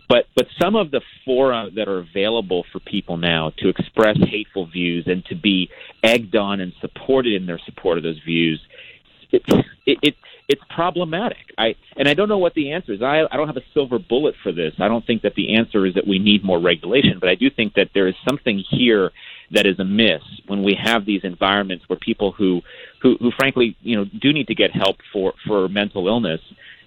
But 0.09 0.27
but 0.37 0.47
some 0.61 0.77
of 0.77 0.91
the 0.91 1.01
fora 1.25 1.71
that 1.75 1.89
are 1.89 1.99
available 1.99 2.65
for 2.73 2.81
people 2.81 3.17
now 3.17 3.53
to 3.59 3.69
express 3.69 4.19
hateful 4.19 4.67
views 4.67 5.05
and 5.07 5.25
to 5.27 5.35
be 5.35 5.71
egged 6.03 6.37
on 6.37 6.61
and 6.61 6.73
supported 6.81 7.35
in 7.35 7.47
their 7.47 7.61
support 7.65 7.99
of 7.99 8.05
those 8.05 8.21
views 8.25 8.61
it, 9.33 9.43
it, 9.87 9.99
it 10.03 10.15
it's 10.49 10.63
problematic. 10.75 11.39
I 11.57 11.77
and 11.97 12.09
I 12.09 12.15
don't 12.15 12.29
know 12.29 12.39
what 12.39 12.55
the 12.55 12.73
answer 12.73 12.93
is. 12.93 13.03
I 13.03 13.23
I 13.31 13.37
don't 13.37 13.47
have 13.47 13.57
a 13.57 13.65
silver 13.73 13.99
bullet 13.99 14.35
for 14.43 14.53
this. 14.53 14.75
I 14.81 14.89
don't 14.89 15.07
think 15.07 15.23
that 15.23 15.35
the 15.35 15.55
answer 15.57 15.87
is 15.87 15.95
that 15.95 16.07
we 16.07 16.19
need 16.19 16.45
more 16.45 16.61
regulation, 16.61 17.19
but 17.21 17.29
I 17.29 17.35
do 17.37 17.51
think 17.51 17.75
that 17.75 17.91
there 17.95 18.09
is 18.09 18.15
something 18.29 18.63
here 18.71 19.13
that 19.51 19.67
is 19.67 19.79
amiss 19.79 20.23
when 20.47 20.63
we 20.63 20.75
have 20.81 21.05
these 21.05 21.23
environments 21.25 21.89
where 21.89 21.99
people 21.99 22.33
who 22.33 22.61
who, 23.03 23.17
who 23.19 23.31
frankly 23.39 23.77
you 23.83 23.97
know 23.97 24.05
do 24.05 24.33
need 24.33 24.47
to 24.47 24.55
get 24.55 24.71
help 24.71 24.97
for 25.13 25.35
for 25.47 25.69
mental 25.69 26.09
illness 26.09 26.41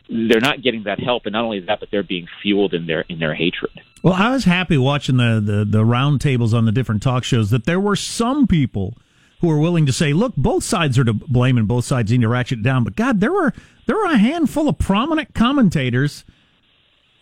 they're 0.09 0.41
not 0.41 0.61
getting 0.61 0.83
that 0.83 0.99
help 0.99 1.25
and 1.25 1.33
not 1.33 1.43
only 1.43 1.59
that 1.59 1.79
but 1.79 1.89
they're 1.91 2.03
being 2.03 2.27
fueled 2.41 2.73
in 2.73 2.87
their 2.87 3.01
in 3.09 3.19
their 3.19 3.33
hatred 3.33 3.71
Well, 4.03 4.13
I 4.13 4.31
was 4.31 4.43
happy 4.43 4.77
watching 4.77 5.17
the, 5.17 5.41
the, 5.43 5.65
the 5.65 5.83
roundtables 5.83 6.53
on 6.53 6.65
the 6.65 6.73
different 6.73 7.01
talk 7.01 7.23
shows 7.23 7.49
that 7.51 7.65
there 7.65 7.79
were 7.79 7.95
some 7.95 8.47
people 8.47 8.95
who 9.39 9.47
were 9.47 9.59
willing 9.59 9.85
to 9.85 9.93
say, 9.93 10.13
look, 10.13 10.33
both 10.37 10.63
sides 10.63 10.97
are 10.97 11.03
to 11.03 11.13
blame 11.13 11.57
and 11.57 11.67
both 11.67 11.83
sides 11.85 12.11
need 12.11 12.21
to 12.21 12.29
ratchet 12.29 12.63
down. 12.63 12.83
But 12.83 12.95
God, 12.95 13.19
there 13.19 13.31
were 13.31 13.53
there 13.85 13.97
were 13.97 14.05
a 14.05 14.17
handful 14.17 14.69
of 14.69 14.77
prominent 14.77 15.33
commentators, 15.33 16.23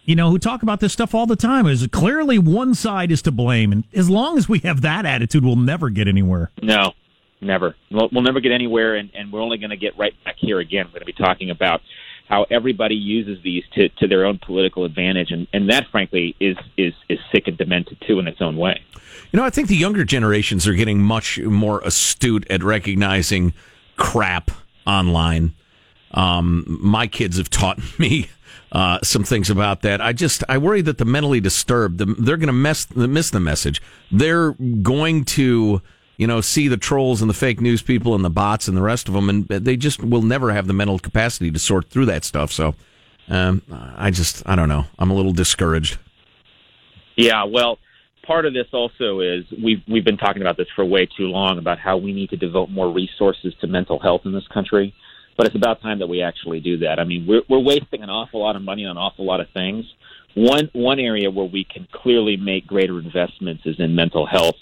you 0.06 0.16
know, 0.16 0.30
who 0.30 0.40
talk 0.40 0.64
about 0.64 0.80
this 0.80 0.94
stuff 0.94 1.14
all 1.14 1.26
the 1.26 1.36
time. 1.36 1.68
Is 1.68 1.86
clearly 1.92 2.40
one 2.40 2.74
side 2.74 3.12
is 3.12 3.22
to 3.24 3.32
blame, 3.32 3.72
and 3.72 3.84
as 3.94 4.10
long 4.10 4.38
as 4.38 4.50
we 4.50 4.60
have 4.60 4.82
that 4.82 5.06
attitude, 5.06 5.44
we'll 5.44 5.56
never 5.56 5.90
get 5.90 6.08
anywhere. 6.08 6.52
No, 6.62 6.94
never. 7.40 7.76
We'll, 7.92 8.10
we'll 8.12 8.24
never 8.24 8.40
get 8.40 8.52
anywhere, 8.52 8.96
and, 8.96 9.12
and 9.14 9.32
we're 9.32 9.42
only 9.42 9.58
going 9.58 9.70
to 9.70 9.78
get 9.78 9.98
right 9.98 10.14
back 10.24 10.36
here 10.38 10.60
again. 10.60 10.86
We're 10.88 11.00
going 11.00 11.02
to 11.02 11.06
be 11.06 11.14
talking 11.14 11.50
about 11.50 11.82
how 12.28 12.46
everybody 12.50 12.96
uses 12.96 13.44
these 13.44 13.64
to, 13.74 13.90
to 13.90 14.08
their 14.08 14.26
own 14.26 14.40
political 14.40 14.86
advantage, 14.86 15.32
and, 15.32 15.48
and 15.54 15.70
that, 15.70 15.88
frankly, 15.92 16.36
is, 16.40 16.58
is 16.78 16.94
is 17.10 17.20
sick 17.32 17.48
and 17.48 17.58
demented 17.58 17.98
too 18.08 18.20
in 18.20 18.28
its 18.28 18.42
own 18.42 18.58
way. 18.58 18.82
You 19.32 19.38
know, 19.38 19.46
I 19.46 19.50
think 19.50 19.68
the 19.68 19.76
younger 19.76 20.04
generations 20.04 20.68
are 20.68 20.74
getting 20.74 21.02
much 21.02 21.40
more 21.40 21.82
astute 21.82 22.50
at 22.50 22.64
recognizing 22.64 23.54
crap 23.98 24.52
online. 24.88 25.54
Um, 26.12 26.66
my 26.82 27.08
kids 27.08 27.38
have 27.38 27.50
taught 27.50 27.80
me 28.00 28.30
uh, 28.72 29.00
some 29.04 29.24
things 29.24 29.50
about 29.50 29.82
that. 29.82 30.02
I 30.02 30.14
just 30.14 30.44
I 30.48 30.58
worry 30.58 30.82
that 30.82 30.98
the 30.98 31.06
mentally 31.06 31.40
disturbed 31.40 32.00
they're 32.00 32.38
going 32.38 32.48
to 32.48 32.54
mess 32.54 32.90
miss 32.96 33.30
the 33.30 33.40
message. 33.40 33.82
They're 34.12 34.52
going 34.54 35.26
to 35.26 35.82
you 36.18 36.28
know 36.28 36.42
see 36.42 36.68
the 36.68 36.78
trolls 36.78 37.22
and 37.22 37.30
the 37.30 37.34
fake 37.34 37.60
news 37.60 37.82
people 37.82 38.16
and 38.16 38.24
the 38.24 38.30
bots 38.30 38.68
and 38.68 38.78
the 38.78 38.82
rest 38.82 39.08
of 39.08 39.14
them, 39.14 39.30
and 39.30 39.48
they 39.48 39.76
just 39.76 40.04
will 40.04 40.22
never 40.22 40.54
have 40.54 40.68
the 40.68 40.74
mental 40.74 41.00
capacity 41.00 41.52
to 41.52 41.60
sort 41.60 41.90
through 41.90 42.06
that 42.06 42.24
stuff. 42.24 42.52
So 42.52 42.76
um, 43.28 43.62
I 43.98 44.10
just 44.12 44.42
I 44.46 44.56
don't 44.56 44.70
know. 44.70 44.86
I'm 44.98 45.12
a 45.12 45.14
little 45.14 45.34
discouraged. 45.34 45.98
Yeah, 47.18 47.44
well, 47.44 47.78
part 48.26 48.46
of 48.46 48.54
this 48.54 48.68
also 48.72 49.20
is 49.20 49.44
we've 49.62 49.82
we've 49.88 50.06
been 50.06 50.18
talking 50.18 50.42
about 50.42 50.56
this 50.56 50.68
for 50.76 50.86
way 50.86 51.06
too 51.06 51.26
long 51.26 51.58
about 51.58 51.78
how 51.78 51.98
we 51.98 52.14
need 52.14 52.30
to 52.30 52.38
devote 52.38 52.70
more 52.70 52.90
resources 52.90 53.54
to 53.60 53.68
mental 53.68 54.00
health 54.00 54.22
in 54.26 54.32
this 54.32 54.48
country. 54.48 54.94
But 55.38 55.48
it's 55.48 55.56
about 55.56 55.82
time 55.82 56.00
that 56.00 56.08
we 56.08 56.22
actually 56.22 56.60
do 56.60 56.78
that. 56.80 57.00
I 57.00 57.04
mean, 57.04 57.26
we're 57.28 57.42
we're 57.50 57.60
wasting 57.60 58.04
an 58.04 58.10
awful 58.10 58.42
lot 58.42 58.56
of 58.56 58.62
money 58.62 58.86
on 58.86 58.92
an 58.92 58.98
awful 58.98 59.26
lot 59.26 59.40
of 59.40 59.48
things. 59.54 59.86
One 60.36 60.70
one 60.74 61.00
area 61.00 61.30
where 61.30 61.46
we 61.46 61.64
can 61.64 61.88
clearly 61.92 62.38
make 62.38 62.68
greater 62.68 63.00
investments 63.00 63.64
is 63.66 63.80
in 63.80 63.96
mental 63.96 64.26
health 64.26 64.56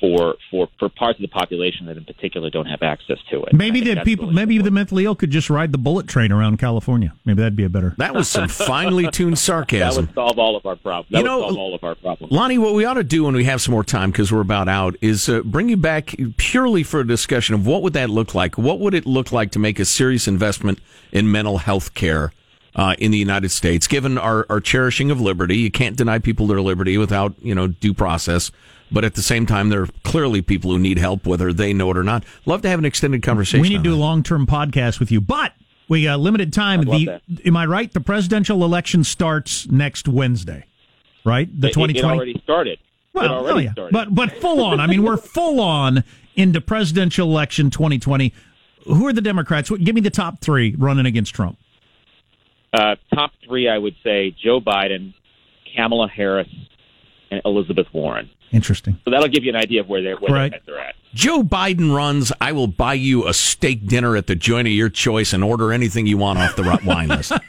for 0.00 0.34
for 0.50 0.68
for 0.78 0.88
parts 0.88 1.18
of 1.18 1.22
the 1.22 1.28
population 1.28 1.86
that 1.86 1.96
in 1.96 2.04
particular 2.04 2.50
don't 2.50 2.66
have 2.66 2.82
access 2.82 3.18
to 3.30 3.42
it. 3.44 3.54
Maybe 3.54 3.80
the 3.80 3.94
that's 3.94 4.04
people, 4.04 4.26
really 4.26 4.34
maybe 4.34 4.58
the 4.58 4.70
mentally 4.70 5.04
ill 5.04 5.14
could 5.14 5.30
just 5.30 5.50
ride 5.50 5.72
the 5.72 5.78
bullet 5.78 6.06
train 6.08 6.32
around 6.32 6.58
California. 6.58 7.14
Maybe 7.24 7.40
that'd 7.40 7.56
be 7.56 7.64
a 7.64 7.68
better. 7.68 7.94
That 7.98 8.14
was 8.14 8.28
some 8.28 8.48
finely 8.48 9.10
tuned 9.10 9.38
sarcasm. 9.38 10.06
that 10.14 10.16
would 10.16 10.28
solve 10.28 10.38
all 10.38 10.56
of 10.56 10.66
our 10.66 10.76
problems. 10.76 11.10
That 11.10 11.18
You 11.18 11.24
know, 11.24 11.38
would 11.38 11.46
solve 11.48 11.58
all 11.58 11.74
of 11.74 11.84
our 11.84 11.94
problems. 11.94 12.32
Lanhee, 12.32 12.58
what 12.58 12.74
we 12.74 12.84
ought 12.84 12.94
to 12.94 13.04
do 13.04 13.24
when 13.24 13.34
we 13.34 13.44
have 13.44 13.60
some 13.60 13.72
more 13.72 13.84
time, 13.84 14.10
because 14.10 14.32
we're 14.32 14.40
about 14.40 14.68
out, 14.68 14.96
is 15.00 15.28
uh, 15.28 15.40
bring 15.40 15.68
you 15.68 15.76
back 15.76 16.14
purely 16.36 16.82
for 16.82 17.00
a 17.00 17.06
discussion 17.06 17.54
of 17.54 17.66
what 17.66 17.82
would 17.82 17.92
that 17.92 18.10
look 18.10 18.34
like? 18.34 18.58
What 18.58 18.80
would 18.80 18.94
it 18.94 19.06
look 19.06 19.32
like 19.32 19.50
to 19.52 19.58
make 19.58 19.78
a 19.78 19.84
serious 19.84 20.26
investment 20.26 20.80
in 21.12 21.30
mental 21.30 21.58
health 21.58 21.94
care 21.94 22.32
uh, 22.74 22.94
in 22.98 23.10
the 23.10 23.18
United 23.18 23.50
States? 23.50 23.86
Given 23.86 24.18
our, 24.18 24.46
our 24.48 24.60
cherishing 24.60 25.10
of 25.10 25.20
liberty, 25.20 25.56
you 25.56 25.70
can't 25.70 25.96
deny 25.96 26.18
people 26.18 26.46
their 26.46 26.60
liberty 26.60 26.98
without 26.98 27.34
you 27.42 27.54
know 27.54 27.68
due 27.68 27.94
process. 27.94 28.50
But 28.92 29.04
at 29.04 29.14
the 29.14 29.22
same 29.22 29.46
time, 29.46 29.70
there 29.70 29.82
are 29.82 29.88
clearly 30.04 30.40
people 30.42 30.70
who 30.70 30.78
need 30.78 30.98
help, 30.98 31.26
whether 31.26 31.52
they 31.52 31.72
know 31.72 31.90
it 31.90 31.96
or 31.96 32.04
not. 32.04 32.22
Love 32.46 32.62
to 32.62 32.68
have 32.68 32.78
an 32.78 32.84
extended 32.84 33.22
conversation. 33.22 33.60
We 33.62 33.70
need 33.70 33.78
to 33.78 33.82
do 33.82 33.94
a 33.94 33.96
long 33.96 34.22
term 34.22 34.46
podcast 34.46 35.00
with 35.00 35.10
you, 35.10 35.20
but 35.20 35.52
we 35.88 36.04
got 36.04 36.20
limited 36.20 36.52
time. 36.52 36.80
I'd 36.80 36.86
love 36.88 36.98
The 37.00 37.06
that. 37.06 37.22
am 37.46 37.56
I 37.56 37.66
right? 37.66 37.92
The 37.92 38.00
presidential 38.00 38.62
election 38.64 39.02
starts 39.02 39.66
next 39.68 40.06
Wednesday, 40.06 40.64
right? 41.24 41.48
The 41.60 41.68
It- 41.68 41.70
it, 41.70 41.74
twenty 41.74 41.94
twenty. 41.94 42.16
already 42.16 42.40
started. 42.44 42.72
it 42.74 42.78
Well, 43.14 43.28
already 43.32 43.54
oh 43.54 43.58
yeah, 43.58 43.72
started. 43.72 43.92
but 43.92 44.14
but 44.14 44.32
full 44.40 44.62
on. 44.62 44.78
I 44.80 44.86
mean, 44.86 45.02
we're 45.02 45.16
full 45.16 45.60
on 45.60 46.04
into 46.36 46.60
presidential 46.60 47.28
election 47.28 47.70
2020. 47.70 48.32
Who 48.86 49.06
are 49.06 49.12
the 49.12 49.22
Democrats? 49.22 49.70
Give 49.70 49.94
me 49.94 50.02
the 50.02 50.10
top 50.10 50.40
three 50.40 50.74
running 50.78 51.06
against 51.06 51.34
Trump. 51.34 51.58
Uh, 52.74 52.96
top 53.14 53.32
three, 53.46 53.68
I 53.68 53.78
would 53.78 53.94
say 54.02 54.34
Joe 54.42 54.60
Biden, 54.60 55.14
Kamala 55.76 56.08
Harris, 56.08 56.48
and 57.30 57.40
Elizabeth 57.44 57.86
Warren. 57.92 58.30
Interesting. 58.52 58.98
So 59.04 59.10
that'll 59.10 59.28
give 59.28 59.42
you 59.44 59.50
an 59.50 59.56
idea 59.56 59.80
of 59.80 59.88
where 59.88 60.00
they're 60.02 60.16
where 60.16 60.32
Right. 60.32 60.50
their 60.50 60.60
heads 60.60 60.68
are 60.68 60.78
at. 60.78 60.94
Joe 61.12 61.42
Biden 61.42 61.94
runs, 61.94 62.32
I 62.40 62.52
will 62.52 62.66
buy 62.68 62.94
you 62.94 63.26
a 63.26 63.34
steak 63.34 63.86
dinner 63.86 64.16
at 64.16 64.26
the 64.28 64.34
joint 64.36 64.68
of 64.68 64.74
your 64.74 64.88
choice 64.88 65.32
and 65.32 65.42
order 65.42 65.72
anything 65.72 66.06
you 66.06 66.18
want 66.18 66.38
off 66.38 66.54
the 66.56 66.80
wine 66.84 67.08
list. 67.08 67.32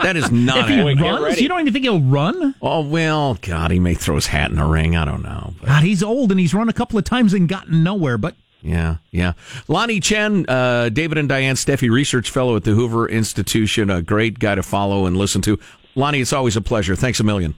That 0.00 0.16
is 0.16 0.32
not 0.32 0.68
If 0.68 0.68
he 0.68 0.80
runs, 1.00 1.22
ready. 1.22 1.42
you 1.42 1.48
don't 1.48 1.60
even 1.60 1.72
think 1.72 1.84
he'll 1.84 2.00
run? 2.00 2.56
Oh, 2.60 2.80
well, 2.84 3.34
God, 3.40 3.70
he 3.70 3.78
may 3.78 3.94
throw 3.94 4.16
his 4.16 4.26
hat 4.26 4.50
in 4.50 4.56
the 4.56 4.64
ring. 4.64 4.96
I 4.96 5.04
don't 5.04 5.22
know. 5.22 5.54
But 5.60 5.68
God, 5.68 5.84
he's 5.84 6.02
old 6.02 6.32
and 6.32 6.40
he's 6.40 6.52
run 6.52 6.68
a 6.68 6.72
couple 6.72 6.98
of 6.98 7.04
times 7.04 7.32
and 7.32 7.48
gotten 7.48 7.84
nowhere. 7.84 8.18
But 8.18 8.34
yeah, 8.62 8.96
yeah. 9.10 9.32
Lanhee 9.68 10.02
Chen, 10.02 10.46
uh, 10.48 10.88
David 10.88 11.18
and 11.18 11.28
Diane 11.28 11.56
Steffy, 11.56 11.90
research 11.90 12.30
fellow 12.30 12.56
at 12.56 12.64
the 12.64 12.72
Hoover 12.72 13.08
Institution, 13.08 13.90
a 13.90 14.02
great 14.02 14.38
guy 14.38 14.54
to 14.54 14.62
follow 14.62 15.04
and 15.06 15.16
listen 15.16 15.42
to. 15.42 15.58
Lanhee, 15.96 16.20
it's 16.22 16.32
always 16.32 16.56
a 16.56 16.60
pleasure. 16.60 16.96
Thanks 16.96 17.20
a 17.20 17.24
million. 17.24 17.54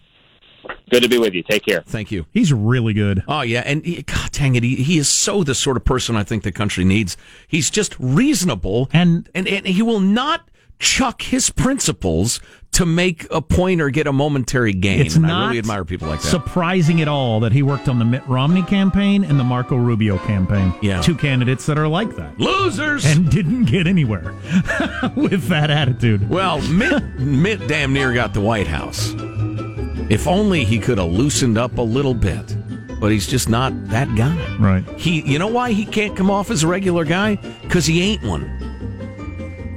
Good 0.90 1.02
to 1.02 1.08
be 1.08 1.18
with 1.18 1.34
you. 1.34 1.42
Take 1.42 1.64
care. 1.64 1.82
Thank 1.86 2.10
you. 2.10 2.24
he's 2.32 2.52
really 2.52 2.94
good. 2.94 3.22
Oh 3.28 3.42
yeah, 3.42 3.62
and 3.66 3.84
he, 3.84 4.02
God 4.02 4.32
dang 4.32 4.54
it, 4.54 4.62
he, 4.62 4.76
he 4.76 4.98
is 4.98 5.08
so 5.08 5.44
the 5.44 5.54
sort 5.54 5.76
of 5.76 5.84
person 5.84 6.16
I 6.16 6.24
think 6.24 6.42
the 6.42 6.52
country 6.52 6.84
needs. 6.84 7.16
He's 7.48 7.70
just 7.70 7.94
reasonable, 7.98 8.88
And- 8.92 9.28
and 9.34 9.46
and 9.46 9.66
he 9.66 9.82
will 9.82 10.00
not 10.00 10.48
chuck 10.78 11.22
his 11.22 11.50
principles 11.50 12.40
to 12.72 12.84
make 12.84 13.26
a 13.30 13.40
point 13.40 13.80
or 13.80 13.88
get 13.90 14.06
a 14.08 14.12
momentary 14.12 14.72
gain. 14.72 15.06
It's 15.06 15.14
and 15.14 15.26
not 15.26 15.44
I 15.44 15.46
really 15.46 15.58
admire 15.60 15.84
people 15.84 16.08
like 16.08 16.20
that. 16.20 16.26
surprising 16.28 17.00
at 17.00 17.06
all 17.06 17.38
that 17.40 17.52
he 17.52 17.62
worked 17.62 17.88
on 17.88 18.00
the 18.00 18.04
Mitt 18.04 18.26
Romney 18.26 18.62
campaign 18.62 19.22
and 19.24 19.38
the 19.38 19.44
Marco 19.44 19.76
Rubio 19.76 20.18
campaign. 20.18 20.74
Yeah. 20.82 21.00
Two 21.00 21.14
candidates 21.14 21.66
that 21.66 21.78
are 21.78 21.86
like 21.86 22.16
that. 22.16 22.36
Losers. 22.38 23.04
And 23.04 23.30
didn't 23.30 23.66
get 23.66 23.86
anywhere 23.86 24.32
with 25.16 25.46
that 25.48 25.70
attitude. 25.70 26.28
well, 26.28 26.60
Mitt, 26.62 27.02
Mitt 27.20 27.68
damn 27.68 27.92
near 27.92 28.12
got 28.12 28.34
the 28.34 28.40
White 28.40 28.66
House. 28.66 29.12
If 30.10 30.26
only 30.26 30.64
he 30.64 30.78
could 30.80 30.98
have 30.98 31.10
loosened 31.10 31.56
up 31.56 31.78
a 31.78 31.82
little 31.82 32.14
bit. 32.14 32.56
But 33.00 33.10
he's 33.12 33.26
just 33.26 33.48
not 33.48 33.72
that 33.88 34.14
guy. 34.16 34.56
Right. 34.56 34.84
He, 34.98 35.20
you 35.30 35.38
know 35.38 35.48
why 35.48 35.72
he 35.72 35.84
can't 35.84 36.16
come 36.16 36.30
off 36.30 36.50
as 36.50 36.62
a 36.62 36.68
regular 36.68 37.04
guy? 37.04 37.36
Because 37.62 37.84
he 37.86 38.00
ain't 38.02 38.22
one. 38.22 38.63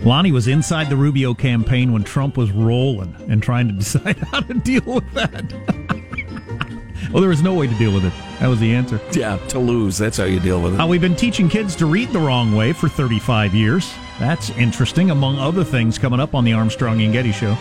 Lanhee 0.08 0.32
was 0.32 0.48
inside 0.48 0.90
the 0.90 0.96
Rubio 0.96 1.34
campaign 1.34 1.92
when 1.92 2.02
Trump 2.02 2.38
was 2.38 2.50
rolling 2.52 3.14
and 3.28 3.44
trying 3.44 3.68
to 3.68 3.74
decide 3.74 4.18
how 4.32 4.40
to 4.40 4.54
deal 4.54 4.82
with 4.86 5.12
that. 5.12 5.52
well, 7.12 7.20
there 7.20 7.30
was 7.30 7.44
no 7.44 7.54
way 7.54 7.68
to 7.68 7.76
deal 7.76 7.94
with 7.94 8.06
it. 8.06 8.14
That 8.40 8.48
was 8.48 8.62
the 8.62 8.74
answer. 8.74 9.02
Yeah, 9.12 9.36
to 9.50 9.60
lose. 9.60 9.98
That's 9.98 10.16
how 10.16 10.24
you 10.24 10.40
deal 10.40 10.62
with 10.62 10.76
it. 10.76 10.80
Uh, 10.80 10.88
we've 10.88 11.02
been 11.02 11.18
teaching 11.18 11.50
kids 11.50 11.76
to 11.76 11.86
read 11.86 12.08
the 12.14 12.20
wrong 12.20 12.56
way 12.56 12.72
for 12.72 12.88
35 12.88 13.54
years. 13.54 13.94
That's 14.18 14.50
interesting, 14.52 15.12
among 15.12 15.40
other 15.40 15.66
things 15.66 15.98
coming 15.98 16.22
up 16.22 16.34
on 16.34 16.46
the 16.46 16.54
Armstrong 16.54 17.02
and 17.02 17.12
Getty 17.12 17.34
Show. 17.34 17.58